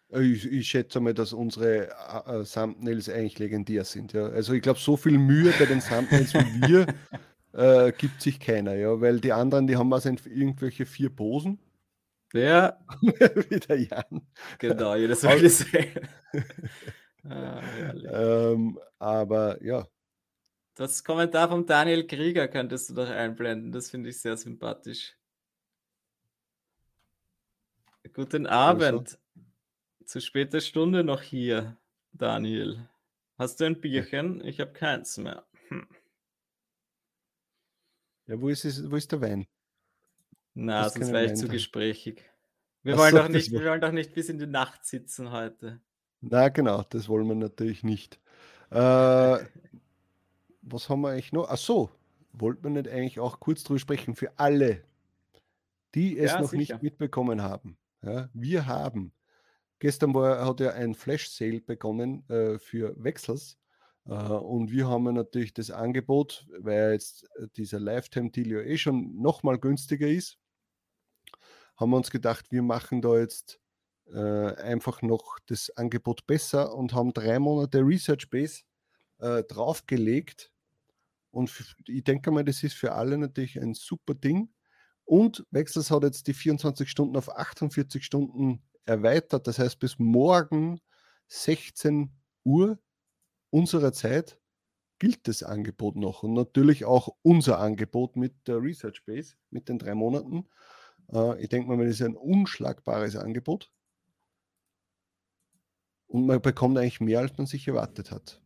[0.09, 4.11] Ich, ich, schätze mal, dass unsere äh, Thumbnails eigentlich legendär sind.
[4.11, 4.25] Ja.
[4.25, 6.87] Also ich glaube, so viel Mühe bei den Thumbnails wie wir
[7.87, 11.59] äh, gibt sich keiner, ja, weil die anderen, die haben also irgendwelche vier Posen
[12.33, 12.79] ja.
[13.01, 14.27] Wieder Jan.
[14.59, 16.07] Genau, jedes Mal gesehen.
[17.23, 19.87] ah, ähm, aber ja.
[20.75, 23.71] Das Kommentar von Daniel Krieger könntest du doch einblenden.
[23.71, 25.15] Das finde ich sehr sympathisch.
[28.13, 28.83] Guten Abend.
[28.83, 29.17] Also.
[30.05, 31.77] Zu später Stunde noch hier,
[32.11, 32.89] Daniel.
[33.37, 34.43] Hast du ein Bierchen?
[34.43, 35.45] Ich habe keins mehr.
[35.69, 35.87] Hm.
[38.27, 39.47] Ja, wo ist, es, wo ist der Wein?
[40.53, 42.29] Na, das sonst wäre ich zu gesprächig.
[42.83, 45.79] Wir wollen, doch nicht, wir wollen doch nicht bis in die Nacht sitzen heute.
[46.21, 48.19] Na genau, das wollen wir natürlich nicht.
[48.71, 48.75] Äh,
[50.61, 51.49] was haben wir eigentlich noch?
[51.49, 51.89] Ach so,
[52.33, 54.83] wollten wir nicht eigentlich auch kurz drüber sprechen für alle,
[55.93, 56.75] die es ja, noch sicher.
[56.75, 57.77] nicht mitbekommen haben.
[58.01, 59.13] Ja, wir haben,
[59.79, 63.57] gestern war, hat ja ein Flash-Sale begonnen äh, für Wechsels.
[64.03, 69.59] Uh, und wir haben natürlich das Angebot, weil jetzt dieser Lifetime-Deal ja eh schon nochmal
[69.59, 70.39] günstiger ist,
[71.77, 73.59] haben wir uns gedacht, wir machen da jetzt
[74.13, 78.61] äh, einfach noch das Angebot besser und haben drei Monate Research Base
[79.19, 80.51] äh, draufgelegt.
[81.31, 81.51] Und
[81.87, 84.49] ich denke mal, das ist für alle natürlich ein super Ding.
[85.05, 89.47] Und Wechsels hat jetzt die 24 Stunden auf 48 Stunden erweitert.
[89.47, 90.81] Das heißt, bis morgen
[91.27, 92.11] 16
[92.43, 92.79] Uhr
[93.49, 94.39] unserer Zeit
[94.99, 96.23] gilt das Angebot noch.
[96.23, 100.47] Und natürlich auch unser Angebot mit der Research Base, mit den drei Monaten.
[101.13, 103.71] Äh, ich denke mal, das ist ein unschlagbares Angebot.
[106.07, 108.41] Und man bekommt eigentlich mehr, als man sich erwartet hat.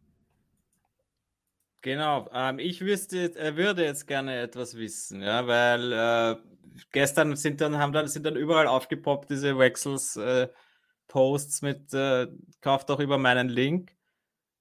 [1.82, 6.36] Genau, ähm, ich wüsste, äh, würde jetzt gerne etwas wissen, ja, weil äh,
[6.92, 10.48] gestern sind dann, haben dann, sind dann überall aufgepoppt, diese Wechsels äh,
[11.62, 12.28] mit äh,
[12.62, 13.96] kauft auch über meinen Link.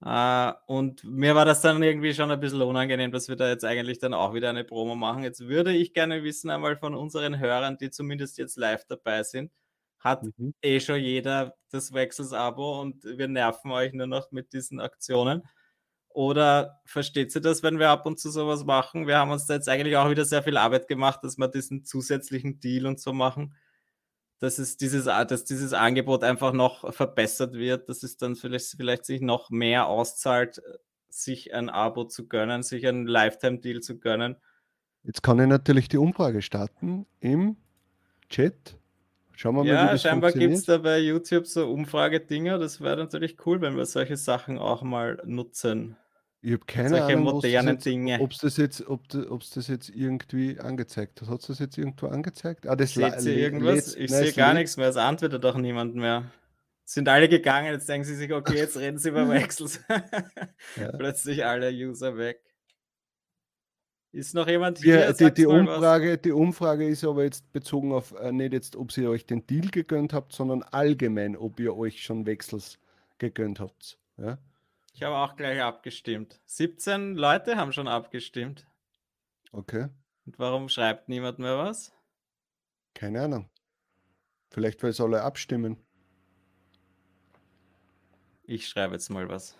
[0.03, 3.65] Äh, und mir war das dann irgendwie schon ein bisschen unangenehm, dass wir da jetzt
[3.65, 5.23] eigentlich dann auch wieder eine Promo machen.
[5.23, 9.51] Jetzt würde ich gerne wissen, einmal von unseren Hörern, die zumindest jetzt live dabei sind,
[9.99, 10.53] hat mhm.
[10.61, 15.43] eh schon jeder das Wechsels-Abo und wir nerven euch nur noch mit diesen Aktionen.
[16.09, 19.05] Oder versteht ihr das, wenn wir ab und zu sowas machen?
[19.05, 21.83] Wir haben uns da jetzt eigentlich auch wieder sehr viel Arbeit gemacht, dass wir diesen
[21.83, 23.53] zusätzlichen Deal und so machen,
[24.39, 29.05] dass es dieses, dass dieses Angebot einfach noch verbessert wird, dass es dann vielleicht, vielleicht
[29.05, 30.61] sich noch mehr auszahlt,
[31.09, 34.35] sich ein Abo zu gönnen, sich einen Lifetime-Deal zu gönnen.
[35.03, 37.57] Jetzt kann ich natürlich die Umfrage starten im
[38.29, 38.77] Chat.
[39.33, 42.57] Schauen wir mal, ja, wie das scheinbar gibt es da bei YouTube so Umfragedinger.
[42.57, 45.97] Das wäre natürlich cool, wenn wir solche Sachen auch mal nutzen.
[46.45, 47.27] Ich habe keine Solche Ahnung.
[48.21, 51.27] Ob es das, jetzt, ob das jetzt irgendwie angezeigt hat.
[51.27, 52.67] Hat es das jetzt irgendwo angezeigt?
[52.67, 53.95] Ah, das Seht ihr irgendwas?
[53.95, 54.87] Ich sehe gar nichts mehr.
[54.87, 56.31] Es antwortet doch niemand mehr.
[56.83, 59.79] Sind alle gegangen, jetzt denken sie sich, okay, jetzt reden sie über Wechsels.
[60.75, 60.91] ja.
[60.97, 62.39] Plötzlich alle User weg.
[64.11, 64.99] Ist noch jemand hier?
[64.99, 68.95] Ja, die, die Umfrage, die Umfrage ist aber jetzt bezogen auf äh, nicht jetzt, ob
[68.95, 72.77] ihr euch den Deal gegönnt habt, sondern allgemein, ob ihr euch schon Wechsels
[73.17, 73.97] gegönnt habt.
[74.17, 74.37] Ja?
[74.95, 76.39] Ich habe auch gleich abgestimmt.
[76.45, 78.65] 17 Leute haben schon abgestimmt.
[79.51, 79.89] Okay.
[80.25, 81.93] Und warum schreibt niemand mehr was?
[82.93, 83.49] Keine Ahnung.
[84.51, 85.75] Vielleicht, weil es alle abstimmen.
[88.43, 89.57] Ich schreibe jetzt mal was.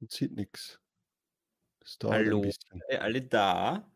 [0.00, 0.80] Man sieht nichts.
[2.04, 2.42] Hallo,
[3.00, 3.86] alle da?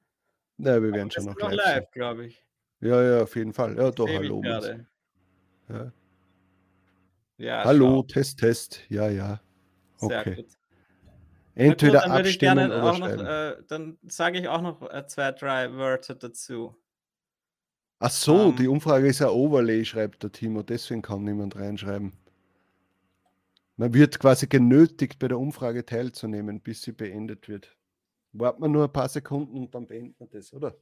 [0.58, 2.46] Na, wir werden schon noch, noch live, glaube ich.
[2.80, 3.74] Ja, ja, auf jeden Fall.
[3.78, 4.42] Ja, doch, hallo.
[5.68, 5.92] Ja.
[7.38, 8.02] Ja, Hallo, schau.
[8.02, 8.80] Test, Test.
[8.88, 9.40] Ja, ja.
[10.00, 10.22] Okay.
[10.24, 10.46] Sehr gut.
[11.54, 16.14] Entweder gut, abstimmen oder noch, äh, Dann sage ich auch noch äh, zwei, drei Wörter
[16.14, 16.76] dazu.
[17.98, 18.56] Ach so, um, ähm.
[18.56, 20.62] die Umfrage ist ein Overlay, schreibt der Timo.
[20.62, 22.12] Deswegen kann niemand reinschreiben.
[23.76, 27.76] Man wird quasi genötigt, bei der Umfrage teilzunehmen, bis sie beendet wird.
[28.32, 30.74] Warten wir nur ein paar Sekunden und dann beenden wir das, oder?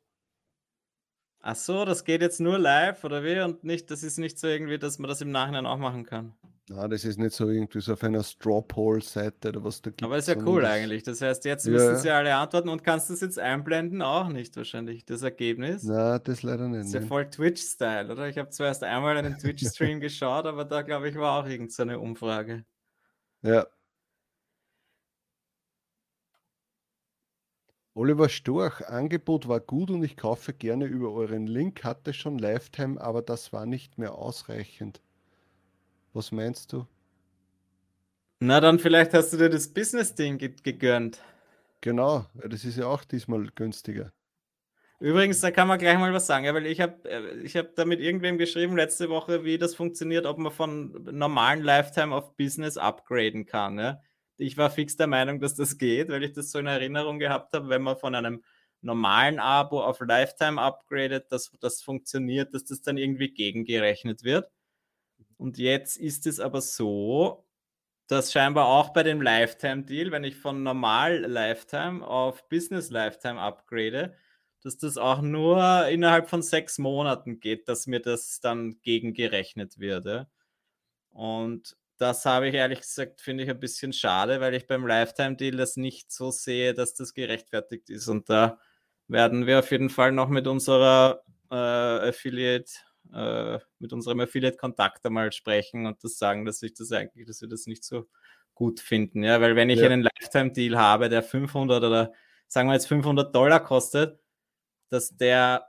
[1.47, 3.39] Ach so, das geht jetzt nur live oder wie?
[3.41, 6.33] Und nicht, das ist nicht so irgendwie, dass man das im Nachhinein auch machen kann.
[6.71, 10.03] Na, das ist nicht so irgendwie so auf einer Strawpoll-Seite oder was da gibt.
[10.03, 11.03] Aber ist ja cool eigentlich.
[11.03, 11.97] Das heißt, jetzt müssen ja.
[11.97, 14.01] sie alle antworten und kannst du es jetzt einblenden?
[14.01, 15.83] Auch nicht wahrscheinlich, das Ergebnis.
[15.83, 16.81] Na, das leider nicht.
[16.81, 18.27] Das ist ja voll Twitch-Style, oder?
[18.27, 22.65] Ich habe zuerst einmal einen Twitch-Stream geschaut, aber da glaube ich war auch irgendeine Umfrage.
[23.43, 23.67] Ja,
[27.97, 33.01] Oliver Storch, Angebot war gut und ich kaufe gerne über euren Link, hatte schon Lifetime,
[33.01, 35.01] aber das war nicht mehr ausreichend.
[36.13, 36.87] Was meinst du?
[38.41, 41.23] Na, dann vielleicht hast du dir das Business-Ding gegönnt.
[41.83, 44.13] Genau, das ist ja auch diesmal günstiger.
[44.99, 47.77] Übrigens, da kann man gleich mal was sagen, ja, weil ich habe äh, ich hab
[47.77, 52.37] da mit irgendwem geschrieben letzte Woche, wie das funktioniert, ob man von normalen Lifetime auf
[52.37, 53.79] Business upgraden kann.
[53.79, 54.01] Ja?
[54.37, 57.55] Ich war fix der Meinung, dass das geht, weil ich das so in Erinnerung gehabt
[57.55, 58.43] habe, wenn man von einem
[58.81, 64.51] normalen Abo auf Lifetime upgradet, dass das funktioniert, dass das dann irgendwie gegengerechnet wird.
[65.37, 67.47] Und jetzt ist es aber so,
[68.07, 74.15] dass scheinbar auch bei dem Lifetime-Deal, wenn ich von normal Lifetime auf Business Lifetime upgrade,
[74.63, 80.27] dass das auch nur innerhalb von sechs Monaten geht, dass mir das dann gegengerechnet wird.
[81.11, 85.57] Und das habe ich ehrlich gesagt, finde ich ein bisschen schade, weil ich beim Lifetime-Deal
[85.57, 88.09] das nicht so sehe, dass das gerechtfertigt ist.
[88.09, 88.59] Und da
[89.09, 92.73] werden wir auf jeden Fall noch mit unserer äh, Affiliate,
[93.13, 97.49] äh, mit unserem Affiliate-Kontakt einmal sprechen und das sagen, dass ich das eigentlich, dass wir
[97.49, 98.09] das nicht so
[98.55, 99.23] gut finden.
[99.23, 99.87] Ja, weil wenn ich ja.
[99.87, 102.13] einen Lifetime-Deal habe, der 500 oder
[102.49, 104.21] sagen wir jetzt 500 Dollar kostet,
[104.89, 105.67] dass der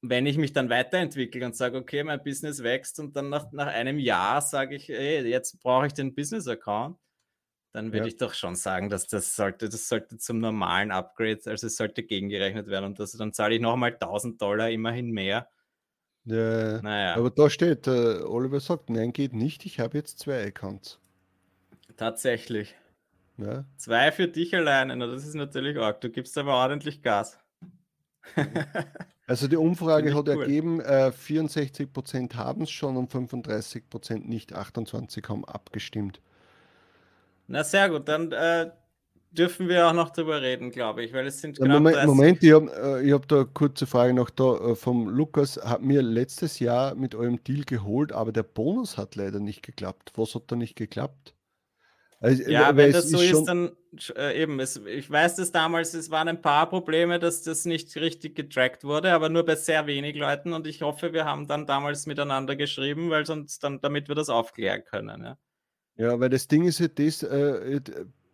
[0.00, 3.66] wenn ich mich dann weiterentwickle und sage, okay, mein Business wächst und dann nach, nach
[3.66, 6.96] einem Jahr sage ich, ey, jetzt brauche ich den Business-Account,
[7.72, 8.06] dann würde ja.
[8.06, 12.02] ich doch schon sagen, dass das sollte, das sollte zum normalen Upgrade, also es sollte
[12.02, 15.48] gegengerechnet werden und das, dann zahle ich nochmal 1000 Dollar immerhin mehr.
[16.24, 17.16] Ja, naja.
[17.16, 20.98] aber da steht, äh, Oliver sagt, nein, geht nicht, ich habe jetzt zwei Accounts.
[21.96, 22.76] Tatsächlich.
[23.38, 23.64] Ja.
[23.76, 26.00] Zwei für dich alleine, das ist natürlich arg.
[26.00, 27.38] Du gibst aber ordentlich Gas.
[29.28, 30.40] Also die Umfrage hat cool.
[30.40, 36.22] ergeben, äh, 64% haben es schon und 35% nicht, 28 haben abgestimmt.
[37.46, 38.70] Na sehr gut, dann äh,
[39.30, 42.06] dürfen wir auch noch drüber reden, glaube ich, weil es sind knapp Moment, 30.
[42.06, 45.58] Moment, ich habe äh, hab da eine kurze Frage noch da äh, vom Lukas.
[45.62, 50.12] Hat mir letztes Jahr mit eurem Deal geholt, aber der Bonus hat leider nicht geklappt.
[50.16, 51.34] Was hat da nicht geklappt?
[52.20, 53.70] Also, ja, wenn das so ist, ist dann
[54.16, 57.94] äh, eben, es, ich weiß dass damals, es waren ein paar Probleme, dass das nicht
[57.96, 61.66] richtig getrackt wurde, aber nur bei sehr wenig Leuten und ich hoffe, wir haben dann
[61.66, 65.22] damals miteinander geschrieben, weil sonst dann, damit wir das aufklären können.
[65.22, 65.38] Ja,
[65.96, 67.80] ja weil das Ding ist ja das, äh,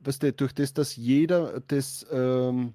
[0.01, 2.73] was der, durch das, dass jeder das ähm,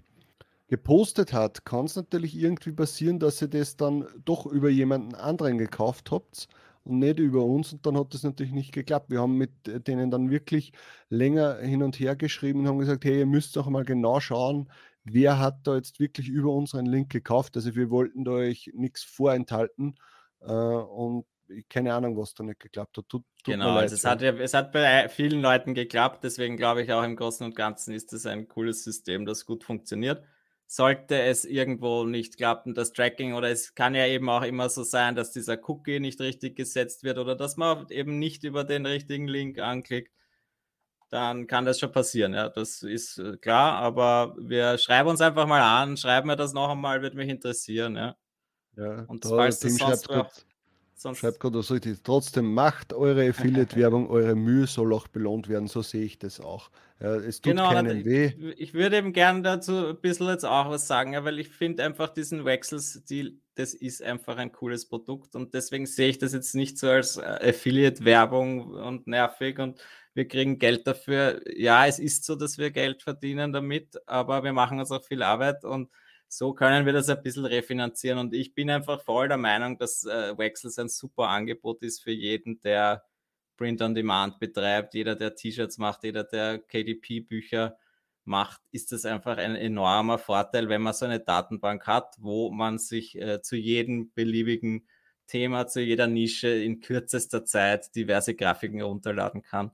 [0.68, 5.57] gepostet hat, kann es natürlich irgendwie passieren, dass ihr das dann doch über jemanden anderen
[5.57, 6.48] gekauft habt
[6.90, 7.72] und nicht über uns.
[7.72, 9.10] Und dann hat das natürlich nicht geklappt.
[9.10, 9.52] Wir haben mit
[9.88, 10.74] denen dann wirklich
[11.10, 14.70] länger hin und her geschrieben und haben gesagt, hey, ihr müsst doch mal genau schauen,
[15.03, 17.56] wer hat da jetzt wirklich über unseren Link gekauft.
[17.56, 19.95] Also wir wollten da euch nichts vorenthalten.
[20.41, 21.26] Äh, und
[21.70, 23.10] keine Ahnung, was da nicht geklappt hat.
[23.10, 26.91] Tut, tut genau, also es, hat es hat bei vielen Leuten geklappt, deswegen glaube ich
[26.91, 30.24] auch im Großen und Ganzen ist es ein cooles System, das gut funktioniert
[30.72, 34.84] sollte es irgendwo nicht klappen, das Tracking, oder es kann ja eben auch immer so
[34.84, 38.86] sein, dass dieser Cookie nicht richtig gesetzt wird oder dass man eben nicht über den
[38.86, 40.14] richtigen Link anklickt,
[41.10, 42.36] dann kann das schon passieren.
[42.36, 46.54] Ja, das ist äh, klar, aber wir schreiben uns einfach mal an, schreiben wir das
[46.54, 47.96] noch einmal, würde mich interessieren.
[47.96, 48.16] Ja,
[48.78, 50.08] ja und falls das sonst
[51.00, 52.00] Sonst Schreibt gerade so richtig.
[52.04, 55.70] Trotzdem macht eure Affiliate-Werbung, eure Mühe soll auch belohnt werden.
[55.70, 56.70] So sehe ich das auch.
[57.00, 58.26] Ja, es tut genau, keinen weh.
[58.26, 61.86] Ich, ich, würde eben gerne dazu ein bisschen jetzt auch was sagen, weil ich finde
[61.86, 66.54] einfach diesen Wechselstil, das ist einfach ein cooles Produkt und deswegen sehe ich das jetzt
[66.54, 69.80] nicht so als äh, Affiliate-Werbung und nervig und
[70.14, 71.40] wir kriegen Geld dafür.
[71.56, 75.24] Ja, es ist so, dass wir Geld verdienen damit, aber wir machen uns auch viel
[75.24, 75.90] Arbeit und
[76.30, 78.19] so können wir das ein bisschen refinanzieren.
[78.19, 82.11] Und ich bin einfach voll der Meinung, dass äh, Wexels ein super Angebot ist für
[82.11, 83.03] jeden, der
[83.57, 87.77] Print on Demand betreibt, jeder, der T-Shirts macht, jeder, der KDP-Bücher
[88.23, 92.77] macht, ist das einfach ein enormer Vorteil, wenn man so eine Datenbank hat, wo man
[92.77, 94.88] sich äh, zu jedem beliebigen
[95.27, 99.72] Thema, zu jeder Nische in kürzester Zeit diverse Grafiken herunterladen kann.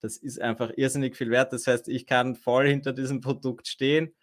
[0.00, 1.52] Das ist einfach irrsinnig viel wert.
[1.54, 4.14] Das heißt, ich kann voll hinter diesem Produkt stehen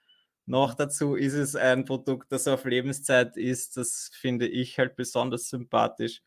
[0.45, 3.77] noch dazu ist es ein Produkt, das auf Lebenszeit ist.
[3.77, 6.21] Das finde ich halt besonders sympathisch.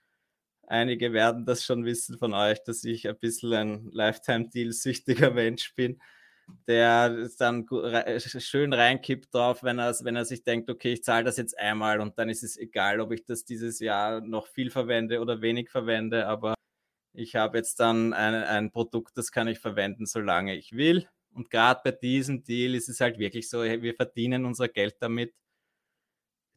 [0.66, 6.01] Einige werden das schon wissen von euch, dass ich ein bisschen ein Lifetime-Deal-süchtiger Mensch bin,
[6.69, 7.66] der dann
[8.39, 12.01] schön reinkippt drauf, wenn er, wenn er sich denkt, okay, ich zahle das jetzt einmal
[12.01, 15.70] und dann ist es egal, ob ich das dieses Jahr noch viel verwende oder wenig
[15.70, 16.55] verwende, aber
[17.15, 21.09] ich habe jetzt dann ein, ein Produkt, das kann ich verwenden, solange ich will.
[21.35, 25.35] Und gerade bei diesem Deal ist es halt wirklich so, wir verdienen unser Geld damit,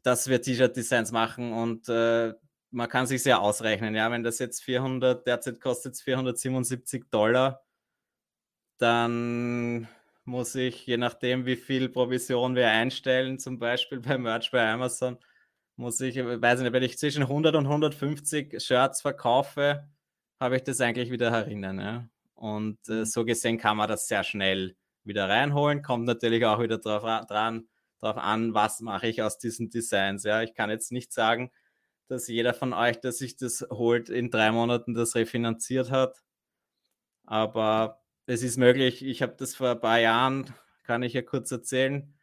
[0.02, 2.32] dass wir T-Shirt-Designs machen und äh,
[2.70, 3.94] man kann sich sehr ausrechnen.
[3.94, 7.64] Ja, wenn das jetzt 400, derzeit kostet es 477 Dollar,
[8.78, 9.88] dann
[10.24, 15.18] muss ich, je nachdem, wie viel Provision wir einstellen, zum Beispiel bei Merch bei Amazon,
[15.76, 19.88] muss ich, weiß nicht, wenn ich zwischen 100 und 150 Shirts verkaufe,
[20.40, 21.80] habe ich das eigentlich wieder herinnen.
[21.80, 22.08] Ja.
[22.38, 25.82] Und äh, so gesehen kann man das sehr schnell wieder reinholen.
[25.82, 30.22] Kommt natürlich auch wieder drauf, dran, drauf an, was mache ich aus diesen Designs.
[30.22, 31.50] Ja, ich kann jetzt nicht sagen,
[32.06, 36.22] dass jeder von euch, der sich das holt, in drei Monaten das refinanziert hat.
[37.24, 39.04] Aber es ist möglich.
[39.04, 40.54] Ich habe das vor ein paar Jahren,
[40.84, 42.14] kann ich ja kurz erzählen.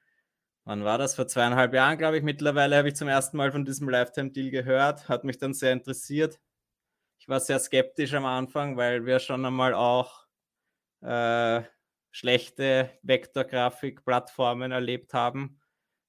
[0.63, 1.15] Wann war das?
[1.15, 2.23] Vor zweieinhalb Jahren, glaube ich.
[2.23, 5.09] Mittlerweile habe ich zum ersten Mal von diesem Lifetime-Deal gehört.
[5.09, 6.39] Hat mich dann sehr interessiert
[7.25, 10.27] ich war sehr skeptisch am Anfang, weil wir schon einmal auch
[11.01, 11.63] äh,
[12.11, 15.59] schlechte Vektorgrafik-Plattformen erlebt haben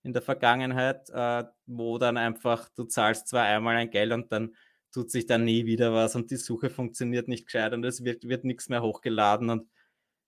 [0.03, 4.55] in der Vergangenheit, äh, wo dann einfach du zahlst zwar einmal ein Geld und dann
[4.93, 8.29] tut sich dann nie wieder was und die Suche funktioniert nicht gescheit und es wird,
[8.29, 9.71] wird nichts mehr hochgeladen und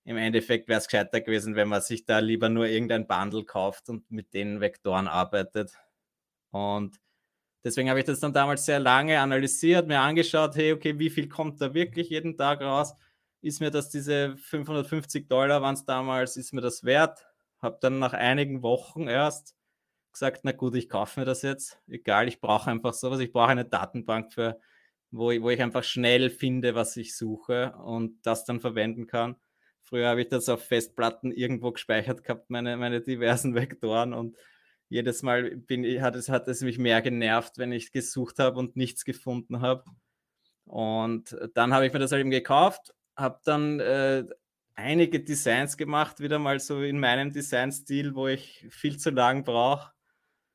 [0.04, 3.90] im Endeffekt wäre es gescheiter gewesen, wenn man sich da lieber nur irgendein Bundle kauft
[3.90, 5.78] und mit den Vektoren arbeitet.
[6.50, 6.98] Und
[7.68, 11.28] Deswegen habe ich das dann damals sehr lange analysiert, mir angeschaut, hey, okay, wie viel
[11.28, 12.94] kommt da wirklich jeden Tag raus?
[13.42, 17.26] Ist mir das diese 550 Dollar waren es damals, ist mir das wert?
[17.60, 19.54] Habe dann nach einigen Wochen erst
[20.12, 21.78] gesagt, na gut, ich kaufe mir das jetzt.
[21.88, 23.20] Egal, ich brauche einfach sowas.
[23.20, 24.58] Ich brauche eine Datenbank für,
[25.10, 29.36] wo ich, wo ich einfach schnell finde, was ich suche und das dann verwenden kann.
[29.82, 34.38] Früher habe ich das auf Festplatten irgendwo gespeichert gehabt, meine, meine diversen Vektoren und
[34.88, 38.76] jedes Mal bin, hat, es, hat es mich mehr genervt, wenn ich gesucht habe und
[38.76, 39.84] nichts gefunden habe.
[40.64, 44.24] Und dann habe ich mir das halt eben gekauft, habe dann äh,
[44.74, 49.92] einige Designs gemacht, wieder mal so in meinem Designstil, wo ich viel zu lang brauche,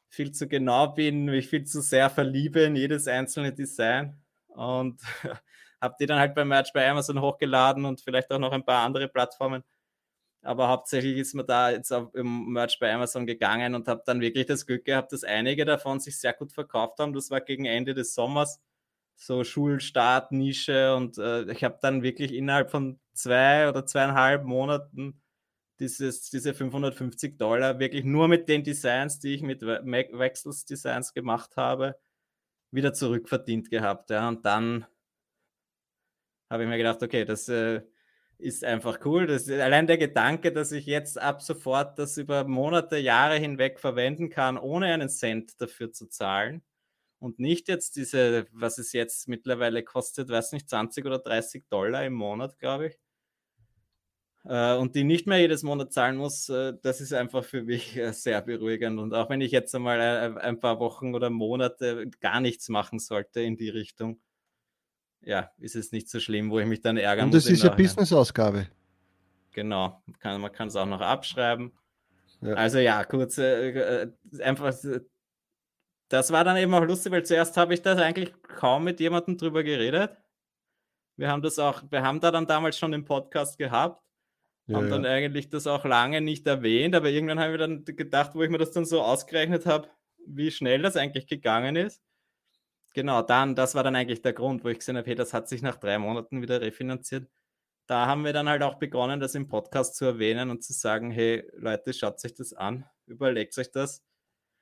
[0.10, 4.22] viel zu genau bin, mich viel zu sehr verliebe in jedes einzelne Design.
[4.48, 5.02] Und
[5.82, 8.86] habe die dann halt beim Merch bei Amazon hochgeladen und vielleicht auch noch ein paar
[8.86, 9.64] andere Plattformen.
[10.44, 14.22] Aber hauptsächlich ist mir da jetzt auch im Merch bei Amazon gegangen und habe dann
[14.22, 17.14] wirklich das Glück gehabt, dass einige davon sich sehr gut verkauft haben.
[17.14, 18.60] Das war gegen Ende des Sommers,
[19.16, 25.22] so Schulstart, Nische und äh, ich habe dann wirklich innerhalb von zwei oder zweieinhalb Monaten
[25.80, 31.58] dieses, diese 550 Dollar wirklich nur mit den Designs, die ich mit Wechsels Designs gemacht
[31.58, 32.00] habe,
[32.72, 34.10] wieder zurückverdient gehabt.
[34.10, 34.30] Ja.
[34.30, 34.86] Und dann
[36.50, 37.82] habe ich mir gedacht, okay, das äh,
[38.44, 39.26] ist einfach cool.
[39.28, 44.30] Das, allein der Gedanke, dass ich jetzt ab sofort das über Monate, Jahre hinweg verwenden
[44.30, 46.62] kann, ohne einen Cent dafür zu zahlen
[47.20, 52.06] und nicht jetzt diese, was es jetzt mittlerweile kostet, weiß nicht, 20 oder 30 Dollar
[52.06, 53.00] im Monat, glaube ich.
[54.46, 57.96] Äh, und die nicht mehr jedes Monat zahlen muss, äh, das ist einfach für mich
[57.98, 59.00] äh, sehr beruhigend.
[59.00, 63.42] Und auch wenn ich jetzt einmal ein paar Wochen oder Monate gar nichts machen sollte
[63.42, 64.20] in die Richtung,
[65.26, 67.70] ja, ist es nicht so schlimm, wo ich mich dann ärgern Und das ist ja
[67.70, 68.68] Business-Ausgabe.
[69.54, 71.72] Genau, kann, man kann es auch noch abschreiben.
[72.42, 72.54] Ja.
[72.56, 74.08] Also ja, kurz, äh,
[74.40, 74.74] einfach,
[76.10, 79.38] das war dann eben auch lustig, weil zuerst habe ich das eigentlich kaum mit jemandem
[79.38, 80.12] drüber geredet.
[81.16, 84.02] Wir haben das auch, wir haben da dann damals schon den Podcast gehabt,
[84.66, 88.32] ja, haben dann eigentlich das auch lange nicht erwähnt, aber irgendwann haben wir dann gedacht,
[88.34, 89.90] wo ich mir das dann so ausgerechnet habe,
[90.26, 92.02] wie schnell das eigentlich gegangen ist
[92.94, 95.48] genau, dann, das war dann eigentlich der Grund, wo ich gesehen habe, hey, das hat
[95.50, 97.30] sich nach drei Monaten wieder refinanziert.
[97.88, 101.12] Da haben wir dann halt auch begonnen, das im Podcast zu erwähnen und zu sagen,
[101.12, 104.02] hey Leute, schaut euch das an, überlegt euch das.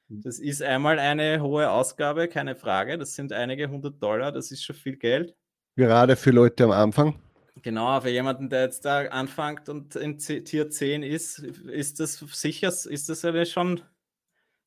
[0.07, 0.21] Mhm.
[0.21, 2.97] Das ist einmal eine hohe Ausgabe, keine Frage.
[2.97, 5.35] Das sind einige hundert Dollar, das ist schon viel Geld.
[5.75, 7.19] Gerade für Leute am Anfang.
[7.61, 12.69] Genau, für jemanden, der jetzt da anfängt und in Tier 10 ist, ist das sicher,
[12.69, 13.81] ist das eine schon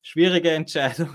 [0.01, 1.09] schwierige Entscheidung.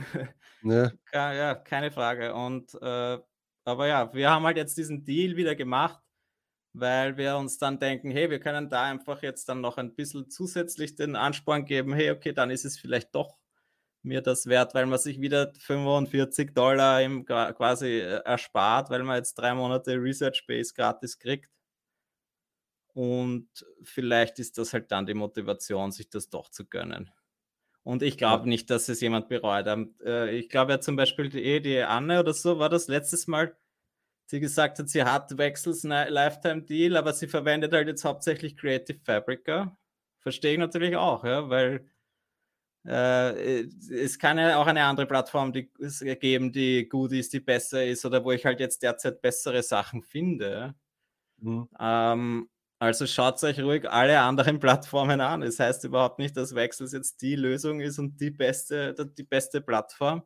[0.62, 0.91] Ja.
[1.12, 2.35] ja, ja keine Frage.
[2.35, 3.19] Und äh,
[3.65, 6.01] aber ja, wir haben halt jetzt diesen Deal wieder gemacht,
[6.73, 10.31] weil wir uns dann denken, hey, wir können da einfach jetzt dann noch ein bisschen
[10.31, 13.39] zusätzlich den Ansporn geben, hey, okay, dann ist es vielleicht doch
[14.03, 19.16] mir das wert, weil man sich wieder 45 Dollar im, quasi äh, erspart, weil man
[19.16, 21.51] jetzt drei Monate Research Base gratis kriegt.
[22.95, 23.49] Und
[23.82, 27.11] vielleicht ist das halt dann die Motivation, sich das doch zu gönnen.
[27.90, 29.66] Und ich glaube nicht, dass es jemand bereut.
[29.66, 33.26] Ähm, äh, ich glaube ja zum Beispiel die, die Anne oder so war das letztes
[33.26, 33.56] Mal,
[34.26, 39.00] sie gesagt hat, sie hat Wechsels Lifetime Deal, aber sie verwendet halt jetzt hauptsächlich Creative
[39.02, 39.76] Fabrica.
[40.20, 41.90] Verstehe ich natürlich auch, ja, weil
[42.86, 45.68] äh, es kann ja auch eine andere Plattform die,
[46.20, 50.04] geben, die gut ist, die besser ist oder wo ich halt jetzt derzeit bessere Sachen
[50.04, 50.76] finde.
[51.38, 51.68] Mhm.
[51.80, 52.48] Ähm,
[52.81, 55.43] also schaut euch ruhig alle anderen Plattformen an.
[55.43, 59.23] Es das heißt überhaupt nicht, dass Wechsels jetzt die Lösung ist und die beste, die
[59.23, 60.23] beste Plattform.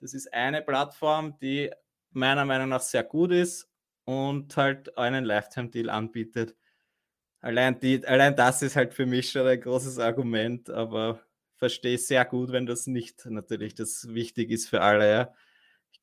[0.00, 1.70] Das ist eine Plattform, die
[2.12, 3.68] meiner Meinung nach sehr gut ist
[4.04, 6.56] und halt einen Lifetime-Deal anbietet.
[7.40, 11.20] Allein, die, allein das ist halt für mich schon ein großes Argument, aber
[11.56, 15.10] verstehe sehr gut, wenn das nicht natürlich das wichtig ist für alle.
[15.10, 15.34] Ja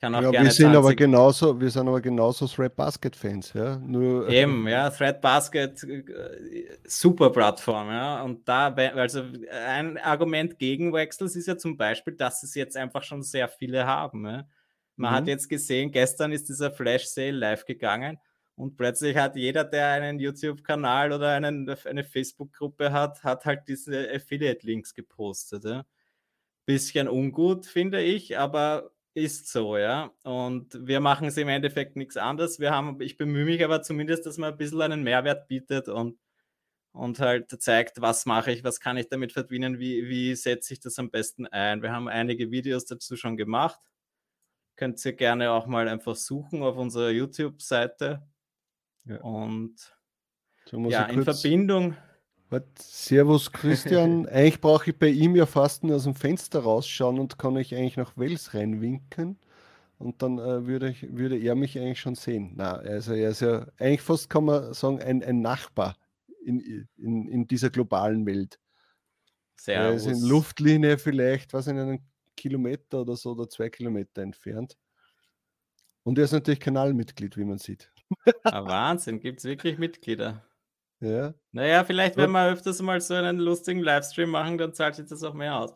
[0.01, 0.77] kann auch ja, gerne wir sind 20...
[0.79, 3.77] aber genauso, wir sind aber genauso Thread Basket Fans, ja.
[3.77, 8.23] Nur, Eben, ja, Thread Basket, äh, super Plattform, ja.
[8.23, 9.23] Und da, also
[9.67, 13.85] ein Argument gegen Wexels ist ja zum Beispiel, dass es jetzt einfach schon sehr viele
[13.85, 14.25] haben.
[14.25, 14.47] Ja?
[14.95, 15.15] Man mhm.
[15.15, 18.17] hat jetzt gesehen, gestern ist dieser Flash Sale live gegangen
[18.55, 24.09] und plötzlich hat jeder, der einen YouTube-Kanal oder einen, eine Facebook-Gruppe hat, hat halt diese
[24.11, 25.63] Affiliate-Links gepostet.
[25.63, 25.85] Ja?
[26.65, 30.11] Bisschen ungut, finde ich, aber ist so, ja.
[30.23, 32.59] Und wir machen es im Endeffekt nichts anderes.
[32.59, 36.17] Wir haben, ich bemühe mich aber zumindest, dass man ein bisschen einen Mehrwert bietet und,
[36.93, 40.79] und halt zeigt, was mache ich, was kann ich damit verdienen, wie, wie setze ich
[40.79, 41.81] das am besten ein.
[41.81, 43.79] Wir haben einige Videos dazu schon gemacht.
[44.77, 48.23] Könnt ihr gerne auch mal einfach suchen auf unserer YouTube-Seite.
[49.05, 49.21] Ja.
[49.21, 49.75] Und
[50.71, 51.97] ja, in Verbindung
[52.77, 54.25] Servus Christian.
[54.27, 57.73] eigentlich brauche ich bei ihm ja fast nur aus dem Fenster rausschauen und kann ich
[57.73, 59.39] eigentlich nach Wels reinwinken.
[59.97, 62.53] Und dann äh, würde, ich, würde er mich eigentlich schon sehen.
[62.55, 65.95] Na, also er ist ja eigentlich fast, kann man sagen, ein, ein Nachbar
[66.43, 68.59] in, in, in dieser globalen Welt.
[69.55, 70.05] Servus.
[70.05, 71.99] Er ist in Luftlinie vielleicht, was in einem
[72.35, 74.75] Kilometer oder so oder zwei Kilometer entfernt.
[76.03, 77.91] Und er ist natürlich Kanalmitglied, wie man sieht.
[78.43, 80.43] Ah, Wahnsinn, gibt es wirklich Mitglieder?
[81.01, 81.33] Ja.
[81.51, 85.23] Naja, vielleicht, wenn wir öfters mal so einen lustigen Livestream machen, dann zahlt sich das
[85.23, 85.73] auch mehr aus.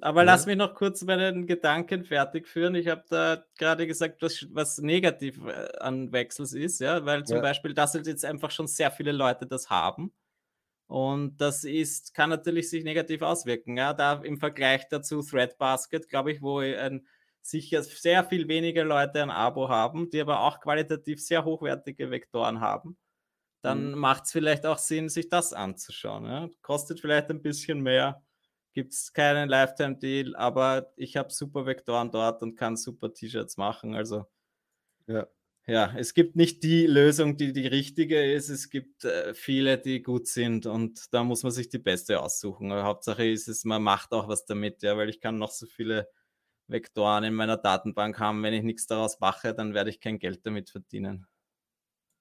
[0.00, 0.26] Aber ja.
[0.26, 2.74] lass mich noch kurz meinen Gedanken fertig führen.
[2.74, 7.36] Ich habe da gerade gesagt, was, was negativ äh, an Wechsels ist, ja, weil zum
[7.36, 7.42] ja.
[7.42, 10.12] Beispiel, dass jetzt einfach schon sehr viele Leute das haben.
[10.86, 13.76] Und das ist, kann natürlich sich negativ auswirken.
[13.76, 17.06] Ja, da im Vergleich dazu Threadbasket, glaube ich, wo ein,
[17.46, 22.60] sicher sehr viel weniger Leute ein Abo haben, die aber auch qualitativ sehr hochwertige Vektoren
[22.60, 22.96] haben,
[23.66, 23.98] dann mhm.
[23.98, 26.24] macht es vielleicht auch Sinn, sich das anzuschauen.
[26.24, 26.48] Ja.
[26.62, 28.22] Kostet vielleicht ein bisschen mehr,
[28.72, 33.94] gibt es keinen Lifetime-Deal, aber ich habe super Vektoren dort und kann super T-Shirts machen.
[33.94, 34.26] Also
[35.06, 35.26] ja
[35.68, 38.48] ja, es gibt nicht die Lösung, die die richtige ist.
[38.50, 42.70] Es gibt äh, viele, die gut sind und da muss man sich die beste aussuchen.
[42.70, 45.66] Aber Hauptsache ist es, man macht auch was damit, ja, weil ich kann noch so
[45.66, 46.08] viele
[46.68, 48.44] Vektoren in meiner Datenbank haben.
[48.44, 51.26] Wenn ich nichts daraus mache, dann werde ich kein Geld damit verdienen.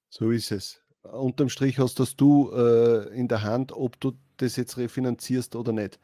[0.09, 0.83] So ist es.
[1.11, 5.71] Unterm Strich hast das du äh, in der Hand, ob du das jetzt refinanzierst oder
[5.71, 5.99] nicht.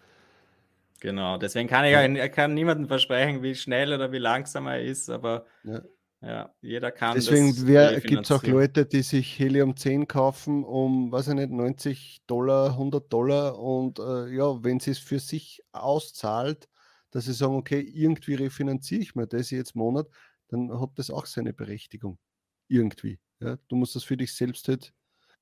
[1.00, 2.28] Genau, deswegen kann ich ja.
[2.30, 5.82] kann niemandem versprechen, wie schnell oder wie langsam er ist, aber ja.
[6.24, 7.56] Ja, jeder kann Deswegen
[8.02, 12.72] gibt es auch Leute, die sich Helium 10 kaufen um, weiß ich nicht, 90 Dollar,
[12.72, 16.70] 100 Dollar und äh, ja, wenn sie es für sich auszahlt,
[17.10, 20.08] dass sie sagen, okay, irgendwie refinanziere ich mir das jetzt Monat,
[20.50, 22.20] dann hat das auch seine Berechtigung.
[22.68, 23.20] Irgendwie.
[23.42, 23.58] Ja?
[23.68, 24.94] Du musst das für dich selbst halt,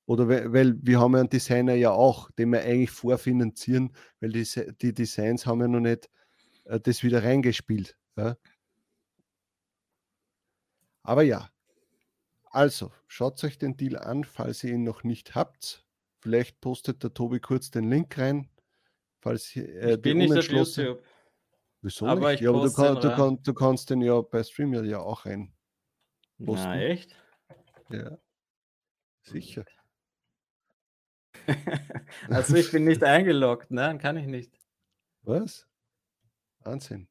[0.05, 4.31] oder weil, weil wir haben ja einen Designer ja auch, den wir eigentlich vorfinanzieren, weil
[4.31, 4.47] die,
[4.81, 6.09] die Designs haben ja noch nicht
[6.65, 7.95] äh, das wieder reingespielt.
[8.17, 8.37] Ja?
[11.03, 11.49] Aber ja,
[12.51, 15.85] also schaut euch den Deal an, falls ihr ihn noch nicht habt.
[16.19, 18.49] Vielleicht postet der Tobi kurz den Link rein,
[19.19, 21.03] falls äh, ich bin nicht auf YouTube.
[21.81, 22.41] Wieso aber nicht?
[22.41, 25.53] Ja, aber du, kann, du, kann, du, kannst den ja bei StreamYard ja auch rein
[26.45, 26.65] posten.
[26.65, 27.15] Na, echt?
[27.89, 28.17] Ja.
[29.23, 29.65] Sicher.
[32.29, 33.97] also ich bin nicht eingeloggt, ne?
[34.01, 34.51] Kann ich nicht.
[35.23, 35.67] Was?
[36.61, 37.07] Wahnsinn.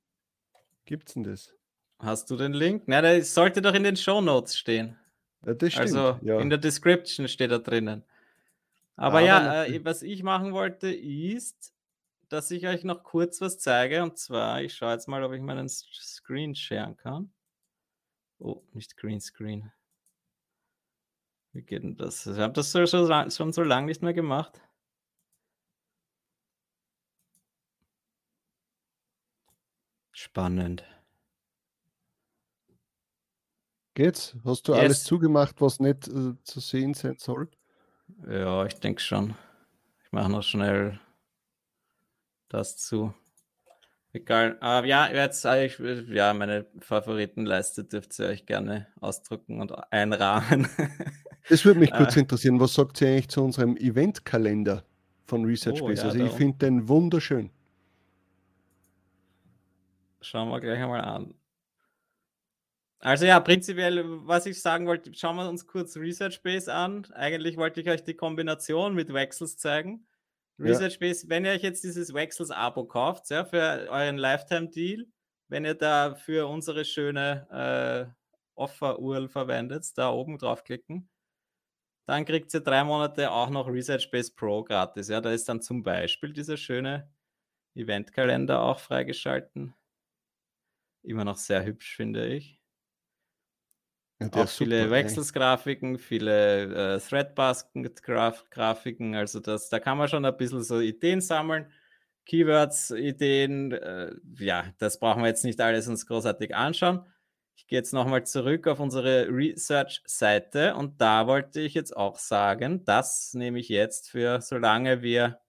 [0.84, 1.54] Gibt's denn das?
[1.98, 2.84] Hast du den Link?
[2.86, 4.96] Na, der sollte doch in den Show Notes stehen.
[5.44, 5.86] Ja, das stimmt.
[5.86, 6.40] Also ja.
[6.40, 8.04] in der Description steht da drinnen.
[8.96, 11.72] Aber ah, ja, äh, was ich machen wollte, ist,
[12.28, 14.02] dass ich euch noch kurz was zeige.
[14.02, 17.32] Und zwar, ich schaue jetzt mal, ob ich meinen Screen sharen kann.
[18.38, 19.72] Oh, nicht Green Screen.
[21.58, 22.24] Wie geht denn das?
[22.24, 24.62] Ich habe das so, so, schon so lange nicht mehr gemacht.
[30.12, 30.84] Spannend.
[33.94, 34.36] Geht's?
[34.44, 34.80] Hast du yes.
[34.80, 37.50] alles zugemacht, was nicht äh, zu sehen sein soll?
[38.28, 39.34] Ja, ich denke schon.
[40.04, 41.00] Ich mache noch schnell
[42.48, 43.12] das zu.
[44.12, 44.58] Egal.
[44.60, 50.68] Aber ja, jetzt ich, ja, meine Favoritenleiste dürft ihr euch gerne ausdrucken und einrahmen.
[51.48, 52.20] Das würde mich kurz äh.
[52.20, 52.60] interessieren.
[52.60, 54.84] Was sagt ihr eigentlich zu unserem Eventkalender
[55.24, 56.02] von Research oh, Base?
[56.02, 57.50] Ja, also ich finde den wunderschön.
[60.20, 61.34] Schauen wir gleich einmal an.
[63.00, 67.06] Also ja, prinzipiell, was ich sagen wollte, schauen wir uns kurz Research Base an.
[67.12, 70.04] Eigentlich wollte ich euch die Kombination mit Wechsels zeigen.
[70.58, 71.08] Research ja.
[71.08, 75.06] Base, wenn ihr euch jetzt dieses Wechsels-Abo kauft, ja, für euren Lifetime-Deal,
[75.46, 77.46] wenn ihr da für unsere schöne
[78.08, 78.12] äh,
[78.56, 81.08] Offer-URL verwendet, da oben draufklicken,
[82.08, 85.08] dann kriegt ihr drei Monate auch noch Research Base Pro gratis.
[85.08, 87.12] Ja, da ist dann zum Beispiel dieser schöne
[87.74, 89.74] Eventkalender auch freigeschalten.
[91.02, 92.58] Immer noch sehr hübsch, finde ich.
[94.20, 99.14] Ja, auch viele super, Wechselsgrafiken, viele äh, Threadbasket-Grafiken.
[99.14, 101.70] Also das, da kann man schon ein bisschen so Ideen sammeln.
[102.24, 107.04] Keywords, Ideen, äh, ja, das brauchen wir jetzt nicht alles uns großartig anschauen.
[107.58, 112.84] Ich gehe jetzt nochmal zurück auf unsere Research-Seite und da wollte ich jetzt auch sagen,
[112.84, 115.40] das nehme ich jetzt für, solange wir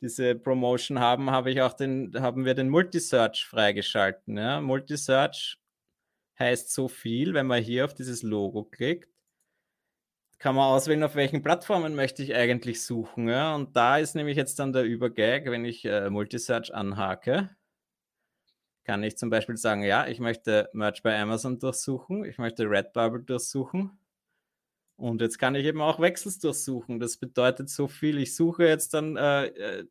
[0.00, 4.36] diese Promotion haben, habe ich auch den, haben wir den Multisearch freigeschalten.
[4.36, 4.60] Ja?
[4.60, 5.60] Multisearch
[6.40, 9.08] heißt so viel, wenn man hier auf dieses Logo klickt,
[10.38, 13.28] kann man auswählen, auf welchen Plattformen möchte ich eigentlich suchen.
[13.28, 13.54] Ja?
[13.54, 17.56] Und da ist nämlich jetzt dann der Übergag, wenn ich äh, Multisearch anhake,
[18.84, 23.22] kann ich zum Beispiel sagen, ja, ich möchte Merch bei Amazon durchsuchen, ich möchte Redbubble
[23.22, 23.98] durchsuchen.
[24.96, 27.00] Und jetzt kann ich eben auch Wechsels durchsuchen.
[27.00, 29.86] Das bedeutet so viel, ich suche jetzt dann äh, äh,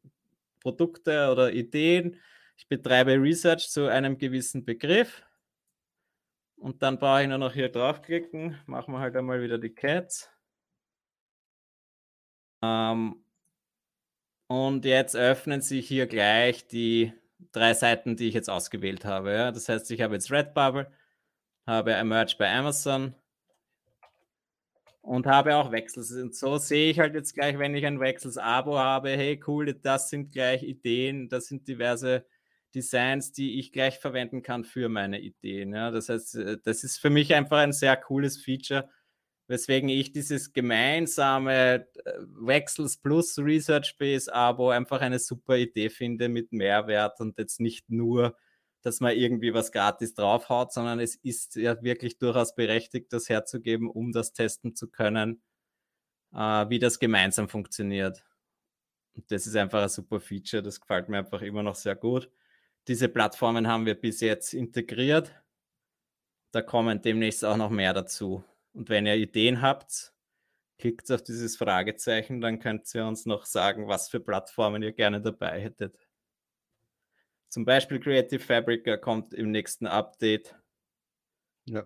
[0.62, 2.20] Produkte oder Ideen,
[2.56, 5.24] ich betreibe Research zu einem gewissen Begriff
[6.64, 8.58] und dann brauche ich nur noch hier draufklicken.
[8.68, 10.30] Machen wir halt einmal wieder die Cats.
[12.62, 13.26] Ähm,
[14.48, 17.12] und jetzt öffnen sich hier gleich die
[17.52, 19.34] drei Seiten, die ich jetzt ausgewählt habe.
[19.34, 19.52] Ja?
[19.52, 20.92] Das heißt, ich habe jetzt Redbubble,
[21.66, 23.16] habe ein Merch bei Amazon,
[25.04, 26.12] und habe auch Wechsels.
[26.14, 30.10] Und so sehe ich halt jetzt gleich, wenn ich ein Wechsels-Abo habe, hey cool, das
[30.10, 32.26] sind gleich Ideen, das sind diverse
[32.74, 35.74] Designs, die ich gleich verwenden kann für meine Ideen.
[35.74, 38.90] Ja, das heißt, äh, das ist für mich einfach ein sehr cooles Feature,
[39.54, 46.28] weswegen ich dieses gemeinsame äh, Wechsels plus Research Base Abo einfach eine super Idee finde
[46.28, 48.36] mit Mehrwert und jetzt nicht nur,
[48.82, 53.92] dass man irgendwie was gratis draufhaut, sondern es ist ja wirklich durchaus berechtigt, das herzugeben,
[53.92, 55.44] um das testen zu können,
[56.34, 58.26] äh, wie das gemeinsam funktioniert.
[59.14, 62.32] Und das ist einfach ein super Feature, das gefällt mir einfach immer noch sehr gut.
[62.88, 65.32] Diese Plattformen haben wir bis jetzt integriert.
[66.52, 68.44] Da kommen demnächst auch noch mehr dazu.
[68.74, 70.14] Und wenn ihr Ideen habt,
[70.78, 75.22] klickt auf dieses Fragezeichen, dann könnt ihr uns noch sagen, was für Plattformen ihr gerne
[75.22, 75.98] dabei hättet.
[77.50, 80.56] Zum Beispiel Creative Fabric kommt im nächsten Update.
[81.66, 81.86] Ja.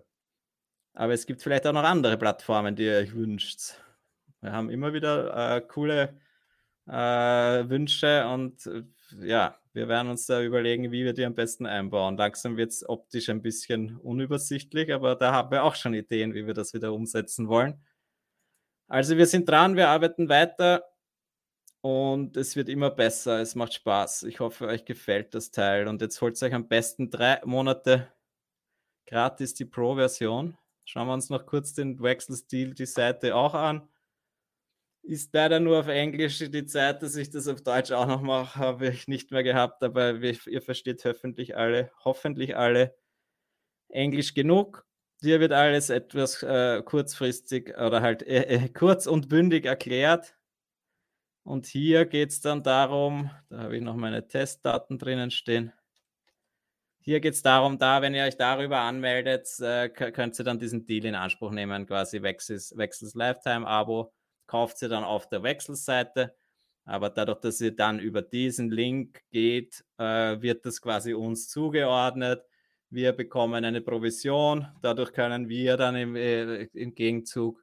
[0.94, 3.74] Aber es gibt vielleicht auch noch andere Plattformen, die ihr euch wünscht.
[4.40, 6.18] Wir haben immer wieder äh, coole
[6.86, 8.82] äh, Wünsche und äh,
[9.20, 12.16] ja, wir werden uns da überlegen, wie wir die am besten einbauen.
[12.16, 16.48] Langsam wird es optisch ein bisschen unübersichtlich, aber da haben wir auch schon Ideen, wie
[16.48, 17.80] wir das wieder umsetzen wollen.
[18.88, 20.82] Also wir sind dran, wir arbeiten weiter
[21.80, 23.40] und es wird immer besser.
[23.40, 24.24] Es macht Spaß.
[24.24, 25.86] Ich hoffe, euch gefällt das Teil.
[25.86, 28.12] Und jetzt holt euch am besten drei Monate
[29.06, 30.58] gratis die Pro-Version.
[30.86, 33.88] Schauen wir uns noch kurz den Wechselstil, die Seite auch an.
[35.08, 36.36] Ist leider nur auf Englisch.
[36.38, 39.82] Die Zeit, dass ich das auf Deutsch auch noch mache, habe ich nicht mehr gehabt,
[39.82, 42.94] aber ihr versteht hoffentlich alle, hoffentlich alle
[43.88, 44.84] Englisch genug.
[45.22, 50.36] Dir wird alles etwas äh, kurzfristig oder halt äh, äh, kurz und bündig erklärt.
[51.42, 55.72] Und hier geht es dann darum, da habe ich noch meine Testdaten drinnen stehen.
[57.00, 60.84] Hier geht es darum, da, wenn ihr euch darüber anmeldet, äh, könnt ihr dann diesen
[60.84, 64.12] Deal in Anspruch nehmen, quasi Wechsels, Wechsels Lifetime-Abo
[64.48, 66.34] kauft sie dann auf der Wechselseite.
[66.84, 72.42] Aber dadurch, dass ihr dann über diesen Link geht, äh, wird das quasi uns zugeordnet.
[72.90, 74.66] Wir bekommen eine Provision.
[74.80, 77.62] Dadurch können wir dann im, äh, im Gegenzug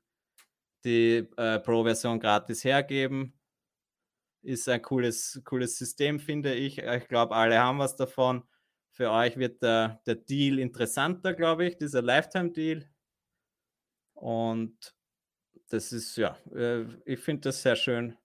[0.85, 3.33] die äh, Pro-Version gratis hergeben.
[4.43, 6.77] Ist ein cooles, cooles System, finde ich.
[6.77, 8.43] Ich glaube, alle haben was davon.
[8.91, 12.87] Für euch wird der, der Deal interessanter, glaube ich, dieser Lifetime-Deal.
[14.13, 14.95] Und
[15.69, 18.17] das ist ja, äh, ich finde das sehr schön.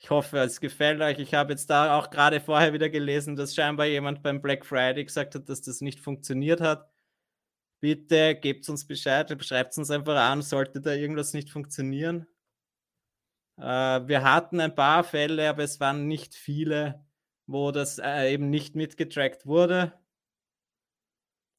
[0.00, 1.18] Ich hoffe, es gefällt euch.
[1.18, 5.04] Ich habe jetzt da auch gerade vorher wieder gelesen, dass scheinbar jemand beim Black Friday
[5.04, 6.88] gesagt hat, dass das nicht funktioniert hat.
[7.80, 12.26] Bitte gebt uns Bescheid, schreibt uns einfach an, sollte da irgendwas nicht funktionieren.
[13.56, 17.04] Äh, wir hatten ein paar Fälle, aber es waren nicht viele,
[17.46, 19.92] wo das äh, eben nicht mitgetrackt wurde.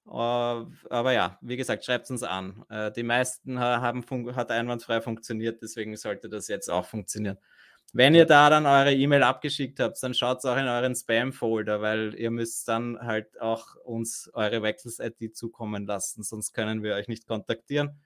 [0.10, 2.66] Äh, aber ja, wie gesagt, schreibt es uns an.
[2.70, 4.04] Äh, die meisten haben
[4.36, 7.38] hat einwandfrei funktioniert, deswegen sollte das jetzt auch funktionieren.
[7.94, 11.82] Wenn ihr da dann eure E-Mail abgeschickt habt, dann schaut es auch in euren Spam-Folder,
[11.82, 17.08] weil ihr müsst dann halt auch uns eure Wechsels-ID zukommen lassen, sonst können wir euch
[17.08, 18.00] nicht kontaktieren.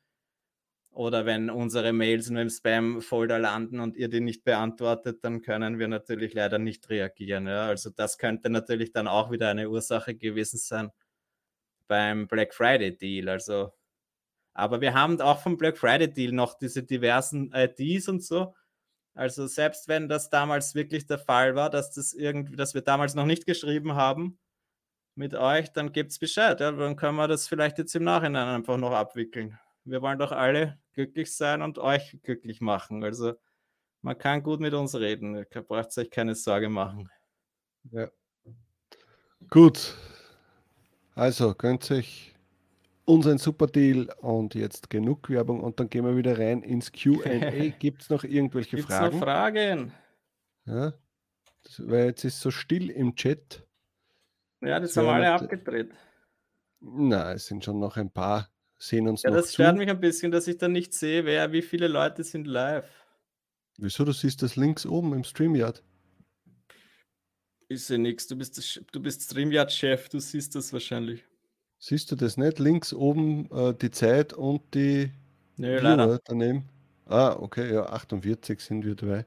[0.92, 5.80] Oder wenn unsere Mails nur im Spam-Folder landen und ihr die nicht beantwortet, dann können
[5.80, 7.48] wir natürlich leider nicht reagieren.
[7.48, 7.66] Ja?
[7.68, 10.92] Also das könnte natürlich dann auch wieder eine Ursache gewesen sein,
[11.88, 13.30] beim Black Friday Deal.
[13.30, 13.74] Also,
[14.54, 18.54] aber wir haben auch vom Black Friday Deal noch diese diversen IDs und so.
[19.16, 23.14] Also selbst wenn das damals wirklich der Fall war, dass das irgendwie, dass wir damals
[23.14, 24.40] noch nicht geschrieben haben
[25.16, 26.60] mit euch, dann gibt es Bescheid.
[26.60, 26.72] Ja?
[26.72, 29.60] Dann können wir das vielleicht jetzt im Nachhinein einfach noch abwickeln.
[29.86, 33.04] Wir wollen doch alle glücklich sein und euch glücklich machen.
[33.04, 33.34] Also
[34.02, 35.36] man kann gut mit uns reden.
[35.36, 37.10] Ihr braucht euch keine Sorge machen.
[37.92, 38.10] Ja.
[39.50, 39.96] Gut,
[41.16, 42.34] also gönnt euch
[43.06, 47.70] unseren Super Deal und jetzt genug Werbung und dann gehen wir wieder rein ins QA.
[47.80, 49.20] Gibt es noch irgendwelche Gibt's Fragen?
[49.20, 49.92] Noch Fragen?
[50.66, 50.94] Ja,
[51.64, 53.66] das, weil jetzt ist so still im Chat.
[54.62, 55.92] Ja, das, haben alle abgedreht.
[56.80, 60.00] Na, es sind schon noch ein paar, sehen uns ja, noch das stört mich ein
[60.00, 62.90] bisschen, dass ich dann nicht sehe, wer, wie viele Leute sind live.
[63.78, 64.06] Wieso?
[64.06, 65.84] Du siehst das links oben im StreamYard.
[67.74, 68.28] Ich sehe nichts.
[68.28, 71.24] Du bist, du bist StreamYard-Chef, du siehst das wahrscheinlich.
[71.80, 72.60] Siehst du das nicht?
[72.60, 75.12] Links oben äh, die Zeit und die
[75.58, 76.20] Nö, leider.
[76.26, 76.70] daneben.
[77.06, 79.26] Ah, okay, ja, 48 sind wir dabei.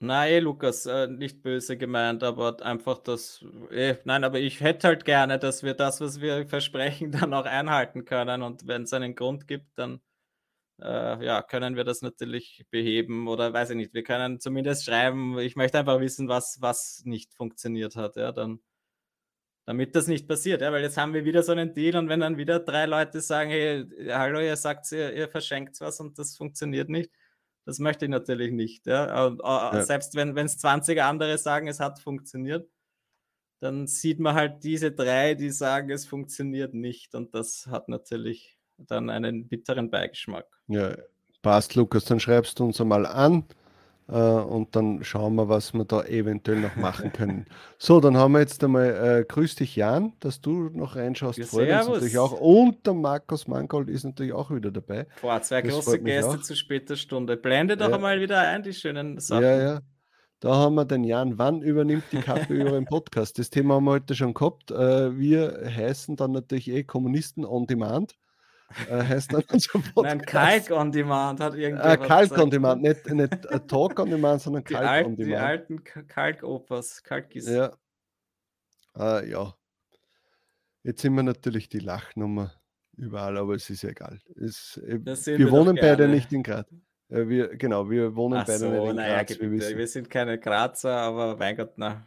[0.00, 3.44] Nein, Lukas, äh, nicht böse gemeint, aber einfach das.
[3.72, 7.46] Eh, nein, aber ich hätte halt gerne, dass wir das, was wir versprechen, dann auch
[7.46, 8.42] einhalten können.
[8.42, 10.00] Und wenn es einen Grund gibt, dann
[10.80, 13.94] äh, ja, können wir das natürlich beheben oder weiß ich nicht.
[13.94, 18.16] Wir können zumindest schreiben, ich möchte einfach wissen, was, was nicht funktioniert hat.
[18.16, 18.60] Ja, dann,
[19.66, 22.20] damit das nicht passiert, ja, weil jetzt haben wir wieder so einen Deal und wenn
[22.20, 26.36] dann wieder drei Leute sagen, hey, hallo, ihr sagt, ihr, ihr verschenkt was und das
[26.36, 27.12] funktioniert nicht,
[27.66, 28.86] das möchte ich natürlich nicht.
[28.86, 29.26] Ja.
[29.26, 29.82] Und, äh, ja.
[29.82, 32.68] Selbst wenn es 20 andere sagen, es hat funktioniert,
[33.60, 38.57] dann sieht man halt diese drei, die sagen, es funktioniert nicht und das hat natürlich
[38.78, 40.46] dann einen bitteren Beigeschmack.
[40.68, 40.94] Ja,
[41.42, 43.44] passt, Lukas, dann schreibst du uns einmal an
[44.08, 47.46] äh, und dann schauen wir, was wir da eventuell noch machen können.
[47.78, 51.38] so, dann haben wir jetzt einmal äh, Grüß dich, Jan, dass du noch reinschaust.
[51.38, 52.32] Ja, freut uns natürlich auch.
[52.32, 55.06] Und der Markus Mangold ist natürlich auch wieder dabei.
[55.20, 57.36] Boah, zwei das große Gäste zu später Stunde.
[57.36, 57.94] Blende doch ja.
[57.96, 59.42] einmal wieder ein, die schönen Sachen.
[59.42, 59.80] Ja, ja.
[60.40, 61.36] Da haben wir den Jan.
[61.36, 63.40] Wann übernimmt die KPÖ im Podcast?
[63.40, 64.70] Das Thema haben wir heute schon gehabt.
[64.70, 68.14] Äh, wir heißen dann natürlich eh Kommunisten on Demand
[68.88, 70.04] äh, heißt dann unser Podcast.
[70.04, 71.88] Nein, Kalk on Demand hat irgendwie.
[71.88, 75.28] Äh, Kalk on Demand, nicht, nicht äh, Talk on Demand, sondern Kalk Alt, on Demand.
[75.28, 77.48] Die alten Kalkopers, Kalkis.
[77.48, 77.72] Ja.
[78.96, 79.54] Äh, ja.
[80.82, 82.52] Jetzt sind wir natürlich die Lachnummer
[82.96, 84.20] überall, aber es ist egal.
[84.36, 86.66] Es, äh, wir, wir wohnen beide nicht in Graz.
[87.08, 89.40] Äh, wir, genau, wir wohnen Ach beide so, nicht in naja, Graz.
[89.40, 92.06] Wir, wir, sind keine Grazer, aber mein Gott, na.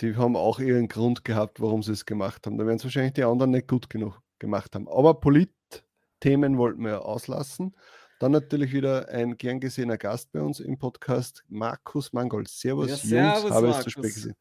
[0.00, 2.58] Die haben auch ihren Grund gehabt, warum sie es gemacht haben.
[2.58, 4.88] Da werden es wahrscheinlich die anderen nicht gut genug gemacht haben.
[4.88, 7.74] Aber Polit-Themen wollten wir auslassen.
[8.18, 12.48] Dann natürlich wieder ein gern gesehener Gast bei uns im Podcast, Markus Mangold.
[12.48, 14.36] Servus, ja, servus Jungs, habe es zu spät gesehen.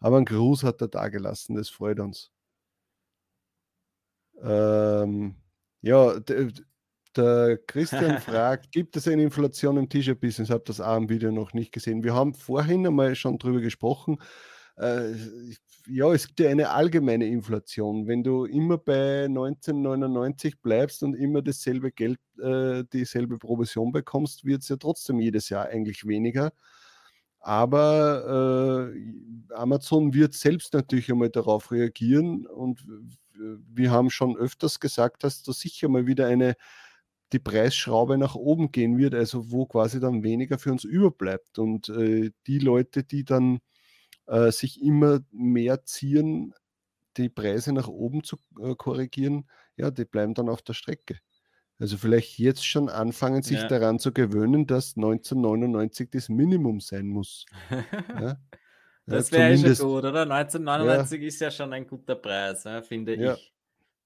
[0.00, 2.30] Aber ein Gruß hat er da gelassen, das freut uns.
[4.42, 5.36] Ähm,
[5.80, 6.20] ja,
[7.16, 10.48] der Christian fragt, gibt es eine Inflation im T-Shirt-Business?
[10.48, 12.04] Ich habe das auch im Video noch nicht gesehen.
[12.04, 14.18] Wir haben vorhin einmal schon drüber gesprochen.
[14.76, 15.12] Äh,
[15.86, 18.06] ja, es gibt ja eine allgemeine Inflation.
[18.06, 24.62] Wenn du immer bei 1999 bleibst und immer dasselbe Geld, äh, dieselbe Provision bekommst, wird
[24.62, 26.52] es ja trotzdem jedes Jahr eigentlich weniger.
[27.40, 32.84] Aber äh, Amazon wird selbst natürlich einmal darauf reagieren und
[33.36, 36.54] wir haben schon öfters gesagt, dass da sicher mal wieder eine
[37.32, 41.58] die Preisschraube nach oben gehen wird, also wo quasi dann weniger für uns überbleibt.
[41.58, 43.60] Und äh, die Leute, die dann
[44.26, 46.54] äh, sich immer mehr ziehen,
[47.16, 51.18] die Preise nach oben zu äh, korrigieren, ja, die bleiben dann auf der Strecke.
[51.78, 53.68] Also vielleicht jetzt schon anfangen, sich ja.
[53.68, 57.46] daran zu gewöhnen, dass 1999 das Minimum sein muss.
[58.20, 58.36] ja?
[59.06, 60.22] Das wäre ja schon gut, oder?
[60.22, 61.28] 1999 ja.
[61.28, 63.52] ist ja schon ein guter Preis, finde ich.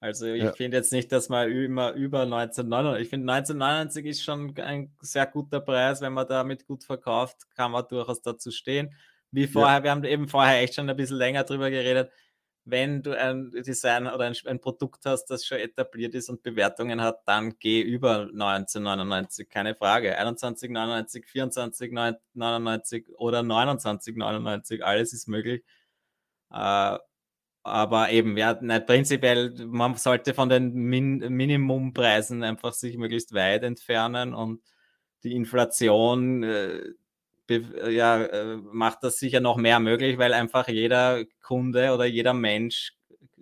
[0.01, 4.57] Also ich finde jetzt nicht, dass man immer über 1999, ich finde 1999 ist schon
[4.57, 8.93] ein sehr guter Preis, wenn man damit gut verkauft, kann man durchaus dazu stehen
[9.31, 9.83] wie vorher, ja.
[9.83, 12.11] wir haben eben vorher echt schon ein bisschen länger drüber geredet,
[12.65, 17.01] wenn du ein Design oder ein, ein, Produkt hast, das schon etabliert ist und Bewertungen
[17.01, 20.19] hat, dann geh über 1999, keine Frage.
[20.19, 25.63] 21,99, 24,99 oder 29,99, alles ist möglich.
[26.51, 26.97] Äh,
[27.63, 33.63] aber eben, ja, nicht prinzipiell, man sollte von den Min Minimumpreisen einfach sich möglichst weit
[33.63, 34.61] entfernen und
[35.23, 36.81] die Inflation, äh,
[37.49, 42.93] ja, äh, macht das sicher noch mehr möglich, weil einfach jeder Kunde oder jeder Mensch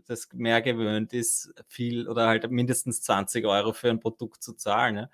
[0.07, 4.95] das mehr gewöhnt ist, viel oder halt mindestens 20 Euro für ein Produkt zu zahlen.
[4.95, 5.09] Ne?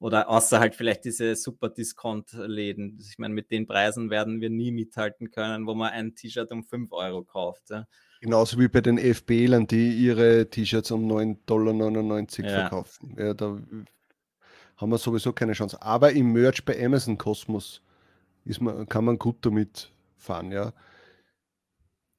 [0.00, 2.98] Oder außer halt vielleicht diese super Discount-Läden.
[3.00, 6.64] Ich meine, mit den Preisen werden wir nie mithalten können, wo man ein T-Shirt um
[6.64, 7.70] 5 Euro kauft.
[7.70, 7.86] Ja?
[8.20, 12.60] Genauso wie bei den FBLern, die ihre T-Shirts um 9,99 Dollar ja.
[12.60, 13.16] verkaufen.
[13.18, 13.60] Ja, da
[14.76, 15.82] haben wir sowieso keine Chance.
[15.82, 17.82] Aber im Merch bei Amazon Kosmos
[18.44, 20.72] ist man, kann man gut damit fahren, ja.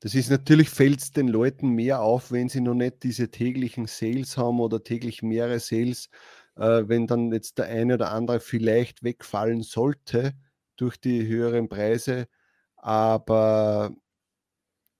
[0.02, 3.86] Das ist natürlich, fällt es den Leuten mehr auf, wenn sie noch nicht diese täglichen
[3.86, 6.10] Sales haben oder täglich mehrere Sales,
[6.56, 10.34] äh, wenn dann jetzt der eine oder andere vielleicht wegfallen sollte
[10.78, 12.28] durch die höheren Preise.
[12.78, 13.94] Aber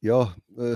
[0.02, 0.76] ja, äh,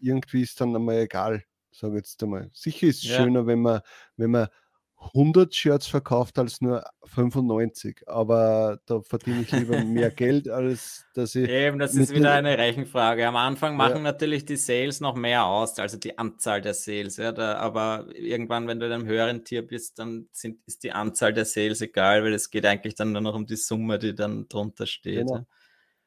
[0.00, 2.50] irgendwie ist dann einmal egal, sage ich jetzt einmal.
[2.54, 3.16] Sicher ist es ja.
[3.16, 3.80] schöner, wenn man,
[4.16, 4.48] wenn man
[4.98, 11.34] 100 Shirts verkauft als nur 95, aber da verdiene ich lieber mehr Geld, als dass
[11.34, 11.48] ich.
[11.48, 13.26] Eben, das ist wieder eine Rechenfrage.
[13.26, 14.02] Am Anfang machen ja.
[14.02, 17.18] natürlich die Sales noch mehr aus, also die Anzahl der Sales.
[17.18, 20.92] Ja, da, aber irgendwann, wenn du in einem höheren Tier bist, dann sind, ist die
[20.92, 24.14] Anzahl der Sales egal, weil es geht eigentlich dann nur noch um die Summe, die
[24.14, 25.26] dann drunter steht.
[25.26, 25.46] Genau.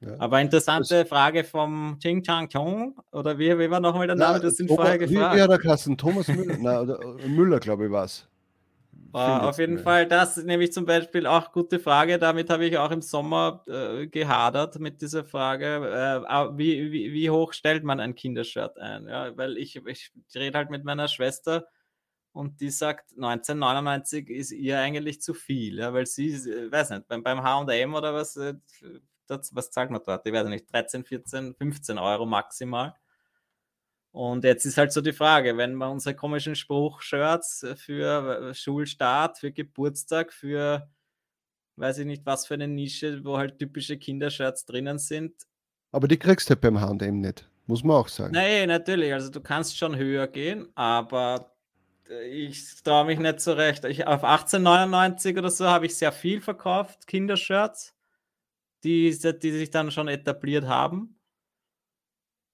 [0.01, 0.15] Ja.
[0.17, 4.39] Aber interessante das, Frage vom Ching Chang Chong, oder wie, wie war nochmal der Name?
[4.39, 5.35] Das sind vorher gefragt.
[5.35, 8.25] Wie, wie hat er Thomas Müller, na, oder, Müller glaube ich, war es.
[9.11, 12.19] War auf jeden Fall, das nämlich zum Beispiel auch gute Frage.
[12.19, 17.29] Damit habe ich auch im Sommer äh, gehadert mit dieser Frage, äh, wie, wie, wie,
[17.29, 19.07] hoch stellt man ein Kindershirt ein?
[19.07, 21.67] Ja, weil ich, ich rede halt mit meiner Schwester
[22.33, 27.07] und die sagt, 1999 ist ihr eigentlich zu viel, ja, weil sie, äh, weiß nicht,
[27.07, 28.39] beim, beim HM oder was,
[29.25, 30.25] das, was zahlt man dort?
[30.25, 32.95] Ich weiß nicht, 13, 14, 15 Euro maximal.
[34.11, 39.51] Und jetzt ist halt so die Frage, wenn wir unsere komischen Spruch-Shirts für Schulstart, für
[39.51, 40.89] Geburtstag, für
[41.79, 45.33] weiß ich nicht, was für eine Nische, wo halt typische Kindershirts drinnen sind.
[45.91, 48.33] Aber die kriegst du halt beim Handem nicht, muss man auch sagen.
[48.33, 49.13] Nein, natürlich.
[49.13, 51.55] Also du kannst schon höher gehen, aber
[52.29, 53.85] ich traue mich nicht so recht.
[53.85, 57.95] Ich, auf 1899 oder so habe ich sehr viel verkauft, Kindershirts,
[58.83, 61.18] die, die sich dann schon etabliert haben.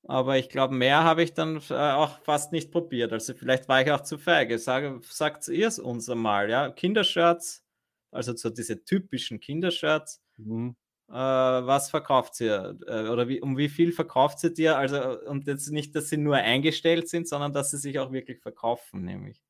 [0.08, 3.12] Aber ich glaube, mehr habe ich dann äh, auch fast nicht probiert.
[3.12, 4.60] Also vielleicht war ich auch zu feige.
[4.60, 6.70] Sage, sagt ihr es uns einmal, ja?
[6.70, 7.64] Kindershirts,
[8.12, 10.22] also so diese typischen Kindershirts.
[10.38, 10.76] Mhm.
[11.10, 12.78] Äh, was verkauft ihr?
[12.88, 14.78] Äh, oder wie, um wie viel verkauft ihr dir?
[14.78, 18.42] Also, und jetzt nicht, dass sie nur eingestellt sind, sondern dass sie sich auch wirklich
[18.42, 19.42] verkaufen, nämlich.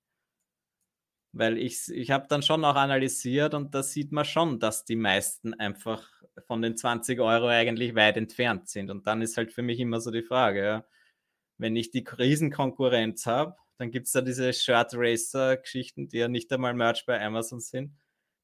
[1.38, 4.96] Weil ich, ich habe dann schon auch analysiert und da sieht man schon, dass die
[4.96, 6.10] meisten einfach
[6.48, 8.90] von den 20 Euro eigentlich weit entfernt sind.
[8.90, 10.86] Und dann ist halt für mich immer so die Frage, ja,
[11.58, 16.54] wenn ich die Riesenkonkurrenz habe, dann gibt es da diese Shirt Racer-Geschichten, die ja nicht
[16.54, 17.98] einmal Merch bei Amazon sind,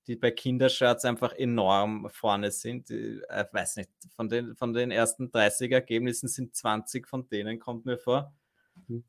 [0.07, 2.89] die bei Kindershirts einfach enorm vorne sind.
[2.89, 7.57] Ich äh, weiß nicht, von den, von den ersten 30 Ergebnissen sind 20 von denen,
[7.59, 8.33] kommt mir vor.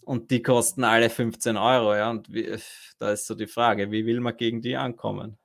[0.05, 2.11] Und die kosten alle 15 Euro, ja.
[2.11, 2.57] Und wie,
[2.99, 5.39] da ist so die Frage, wie will man gegen die ankommen?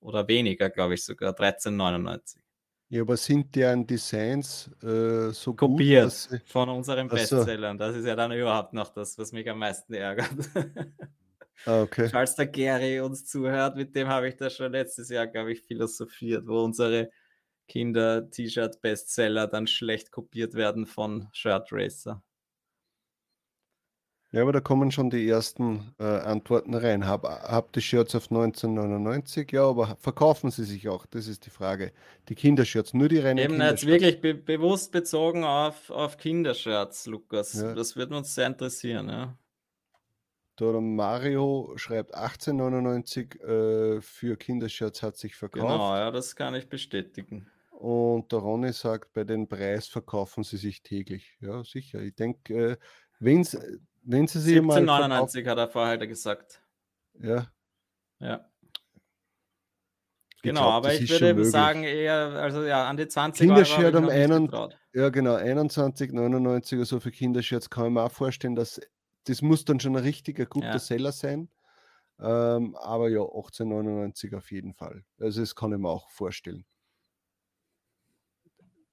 [0.00, 2.36] Oder weniger, glaube ich, sogar 13,99.
[2.90, 7.78] Ja, aber sind deren Designs äh, so kopiert gut, von unseren Bestsellern?
[7.78, 10.30] Das ist ja dann überhaupt noch das, was mich am meisten ärgert.
[11.66, 12.08] Ah, okay.
[12.08, 15.62] Falls der Gary uns zuhört, mit dem habe ich das schon letztes Jahr, glaube ich,
[15.62, 17.10] philosophiert, wo unsere
[17.68, 22.22] Kinder-T-Shirt-Bestseller dann schlecht kopiert werden von Shirt Racer.
[24.34, 27.06] Ja, aber da kommen schon die ersten äh, Antworten rein.
[27.06, 29.52] Hab, habt die Shirts auf 1999?
[29.52, 31.06] Ja, aber verkaufen sie sich auch?
[31.06, 31.92] Das ist die Frage.
[32.28, 37.52] Die Kindershirts, nur die reinen Eben jetzt wirklich be bewusst bezogen auf, auf Kindershirts, Lukas.
[37.52, 37.74] Ja.
[37.74, 39.38] Das würde uns sehr interessieren, ja.
[40.58, 45.62] Der Mario schreibt 1899 äh, für Kindershirts hat sich verkauft.
[45.62, 47.46] Genau, ja, das kann ich bestätigen.
[47.70, 51.36] Und der Ronny sagt, bei den Preis verkaufen sie sich täglich.
[51.40, 52.00] Ja, sicher.
[52.00, 52.76] Ich denke, äh,
[53.20, 53.56] wenn es
[54.04, 56.60] wenn sie sie 1799 hat er vorher gesagt.
[57.20, 57.46] Ja.
[58.20, 58.48] Ja.
[60.42, 64.08] Genau, glaub, aber ich würde eben sagen, eher, also ja, an die 20 Kindershirt Euro.
[64.08, 68.80] Kindershirt um ja, genau, 21,99 oder so für Kindershirts kann ich mir auch vorstellen, dass
[69.24, 70.78] das muss dann schon ein richtiger guter ja.
[70.78, 71.48] Seller sein.
[72.20, 75.02] Ähm, aber ja, 18,99 auf jeden Fall.
[75.18, 76.64] Also, das kann ich mir auch vorstellen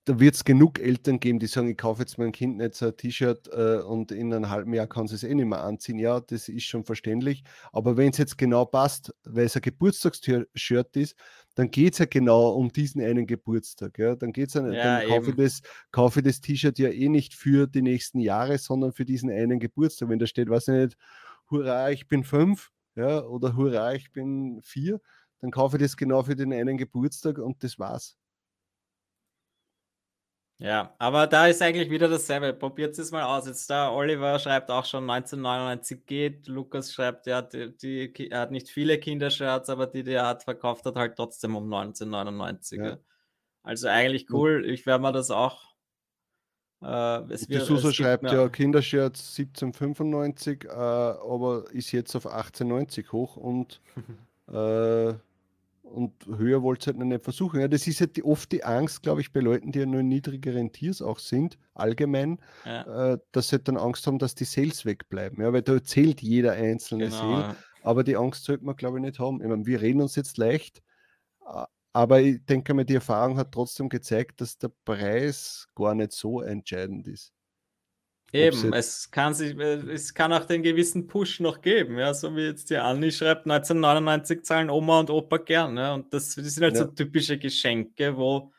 [0.05, 2.87] da wird es genug Eltern geben, die sagen, ich kaufe jetzt meinem Kind nicht so
[2.87, 5.99] ein T-Shirt äh, und in einem halben Jahr kann es eh nicht mehr anziehen.
[5.99, 7.43] Ja, das ist schon verständlich.
[7.71, 11.15] Aber wenn es jetzt genau passt, weil es ein Geburtstagsshirt ist,
[11.53, 13.99] dann geht es ja genau um diesen einen Geburtstag.
[13.99, 14.15] Ja?
[14.15, 15.61] Dann geht's ja, ja dann kaufe ich, das,
[15.91, 19.59] kaufe ich das T-Shirt ja eh nicht für die nächsten Jahre, sondern für diesen einen
[19.59, 20.09] Geburtstag.
[20.09, 20.97] Wenn da steht, weiß ich nicht,
[21.51, 24.99] hurra, ich bin fünf, ja, oder hurra, ich bin vier,
[25.41, 28.17] dann kaufe ich das genau für den einen Geburtstag und das war's.
[30.61, 32.53] Ja, aber da ist eigentlich wieder dasselbe.
[32.53, 33.47] Probiert es mal aus.
[33.47, 36.47] Jetzt da Oliver schreibt auch schon 1999 geht.
[36.47, 40.43] Lukas schreibt, ja, die, die, er hat nicht viele Kindershirts, aber die, die er hat,
[40.43, 42.79] verkauft hat halt trotzdem um 1999.
[42.79, 42.97] Ja.
[43.63, 44.63] Also eigentlich cool.
[44.69, 45.71] Ich werde mir das auch.
[46.79, 53.35] Es wird, die Susa schreibt ja Kindershirts 1795, äh, aber ist jetzt auf 1890 hoch
[53.35, 53.81] und
[54.47, 55.13] äh,
[55.91, 57.59] und höher wollt ihr halt noch nicht versuchen.
[57.59, 59.99] Ja, das ist halt die, oft die Angst, glaube ich, bei Leuten, die ja nur
[59.99, 63.13] in niedrigeren Tiers auch sind, allgemein, ja.
[63.13, 65.43] äh, dass sie halt dann Angst haben, dass die Sales wegbleiben.
[65.43, 67.41] Ja, weil da zählt jeder einzelne genau, Sale.
[67.41, 67.55] Ja.
[67.83, 69.41] Aber die Angst sollte man, glaube ich, nicht haben.
[69.41, 70.81] Ich meine, wir reden uns jetzt leicht,
[71.93, 76.41] aber ich denke mal, die Erfahrung hat trotzdem gezeigt, dass der Preis gar nicht so
[76.41, 77.33] entscheidend ist.
[78.33, 82.33] Eben, es kann sich, äh, es kann auch den gewissen Push noch geben, ja, so
[82.35, 86.55] wie jetzt die Anni schreibt, 1999 zahlen Oma und Opa gern, ja, und das, das
[86.55, 86.83] sind halt ja.
[86.83, 88.53] so typische Geschenke, wo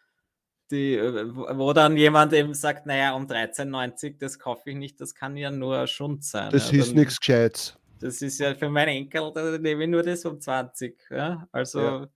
[0.71, 5.15] die, äh, wo dann jemand eben sagt, naja, um 13,90, das kaufe ich nicht, das
[5.15, 6.51] kann ja nur Schund sein.
[6.51, 7.79] Das ja, ist nichts Gescheites.
[7.99, 11.81] Das ist ja für meine Enkel, da nehme ich nur das um 20, ja, also
[11.81, 12.09] ja.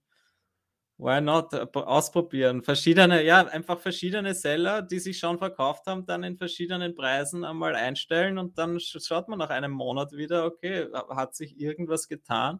[0.97, 1.53] Why not?
[1.53, 2.63] Äh, ausprobieren.
[2.63, 7.75] Verschiedene, ja, einfach verschiedene Seller, die sich schon verkauft haben, dann in verschiedenen Preisen einmal
[7.75, 12.59] einstellen und dann schaut man nach einem Monat wieder, okay, hat sich irgendwas getan.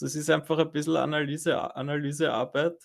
[0.00, 2.82] Das ist einfach ein bisschen Analyse, Analysearbeit.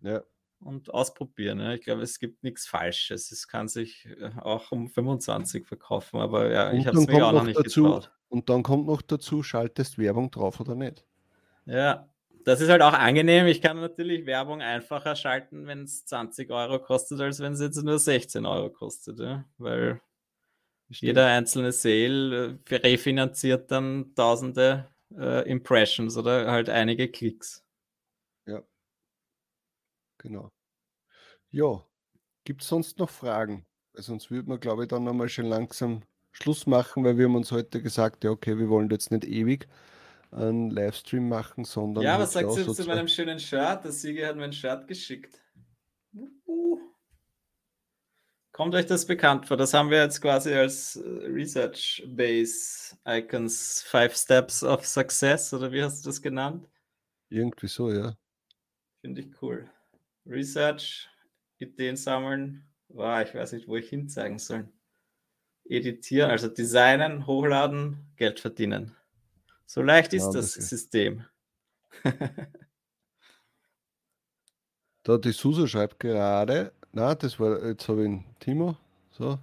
[0.00, 0.22] Ja.
[0.60, 1.60] Und ausprobieren.
[1.60, 1.74] Ja.
[1.74, 3.30] Ich glaube, es gibt nichts Falsches.
[3.32, 7.26] Es kann sich äh, auch um 25 verkaufen, aber ja, und ich habe es mir
[7.26, 8.12] auch noch nicht dazu, getraut.
[8.28, 11.04] Und dann kommt noch dazu, schaltest Werbung drauf oder nicht.
[11.66, 12.08] Ja,
[12.44, 13.46] das ist halt auch angenehm.
[13.46, 17.82] Ich kann natürlich Werbung einfacher schalten, wenn es 20 Euro kostet, als wenn es jetzt
[17.82, 19.18] nur 16 Euro kostet.
[19.20, 19.44] Ja?
[19.58, 20.00] Weil
[20.88, 27.64] Jeder einzelne Sale äh, refinanziert dann tausende äh, Impressions oder halt einige Klicks.
[28.46, 28.62] Ja.
[30.18, 30.50] Genau.
[31.50, 31.84] Ja.
[32.44, 33.66] Gibt es sonst noch Fragen?
[33.94, 37.50] sonst würde man, glaube ich, dann nochmal schon langsam Schluss machen, weil wir haben uns
[37.50, 39.66] heute gesagt, ja, okay, wir wollen jetzt nicht ewig
[40.30, 42.04] einen Livestream machen, sondern.
[42.04, 43.84] Ja, was sagst du so zu meinem schönen Shirt?
[43.84, 45.40] Der Sieger hat mir ein Shirt geschickt.
[46.46, 46.78] Uh.
[48.52, 49.56] Kommt euch das bekannt vor?
[49.56, 55.70] Das haben wir jetzt quasi als äh, Research Base Icons Five Steps of Success oder
[55.70, 56.68] wie hast du das genannt?
[57.28, 58.16] Irgendwie so, ja.
[59.00, 59.70] Finde ich cool.
[60.26, 61.08] Research,
[61.58, 62.64] Ideen sammeln.
[62.88, 64.68] Wow, ich weiß nicht, wo ich hinzeigen soll.
[65.64, 68.96] Editieren, also designen, hochladen, Geld verdienen.
[69.70, 70.64] So leicht ist ja, das okay.
[70.64, 71.24] System.
[75.02, 78.78] da die Susa schreibt gerade, na, das war, jetzt habe ich einen Timo.
[79.10, 79.38] So.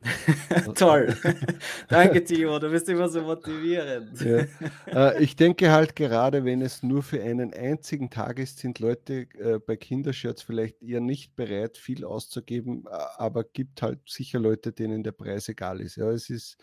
[0.76, 1.16] Toll.
[1.88, 2.60] Danke, Timo.
[2.60, 4.20] Du bist immer so motivierend.
[4.20, 4.46] Ja.
[4.86, 9.26] Äh, ich denke halt gerade, wenn es nur für einen einzigen Tag ist, sind Leute
[9.40, 15.02] äh, bei Kindershirts vielleicht eher nicht bereit, viel auszugeben, aber gibt halt sicher Leute, denen
[15.02, 15.96] der Preis egal ist.
[15.96, 16.58] Ja, es ist,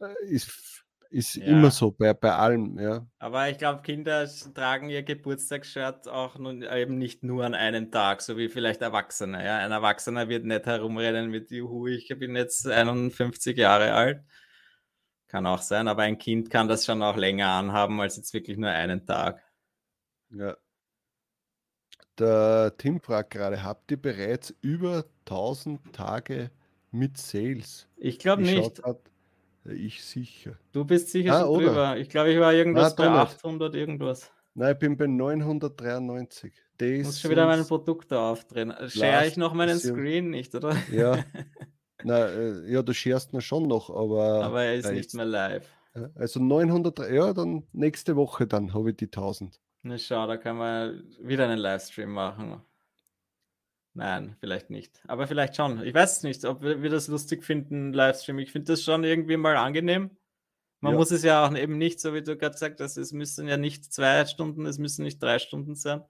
[0.00, 0.73] äh, ist
[1.14, 1.44] ist ja.
[1.44, 3.06] immer so bei, bei allem, ja.
[3.20, 8.20] Aber ich glaube, Kinder tragen ihr Geburtstagsshirt auch nun, eben nicht nur an einem Tag,
[8.20, 9.44] so wie vielleicht Erwachsene.
[9.44, 9.58] Ja?
[9.58, 14.24] Ein Erwachsener wird nicht herumrennen mit Juhu, ich bin jetzt 51 Jahre alt.
[15.28, 18.58] Kann auch sein, aber ein Kind kann das schon auch länger anhaben als jetzt wirklich
[18.58, 19.40] nur einen Tag.
[20.30, 20.56] Ja.
[22.18, 26.50] Der Tim fragt gerade, habt ihr bereits über 1000 Tage
[26.90, 27.88] mit Sales?
[27.96, 28.82] Ich glaube nicht.
[28.82, 28.98] Grad,
[29.64, 30.58] ich sicher.
[30.72, 31.96] Du bist sicher ah, schon drüber.
[31.96, 34.30] Ich glaube, ich war irgendwas ah, bei 800 irgendwas.
[34.54, 36.52] Nein, ich bin bei 993.
[36.80, 38.72] Ich muss schon wieder mein Produkt da aufdrehen.
[38.88, 40.76] Share ich noch meinen Screen nicht, oder?
[40.92, 41.24] Ja.
[42.04, 44.44] Na, äh, ja, du sharest mir schon noch, aber.
[44.44, 45.66] Aber er ist nicht mehr live.
[46.16, 49.60] Also 900, ja, dann nächste Woche dann habe ich die 1000.
[49.82, 52.60] Na schau, da kann man wieder einen Livestream machen.
[53.94, 55.00] Nein, vielleicht nicht.
[55.06, 55.82] Aber vielleicht schon.
[55.84, 58.40] Ich weiß nicht, ob wir, das lustig finden, Livestream.
[58.40, 60.10] Ich finde das schon irgendwie mal angenehm.
[60.80, 60.98] Man ja.
[60.98, 63.56] muss es ja auch eben nicht, so wie du gerade gesagt hast, es müssen ja
[63.56, 66.02] nicht zwei Stunden, es müssen nicht drei Stunden sein.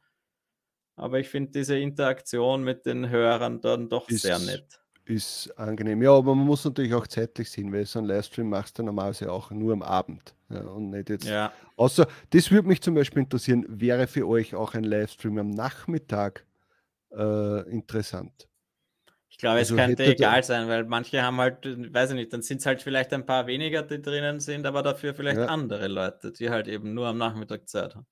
[0.97, 4.81] Aber ich finde diese Interaktion mit den Hörern dann doch ist, sehr nett.
[5.05, 6.03] Ist angenehm.
[6.03, 9.31] Ja, aber man muss natürlich auch zeitlich sehen, weil so ein Livestream machst du normalerweise
[9.31, 10.35] auch nur am Abend.
[10.49, 11.27] Ja, und nicht jetzt.
[11.27, 11.53] Ja.
[11.77, 16.47] Außer, das würde mich zum Beispiel interessieren, wäre für euch auch ein Livestream am Nachmittag
[17.17, 18.49] äh, interessant.
[19.35, 22.43] Ich glaube, also es könnte egal sein, weil manche haben halt, weiß ich nicht, dann
[22.43, 25.47] sind es halt vielleicht ein paar weniger, die drinnen sind, aber dafür vielleicht ja.
[25.47, 28.07] andere Leute, die halt eben nur am Nachmittag Zeit haben.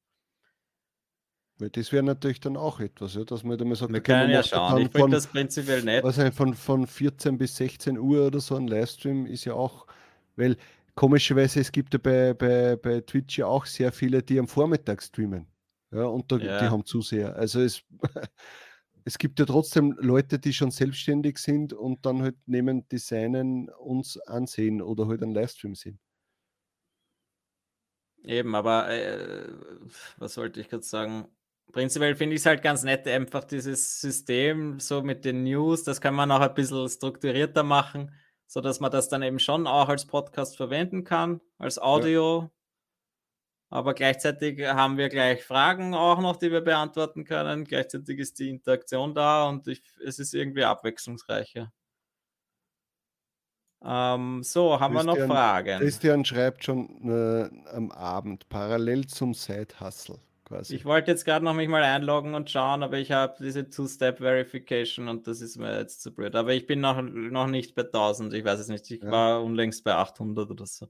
[1.58, 4.30] Weil das wäre natürlich dann auch etwas, ja, dass man da mal sagt, wir können
[4.30, 6.02] ja schauen, ich finde das prinzipiell nicht.
[6.02, 9.86] Was von, von 14 bis 16 Uhr oder so ein Livestream ist ja auch,
[10.34, 10.56] weil
[10.96, 15.00] komischerweise es gibt ja bei, bei, bei Twitch ja auch sehr viele, die am Vormittag
[15.00, 15.46] streamen.
[15.92, 16.58] Ja, und da, ja.
[16.58, 17.36] die haben Zuseher.
[17.36, 17.84] Also es
[19.04, 24.18] es gibt ja trotzdem Leute, die schon selbstständig sind und dann halt neben Designen uns
[24.18, 25.98] ansehen oder halt einen Livestream sehen.
[28.24, 29.52] Eben, aber äh,
[30.16, 31.26] was wollte ich gerade sagen?
[31.72, 36.00] Prinzipiell finde ich es halt ganz nett, einfach dieses System so mit den News, das
[36.00, 38.14] kann man auch ein bisschen strukturierter machen,
[38.46, 42.42] sodass man das dann eben schon auch als Podcast verwenden kann, als Audio.
[42.42, 42.50] Ja.
[43.72, 47.64] Aber gleichzeitig haben wir gleich Fragen auch noch, die wir beantworten können.
[47.64, 51.72] Gleichzeitig ist die Interaktion da und ich, es ist irgendwie abwechslungsreicher.
[53.82, 55.78] Ähm, so, haben Christian, wir noch Fragen?
[55.78, 60.18] Christian schreibt schon äh, am Abend, parallel zum Side-Hustle.
[60.44, 60.76] Quasi.
[60.76, 65.08] Ich wollte jetzt gerade noch mich mal einloggen und schauen, aber ich habe diese Two-Step-Verification
[65.08, 66.34] und das ist mir jetzt zu blöd.
[66.34, 68.90] Aber ich bin noch, noch nicht bei 1000, ich weiß es nicht.
[68.90, 69.10] Ich ja.
[69.10, 70.88] war unlängst bei 800 oder so.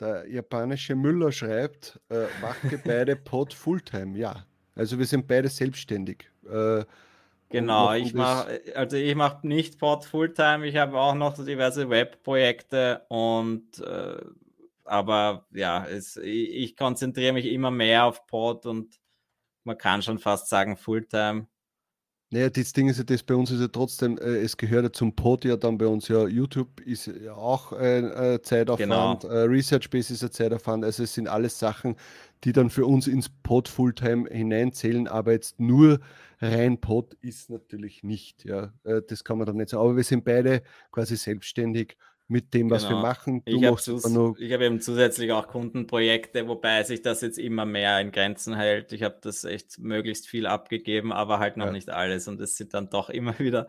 [0.00, 4.16] Der japanische Müller schreibt, äh, mache beide Pod Fulltime.
[4.16, 6.30] Ja, also wir sind beide selbstständig.
[6.50, 6.84] Äh,
[7.50, 10.66] genau, ich mache also ich mache nicht Pod Fulltime.
[10.66, 14.16] Ich habe auch noch diverse Webprojekte und äh,
[14.84, 18.98] aber ja, es, ich, ich konzentriere mich immer mehr auf Pod und
[19.64, 21.46] man kann schon fast sagen Fulltime.
[22.32, 24.92] Naja, das Ding ist ja, das bei uns ist ja trotzdem, äh, es gehört ja
[24.92, 29.34] zum Pod ja dann bei uns ja, YouTube ist ja auch ein äh, Zeitaufwand, genau.
[29.34, 31.96] äh, Research Base ist ein Zeitaufwand, also es sind alles Sachen,
[32.44, 35.98] die dann für uns ins Pod Fulltime hineinzählen, aber jetzt nur
[36.40, 40.04] rein Pod ist natürlich nicht, ja, äh, das kann man dann nicht sagen, aber wir
[40.04, 40.62] sind beide
[40.92, 41.96] quasi selbstständig
[42.30, 42.98] mit dem, was genau.
[42.98, 43.42] wir machen.
[43.44, 48.12] Du ich habe hab eben zusätzlich auch Kundenprojekte, wobei sich das jetzt immer mehr in
[48.12, 48.92] Grenzen hält.
[48.92, 51.72] Ich habe das echt möglichst viel abgegeben, aber halt noch ja.
[51.72, 52.28] nicht alles.
[52.28, 53.66] Und es sind dann doch immer wieder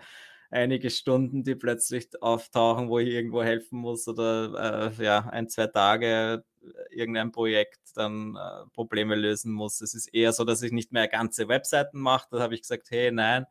[0.51, 5.67] einige Stunden, die plötzlich auftauchen, wo ich irgendwo helfen muss oder äh, ja, ein, zwei
[5.67, 9.81] Tage äh, irgendein Projekt dann äh, Probleme lösen muss.
[9.81, 12.27] Es ist eher so, dass ich nicht mehr ganze Webseiten mache.
[12.31, 13.45] Da habe ich gesagt, hey, nein,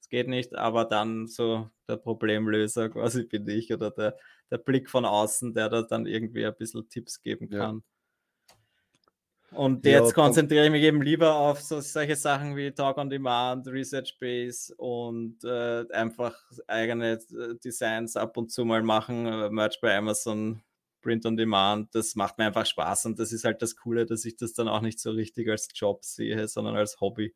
[0.00, 4.16] es geht nicht, aber dann so der Problemlöser quasi bin ich oder der,
[4.52, 7.76] der Blick von außen, der da dann irgendwie ein bisschen Tipps geben kann.
[7.76, 9.56] Ja.
[9.58, 13.08] Und ja, jetzt konzentriere ich mich eben lieber auf so, solche Sachen wie Talk on
[13.08, 19.48] Demand, Research Base und äh, einfach eigene äh, Designs ab und zu mal machen, äh,
[19.50, 20.62] Merch bei Amazon,
[21.00, 21.94] Print on Demand.
[21.94, 24.68] Das macht mir einfach Spaß und das ist halt das Coole, dass ich das dann
[24.68, 27.34] auch nicht so richtig als Job sehe, sondern als Hobby.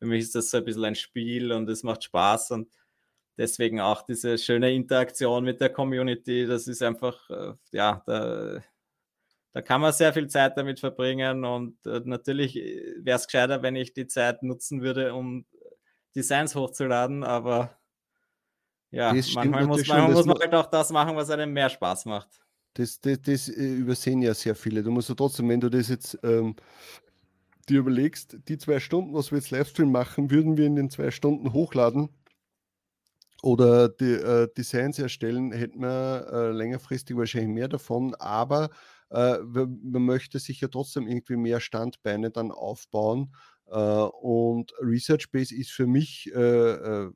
[0.00, 2.68] Für mich ist das so ein bisschen ein Spiel und es macht Spaß und
[3.38, 6.46] deswegen auch diese schöne Interaktion mit der Community.
[6.46, 8.60] Das ist einfach, äh, ja, da
[9.58, 13.60] da kann man sehr viel Zeit damit verbringen und äh, natürlich äh, wäre es gescheiter,
[13.60, 15.46] wenn ich die Zeit nutzen würde, um
[16.14, 17.76] Designs hochzuladen, aber
[18.90, 22.40] ja, manchmal, muss, manchmal muss, man halt auch das machen, was einem mehr Spaß macht.
[22.74, 24.82] Das, das, das übersehen ja sehr viele.
[24.82, 26.54] Du musst ja trotzdem, wenn du das jetzt ähm,
[27.68, 31.10] dir überlegst, die zwei Stunden, was wir jetzt Livestream machen, würden wir in den zwei
[31.10, 32.10] Stunden hochladen
[33.42, 38.70] oder die äh, Designs erstellen, hätten wir äh, längerfristig wahrscheinlich mehr davon, aber
[39.10, 43.32] äh, man möchte sich ja trotzdem irgendwie mehr Standbeine dann aufbauen.
[43.66, 47.08] Äh, und Research Base ist für mich äh,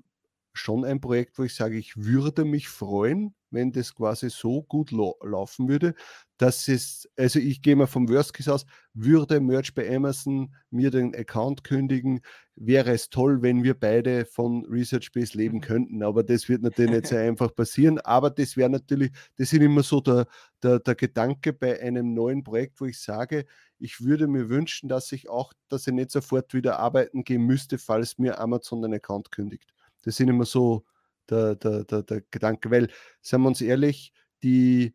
[0.53, 4.91] schon ein Projekt, wo ich sage, ich würde mich freuen, wenn das quasi so gut
[4.91, 5.95] laufen würde,
[6.39, 10.91] dass es, also ich gehe mal vom Worst Case aus, würde Merch bei Amazon mir
[10.91, 12.21] den Account kündigen,
[12.57, 15.63] wäre es toll, wenn wir beide von Research Base leben mhm.
[15.63, 16.03] könnten.
[16.03, 17.99] Aber das wird natürlich nicht so einfach passieren.
[18.01, 20.27] Aber das wäre natürlich, das ist immer so der,
[20.63, 23.45] der, der Gedanke bei einem neuen Projekt, wo ich sage,
[23.79, 27.79] ich würde mir wünschen, dass ich auch, dass ich nicht sofort wieder arbeiten gehen müsste,
[27.79, 29.73] falls mir Amazon den Account kündigt.
[30.03, 30.85] Das sind immer so
[31.29, 32.89] der, der, der, der Gedanke, weil,
[33.21, 34.13] seien wir uns ehrlich,
[34.43, 34.95] die,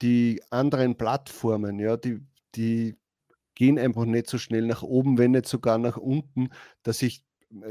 [0.00, 2.20] die anderen Plattformen, ja, die,
[2.54, 2.96] die
[3.54, 6.50] gehen einfach nicht so schnell nach oben, wenn nicht sogar nach unten,
[6.82, 7.24] dass ich,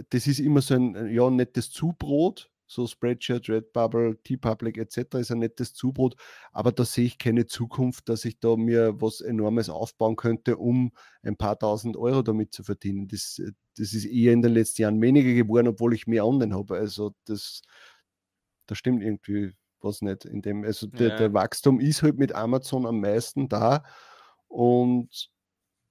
[0.10, 5.16] das ist immer so ein ja, nettes Zubrot, so Spreadshirt, Redbubble, T-Public etc.
[5.16, 6.16] ist ein nettes Zubrot,
[6.54, 10.92] aber da sehe ich keine Zukunft, dass ich da mir was Enormes aufbauen könnte, um
[11.22, 13.10] ein paar tausend Euro damit zu verdienen.
[13.10, 13.42] Das,
[13.78, 16.78] das ist eher in den letzten Jahren weniger geworden, obwohl ich mehr online habe.
[16.78, 17.62] Also das,
[18.68, 20.64] das stimmt irgendwie was nicht in dem.
[20.64, 21.18] Also der, ja.
[21.18, 23.84] der Wachstum ist halt mit Amazon am meisten da
[24.48, 25.31] und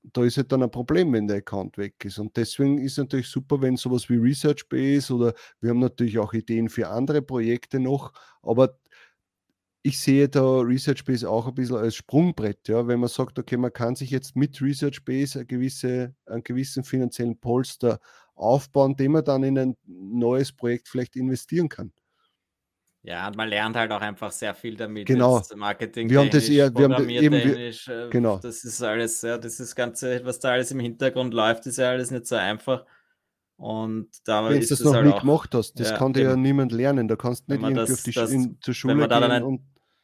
[0.03, 2.19] da ist halt dann ein Problem, wenn der Account weg ist.
[2.19, 6.19] Und deswegen ist es natürlich super, wenn sowas wie Research Base oder wir haben natürlich
[6.19, 8.13] auch Ideen für andere Projekte noch,
[8.43, 8.79] aber
[9.83, 13.57] ich sehe da Research Base auch ein bisschen als Sprungbrett, ja, wenn man sagt, okay,
[13.57, 17.99] man kann sich jetzt mit Research Base eine gewisse, einen gewissen finanziellen Polster
[18.35, 21.93] aufbauen, den man dann in ein neues Projekt vielleicht investieren kann.
[23.03, 25.07] Ja, und man lernt halt auch einfach sehr viel damit.
[25.07, 25.41] Genau.
[25.57, 28.39] Marketing, wir haben das eher, wir haben eben, wir, äh, genau.
[28.39, 31.91] Das ist alles, ja, das ist Ganze, was da alles im Hintergrund läuft, ist ja
[31.91, 32.85] alles nicht so einfach.
[33.57, 36.37] Und da Wenn du das noch halt nicht gemacht hast, das ja, kann dir ja
[36.37, 37.09] niemand lernen.
[37.09, 39.63] Da kannst du nicht irgendwie das, auf die das, in, zur Schule gehen ein, und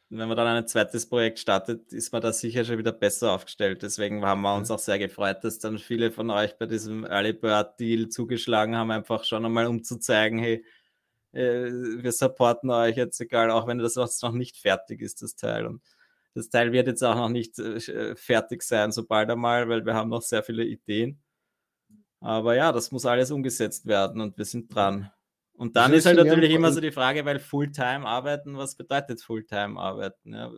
[0.08, 3.82] wenn man dann ein zweites Projekt startet, ist man da sicher schon wieder besser aufgestellt.
[3.82, 7.32] Deswegen haben wir uns auch sehr gefreut, dass dann viele von euch bei diesem Early
[7.32, 10.64] Bird Deal zugeschlagen haben, einfach schon einmal um zu zeigen, hey,
[11.36, 15.66] äh, wir supporten euch jetzt, egal, auch wenn das noch nicht fertig ist, das Teil.
[15.66, 15.82] Und
[16.34, 20.10] das Teil wird jetzt auch noch nicht äh, fertig sein, sobald einmal, weil wir haben
[20.10, 21.20] noch sehr viele Ideen.
[22.20, 25.10] Aber ja, das muss alles umgesetzt werden und wir sind dran.
[25.54, 29.80] Und dann ist halt natürlich immer so die Frage, weil Fulltime arbeiten, was bedeutet Fulltime
[29.80, 30.34] arbeiten?
[30.34, 30.52] Ja,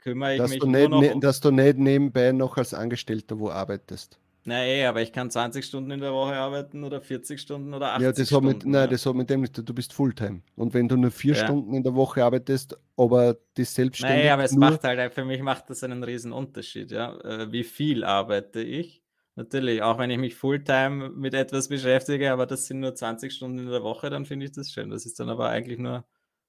[0.00, 2.72] kümmere ich dass mich du nicht, nur noch, ne, dass du nicht nebenbei noch als
[2.72, 4.18] Angestellter wo arbeitest.
[4.44, 7.92] Na eh, aber ich kann 20 Stunden in der Woche arbeiten oder 40 Stunden oder
[7.92, 8.46] 80 ja, das Stunden.
[8.48, 8.86] Mit, nein, ja.
[8.86, 10.40] das hat mit dem nicht, du bist Fulltime.
[10.56, 11.44] Und wenn du nur vier ja.
[11.44, 14.18] Stunden in der Woche arbeitest, aber das selbstständig.
[14.18, 17.18] Naja, aber es macht halt, für mich macht das einen riesen Unterschied, ja.
[17.20, 19.02] Äh, wie viel arbeite ich?
[19.36, 23.58] Natürlich, auch wenn ich mich Fulltime mit etwas beschäftige, aber das sind nur 20 Stunden
[23.58, 24.90] in der Woche, dann finde ich das schön.
[24.90, 26.04] Das ist dann aber eigentlich nur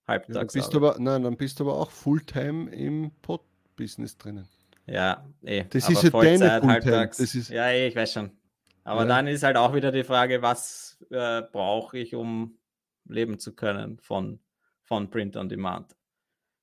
[0.08, 0.54] halbtags.
[0.56, 4.48] Ja, aber, nein, dann bist du aber auch Fulltime im Pod-Business drinnen.
[4.92, 5.64] Ja, eh.
[5.70, 7.18] Das aber ist ja deine halbtags.
[7.18, 7.50] Das ist...
[7.50, 8.32] Ja, eh, ich weiß schon.
[8.84, 9.08] Aber ja.
[9.08, 12.58] dann ist halt auch wieder die Frage, was äh, brauche ich, um
[13.06, 14.40] leben zu können von,
[14.84, 15.96] von Print on Demand?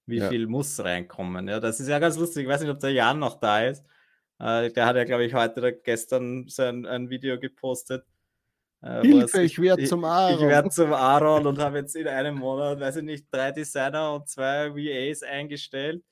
[0.05, 0.29] Wie ja.
[0.29, 1.49] viel muss reinkommen?
[1.49, 2.43] Ja, das ist ja ganz lustig.
[2.43, 3.85] Ich weiß nicht, ob der Jan noch da ist.
[4.39, 8.05] Äh, der hat ja, glaube ich, heute oder gestern sein ein Video gepostet.
[8.83, 10.35] Äh, Hilfe, ich werde zum Aaron.
[10.35, 13.53] Ich, ich werde zum Aaron und habe jetzt in einem Monat, weiß ich nicht, drei
[13.53, 16.05] Designer und zwei VAs eingestellt.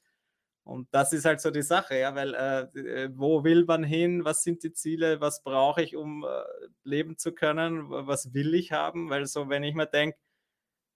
[0.66, 4.24] Und das ist halt so die Sache, ja, weil äh, äh, wo will man hin?
[4.24, 5.20] Was sind die Ziele?
[5.20, 6.42] Was brauche ich, um äh,
[6.82, 7.88] leben zu können?
[7.88, 9.08] Was will ich haben?
[9.08, 10.18] Weil so, wenn ich mir denke,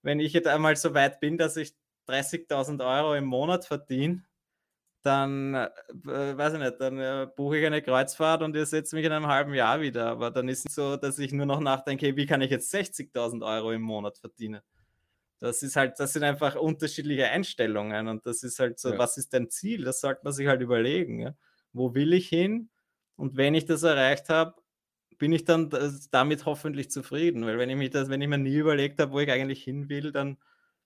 [0.03, 1.73] wenn ich jetzt einmal so weit bin, dass ich
[2.09, 4.25] 30.000 Euro im Monat verdiene,
[5.03, 5.69] dann, äh,
[6.03, 9.27] weiß ich nicht, dann äh, buche ich eine Kreuzfahrt und ihr setzt mich in einem
[9.27, 10.07] halben Jahr wieder.
[10.07, 13.45] Aber dann ist es so, dass ich nur noch nachdenke, wie kann ich jetzt 60.000
[13.45, 14.61] Euro im Monat verdienen?
[15.41, 18.97] Das ist halt, das sind einfach unterschiedliche Einstellungen und das ist halt so, ja.
[18.99, 19.83] was ist dein Ziel?
[19.83, 21.19] Das sollte man sich halt überlegen.
[21.19, 21.35] Ja?
[21.73, 22.69] Wo will ich hin?
[23.15, 24.61] Und wenn ich das erreicht habe,
[25.17, 25.69] bin ich dann
[26.11, 27.43] damit hoffentlich zufrieden.
[27.43, 29.89] Weil wenn ich, mich das, wenn ich mir nie überlegt habe, wo ich eigentlich hin
[29.89, 30.37] will, dann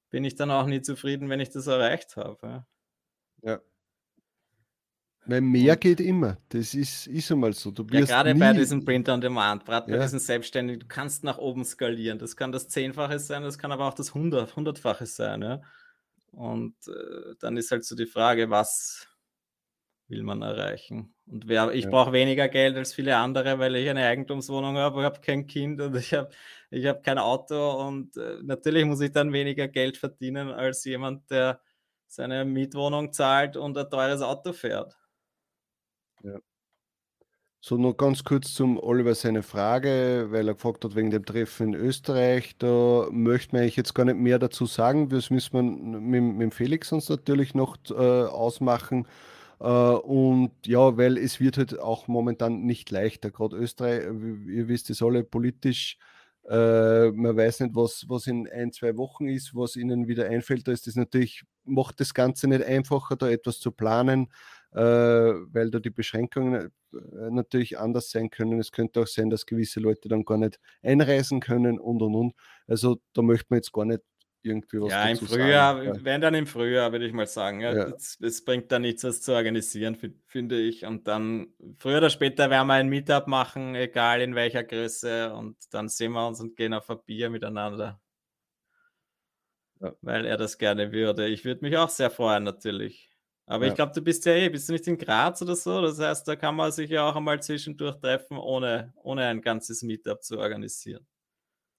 [0.09, 2.47] bin ich dann auch nie zufrieden, wenn ich das erreicht habe.
[2.47, 2.67] Ja.
[3.41, 3.61] ja.
[5.27, 6.37] Weil mehr und, geht immer.
[6.49, 7.71] Das ist, ist einmal so.
[7.71, 8.39] Du ja, gerade nie...
[8.39, 9.97] bei diesem Print on Demand, gerade ja.
[9.97, 12.19] bei diesen Selbstständigen, du kannst nach oben skalieren.
[12.19, 15.41] Das kann das Zehnfache sein, das kann aber auch das Hundert, Hundertfache sein.
[15.41, 15.61] Ja?
[16.31, 19.07] Und äh, dann ist halt so die Frage, was
[20.07, 21.15] will man erreichen?
[21.25, 21.89] Und wer, ich ja.
[21.89, 25.81] brauche weniger Geld als viele andere, weil ich eine Eigentumswohnung habe, ich habe kein Kind
[25.81, 26.29] und ich habe
[26.69, 31.29] ich hab kein Auto und äh, natürlich muss ich dann weniger Geld verdienen als jemand,
[31.31, 31.61] der
[32.07, 34.95] seine Mietwohnung zahlt und ein teures Auto fährt.
[36.23, 36.39] Ja.
[37.61, 41.73] So, noch ganz kurz zum Oliver seine Frage, weil er gefragt hat wegen dem Treffen
[41.73, 42.55] in Österreich.
[42.59, 45.09] Da möchte man eigentlich jetzt gar nicht mehr dazu sagen.
[45.09, 49.07] Das müssen wir mit, mit Felix uns natürlich noch äh, ausmachen.
[49.59, 53.31] Äh, und ja, weil es wird halt auch momentan nicht leichter.
[53.31, 54.03] Gerade Österreich,
[54.47, 55.97] ihr wisst es alle, politisch
[56.47, 60.67] äh, man weiß nicht, was, was in ein, zwei Wochen ist, was ihnen wieder einfällt.
[60.67, 64.31] Da ist das natürlich, macht das Ganze nicht einfacher, da etwas zu planen,
[64.81, 66.97] weil da die Beschränkungen äh,
[67.31, 68.59] natürlich anders sein können.
[68.59, 72.33] Es könnte auch sein, dass gewisse Leute dann gar nicht einreisen können und und und.
[72.67, 74.01] Also da möchte man jetzt gar nicht
[74.45, 76.05] irgendwie was Ja, im Frühjahr, sagen.
[76.05, 77.61] wenn dann im Frühjahr, würde ich mal sagen.
[77.61, 77.87] Ja, ja.
[77.87, 79.97] Es, es, bringt da nichts, das zu organisieren,
[80.27, 80.85] finde ich.
[80.85, 81.47] Und dann
[81.79, 85.33] früher oder später werden wir ein Meetup machen, egal in welcher Größe.
[85.33, 87.99] Und dann sehen wir uns und gehen auf ein Bier miteinander.
[89.81, 89.93] Ja.
[90.01, 91.27] Weil er das gerne würde.
[91.27, 93.14] Ich würde mich auch sehr freuen, natürlich.
[93.47, 95.81] Aber ich glaube, du bist ja eh, bist du nicht in Graz oder so?
[95.81, 99.83] Das heißt, da kann man sich ja auch einmal zwischendurch treffen, ohne, ohne ein ganzes
[99.83, 101.05] Meetup zu organisieren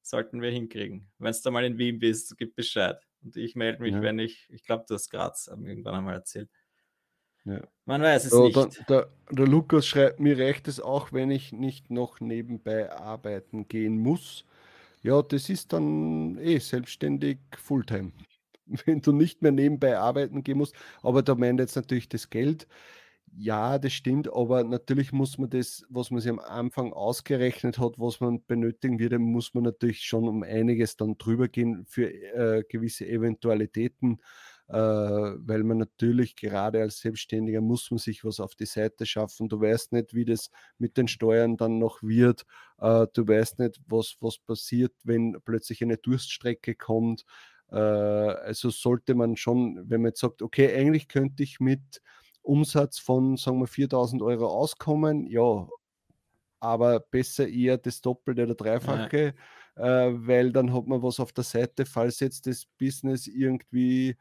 [0.06, 1.08] sollten wir hinkriegen.
[1.18, 2.98] Wenn du da mal in Wien bist, gib Bescheid.
[3.22, 4.02] Und ich melde mich, ja.
[4.02, 6.48] wenn ich, ich glaube, du hast Graz irgendwann einmal erzählt.
[7.44, 7.60] Ja.
[7.84, 8.56] Man weiß es so, nicht.
[8.56, 13.68] Der, der, der, Lukas schreibt, mir reicht es auch, wenn ich nicht noch nebenbei arbeiten
[13.68, 14.44] gehen muss.
[15.02, 18.12] Ja, das ist dann eh selbstständig Fulltime.
[18.86, 22.66] Wenn du nicht mehr nebenbei arbeiten gehen musst, aber da meint jetzt natürlich das Geld.
[23.38, 27.98] Ja, das stimmt, aber natürlich muss man das, was man sich am Anfang ausgerechnet hat,
[27.98, 32.64] was man benötigen würde, muss man natürlich schon um einiges dann drüber gehen für äh,
[32.68, 34.20] gewisse Eventualitäten,
[34.68, 39.48] äh, weil man natürlich gerade als Selbstständiger muss man sich was auf die Seite schaffen.
[39.48, 42.44] Du weißt nicht, wie das mit den Steuern dann noch wird.
[42.78, 47.24] Äh, du weißt nicht, was, was passiert, wenn plötzlich eine Durststrecke kommt.
[47.70, 52.02] Äh, also sollte man schon, wenn man jetzt sagt, okay, eigentlich könnte ich mit
[52.42, 55.66] Umsatz von, sagen wir, 4000 Euro auskommen, ja,
[56.60, 59.34] aber besser eher das Doppelte oder Dreifache,
[59.76, 60.06] ja.
[60.06, 64.16] äh, weil dann hat man was auf der Seite, falls jetzt das Business irgendwie,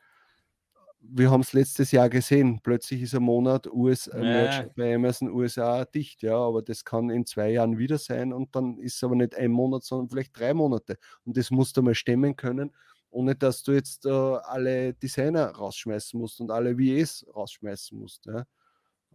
[1.00, 4.66] wir haben es letztes Jahr gesehen, plötzlich ist ein Monat US, äh, ja.
[4.76, 8.80] bei Amazon USA dicht, ja, aber das kann in zwei Jahren wieder sein und dann
[8.80, 11.96] ist es aber nicht ein Monat, sondern vielleicht drei Monate und das musst du mal
[11.96, 12.72] stemmen können
[13.16, 18.26] ohne dass du jetzt äh, alle Designer rausschmeißen musst und alle VAs rausschmeißen musst.
[18.26, 18.46] Ja?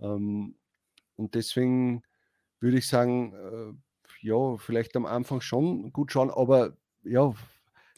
[0.00, 0.56] Ähm,
[1.16, 2.02] und deswegen
[2.60, 7.34] würde ich sagen, äh, ja, vielleicht am Anfang schon gut schauen, aber ja.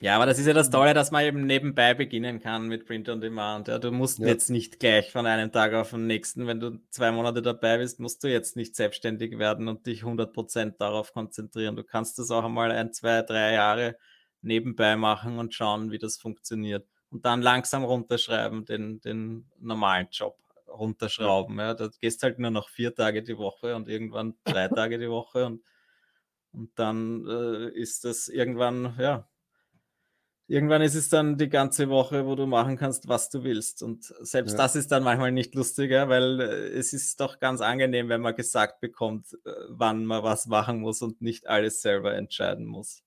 [0.01, 3.09] Ja, aber das ist ja das Tolle, dass man eben nebenbei beginnen kann mit Print
[3.09, 3.69] on Demand.
[3.69, 4.27] Ja, du musst ja.
[4.27, 8.01] jetzt nicht gleich von einem Tag auf den nächsten, wenn du zwei Monate dabei bist,
[8.01, 11.77] musst du jetzt nicht selbstständig werden und dich 100% darauf konzentrieren.
[11.77, 13.97] Du kannst das auch einmal ein, zwei, drei Jahre
[14.43, 16.87] nebenbei machen und schauen, wie das funktioniert.
[17.11, 20.37] Und dann langsam runterschreiben, den, den normalen Job
[20.69, 21.59] runterschrauben.
[21.59, 21.75] Ja.
[21.75, 25.47] Da gehst halt nur noch vier Tage die Woche und irgendwann drei Tage die Woche
[25.47, 25.63] und,
[26.53, 29.29] und dann äh, ist das irgendwann, ja,
[30.49, 33.83] irgendwann ist es dann die ganze Woche, wo du machen kannst, was du willst.
[33.83, 34.59] Und selbst ja.
[34.59, 38.35] das ist dann manchmal nicht lustiger, weil äh, es ist doch ganz angenehm, wenn man
[38.35, 43.03] gesagt bekommt, äh, wann man was machen muss und nicht alles selber entscheiden muss.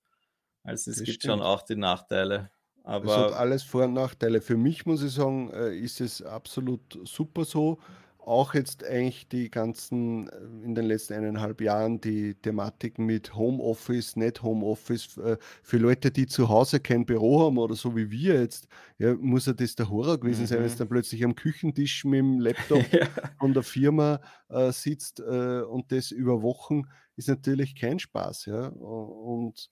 [0.65, 1.33] Also es das gibt stimmt.
[1.33, 2.49] schon auch die Nachteile.
[2.83, 4.41] Aber es hat alles Vor- und Nachteile.
[4.41, 7.79] Für mich muss ich sagen, äh, ist es absolut super so.
[8.19, 14.15] Auch jetzt eigentlich die ganzen, äh, in den letzten eineinhalb Jahren, die Thematiken mit Homeoffice,
[14.15, 18.39] nicht Homeoffice, äh, für Leute, die zu Hause kein Büro haben oder so wie wir
[18.39, 18.67] jetzt,
[18.99, 20.47] ja, muss ja das der Horror gewesen mhm.
[20.47, 23.07] sein, wenn es dann plötzlich am Küchentisch mit dem Laptop ja.
[23.39, 24.19] von der Firma
[24.49, 26.83] äh, sitzt äh, und das über Wochen,
[27.15, 28.45] ist natürlich kein Spaß.
[28.45, 28.67] Ja?
[28.67, 29.69] Und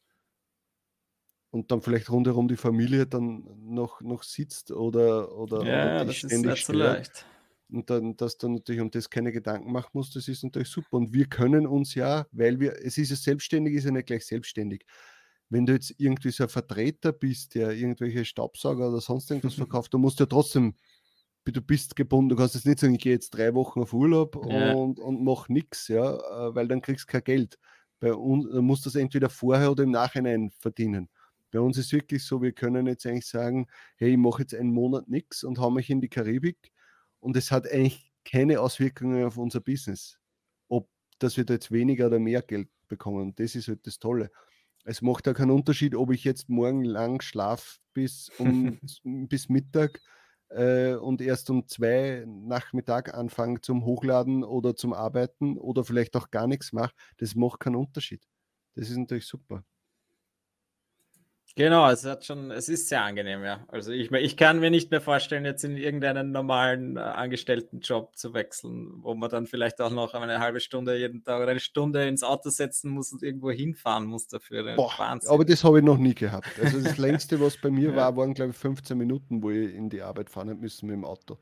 [1.54, 6.16] und dann vielleicht rundherum die Familie dann noch, noch sitzt oder, oder, ja, oder das
[6.16, 7.28] ständig ist so leicht.
[7.70, 10.98] Und dann, dass du natürlich um das keine Gedanken machen musst, das ist natürlich super.
[10.98, 14.26] Und wir können uns ja, weil wir, es ist ja selbstständig, ist ja nicht gleich
[14.26, 14.84] selbstständig.
[15.50, 19.94] Wenn du jetzt irgendwie so ein Vertreter bist, der irgendwelche Staubsauger oder sonst irgendwas verkauft,
[19.94, 20.74] dann musst du ja trotzdem,
[21.46, 24.44] du bist gebunden, du kannst jetzt nicht sagen, ich gehe jetzt drei Wochen auf Urlaub
[24.50, 24.74] ja.
[24.74, 27.60] und, und mach nichts, ja, äh, weil dann kriegst du kein Geld.
[28.00, 31.10] Bei uns musst du das entweder vorher oder im Nachhinein verdienen.
[31.54, 33.68] Bei uns ist es wirklich so, wir können jetzt eigentlich sagen,
[33.98, 36.72] hey, ich mache jetzt einen Monat nichts und hau mich in die Karibik
[37.20, 40.18] und es hat eigentlich keine Auswirkungen auf unser Business.
[40.68, 40.90] Ob,
[41.20, 43.36] dass wir da jetzt weniger oder mehr Geld bekommen.
[43.36, 44.32] Das ist halt das Tolle.
[44.84, 48.80] Es macht ja keinen Unterschied, ob ich jetzt morgen lang schlafe bis, um,
[49.30, 50.02] bis Mittag
[50.50, 56.32] äh, und erst um zwei Nachmittag anfange zum Hochladen oder zum Arbeiten oder vielleicht auch
[56.32, 56.96] gar nichts mache.
[57.18, 58.24] Das macht keinen Unterschied.
[58.74, 59.64] Das ist natürlich super.
[61.56, 63.64] Genau, es hat schon, es ist sehr angenehm, ja.
[63.68, 68.34] Also ich, ich kann mir nicht mehr vorstellen, jetzt in irgendeinen normalen äh, Angestelltenjob zu
[68.34, 72.08] wechseln, wo man dann vielleicht auch noch eine halbe Stunde jeden Tag oder eine Stunde
[72.08, 74.76] ins Auto setzen muss und irgendwo hinfahren muss dafür.
[74.76, 76.50] Boah, aber das habe ich noch nie gehabt.
[76.60, 77.96] Also das längste, was bei mir ja.
[77.96, 81.06] war, waren glaube ich 15 Minuten, wo ich in die Arbeit fahren müssen mit dem
[81.06, 81.38] Auto.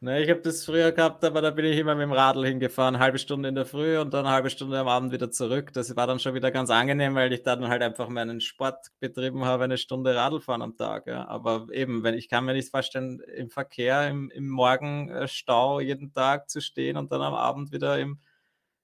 [0.00, 2.98] Ne, ich habe das früher gehabt, aber da bin ich immer mit dem Radl hingefahren,
[2.98, 5.72] halbe Stunde in der Früh und dann halbe Stunde am Abend wieder zurück.
[5.72, 9.46] Das war dann schon wieder ganz angenehm, weil ich dann halt einfach meinen Sport betrieben
[9.46, 11.06] habe, eine Stunde Radl fahren am Tag.
[11.06, 11.26] Ja.
[11.28, 16.50] Aber eben, wenn ich kann mir nicht vorstellen, im Verkehr, im, im Morgenstau jeden Tag
[16.50, 18.20] zu stehen und dann am Abend wieder im,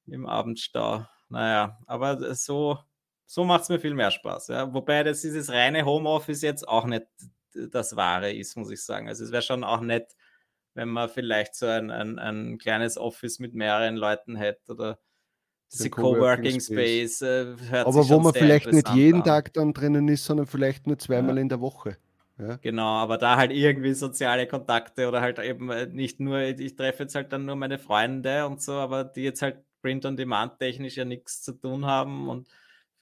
[0.07, 1.07] im Abendstau.
[1.29, 2.79] Naja, aber so,
[3.27, 4.49] so macht es mir viel mehr Spaß.
[4.49, 4.73] Ja.
[4.73, 7.07] Wobei das dieses reine Homeoffice jetzt auch nicht
[7.55, 9.09] das Wahre ist, muss ich sagen.
[9.09, 10.17] Also es wäre schon auch nett,
[10.75, 14.99] wenn man vielleicht so ein, ein, ein kleines Office mit mehreren Leuten hätte oder
[15.73, 17.17] diese Coworking Space.
[17.17, 19.25] Space äh, Aber wo man vielleicht nicht jeden an.
[19.25, 21.43] Tag dann drinnen ist, sondern vielleicht nur zweimal ja.
[21.43, 21.97] in der Woche.
[22.39, 22.57] Ja.
[22.57, 27.05] Genau, aber da halt irgendwie soziale Kontakte oder halt eben äh, nicht nur, ich treffe
[27.05, 31.05] jetzt halt dann nur meine Freunde und so, aber die jetzt halt Print-on-Demand technisch ja
[31.05, 32.49] nichts zu tun haben und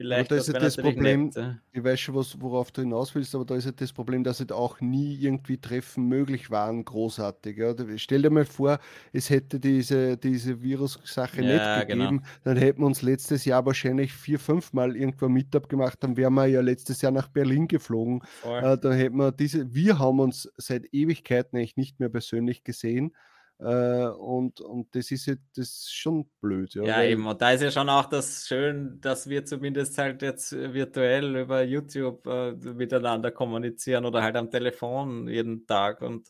[0.00, 3.14] Vielleicht aber da ist ja das Problem, nett, ich weiß schon, was, worauf du hinaus
[3.14, 6.86] willst, aber da ist ja das Problem, dass halt auch nie irgendwie Treffen möglich waren,
[6.86, 7.58] großartig.
[7.58, 7.74] Ja.
[7.96, 8.78] Stell dir mal vor,
[9.12, 12.22] es hätte diese, diese Virus-Sache ja, nicht gegeben, genau.
[12.44, 16.32] dann hätten wir uns letztes Jahr wahrscheinlich vier, fünf Mal irgendwo Meetup gemacht, dann wären
[16.32, 18.22] wir ja letztes Jahr nach Berlin geflogen.
[18.42, 23.12] Äh, da hätten wir diese, wir haben uns seit Ewigkeiten eigentlich nicht mehr persönlich gesehen.
[23.60, 26.74] Äh, und, und das ist jetzt das ist schon blöd.
[26.74, 27.26] Ja, ja eben.
[27.26, 31.62] Und da ist ja schon auch das schön, dass wir zumindest halt jetzt virtuell über
[31.62, 36.00] YouTube äh, miteinander kommunizieren oder halt am Telefon jeden Tag.
[36.00, 36.28] Und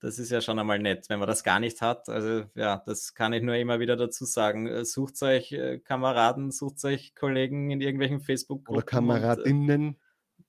[0.00, 2.08] das ist ja schon einmal nett, wenn man das gar nicht hat.
[2.08, 4.68] Also ja, das kann ich nur immer wieder dazu sagen.
[4.68, 8.76] Äh, sucht euch äh, Kameraden, sucht euch Kollegen in irgendwelchen Facebook-Gruppen.
[8.76, 9.88] Oder Kameradinnen.
[9.88, 9.96] Und,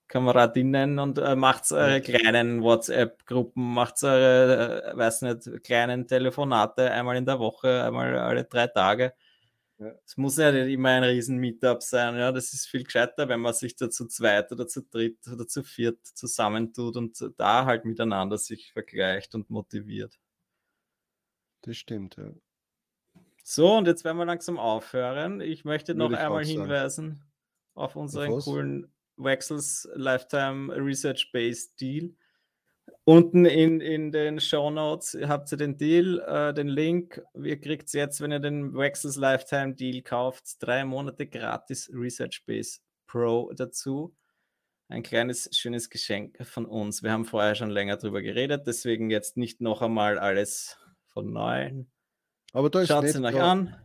[0.09, 7.15] Kameradinnen und äh, macht eure kleinen WhatsApp-Gruppen, macht eure, äh, weiß nicht, kleinen Telefonate einmal
[7.15, 9.13] in der Woche, einmal alle drei Tage.
[10.05, 12.17] Es muss ja nicht immer ein riesen Meetup sein.
[12.17, 15.47] Ja, das ist viel gescheiter, wenn man sich da zu zweit oder zu dritt oder
[15.47, 20.19] zu viert zusammentut und da halt miteinander sich vergleicht und motiviert.
[21.61, 22.31] Das stimmt, ja.
[23.43, 25.39] So, und jetzt werden wir langsam aufhören.
[25.39, 27.23] Ich möchte noch ich einmal hinweisen
[27.73, 32.11] auf unseren coolen Wexels Lifetime Research Based Deal.
[33.03, 37.21] Unten in, in den Show Notes habt ihr den Deal, äh, den Link.
[37.33, 42.79] Ihr kriegt jetzt, wenn ihr den Wexels Lifetime Deal kauft, drei Monate gratis Research Base
[43.07, 44.15] Pro dazu.
[44.89, 47.03] Ein kleines, schönes Geschenk von uns.
[47.03, 51.87] Wir haben vorher schon länger drüber geredet, deswegen jetzt nicht noch einmal alles von neuem.
[52.53, 53.75] Aber da ist Schaut es euch an.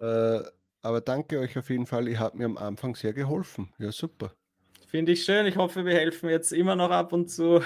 [0.00, 0.42] Äh,
[0.82, 2.08] aber danke euch auf jeden Fall.
[2.08, 3.72] Ihr habt mir am Anfang sehr geholfen.
[3.78, 4.34] Ja, super.
[4.86, 5.46] Finde ich schön.
[5.46, 7.62] Ich hoffe, wir helfen jetzt immer noch ab und zu.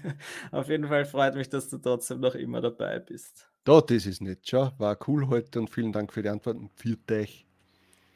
[0.50, 3.48] auf jeden Fall freut mich, dass du trotzdem noch immer dabei bist.
[3.64, 4.48] Da, das ist nicht.
[4.48, 6.70] Schau, war cool heute und vielen Dank für die Antworten.
[6.74, 7.46] Für dich.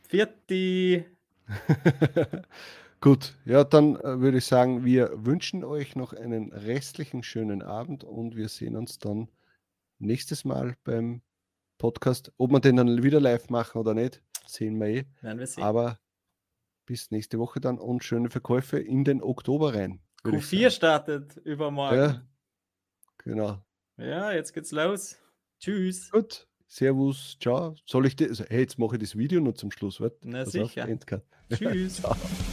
[0.08, 1.04] Vierti.
[3.00, 8.04] Gut, ja, dann äh, würde ich sagen, wir wünschen euch noch einen restlichen schönen Abend
[8.04, 9.28] und wir sehen uns dann
[9.98, 11.22] nächstes Mal beim
[11.78, 12.30] Podcast.
[12.36, 14.22] Ob wir den dann wieder live machen oder nicht,
[14.52, 15.04] sehen wir eh.
[15.20, 15.64] Werden wir sehen.
[15.64, 15.98] Aber
[16.86, 20.00] bis nächste Woche dann und schöne Verkäufe in den Oktober rein.
[20.24, 21.96] Q4 startet übermorgen.
[21.96, 22.26] Ja,
[23.18, 23.64] genau.
[23.96, 25.16] Ja, jetzt geht's los.
[25.60, 26.10] Tschüss.
[26.10, 26.46] Gut.
[26.66, 27.74] Servus, ciao.
[27.84, 28.28] Soll ich das?
[28.28, 30.00] Also, hey, jetzt mache ich das Video nur zum Schluss.
[30.00, 30.18] Warte.
[30.22, 30.84] Na Pass sicher.
[30.84, 31.22] Auf,
[31.58, 32.02] Tschüss.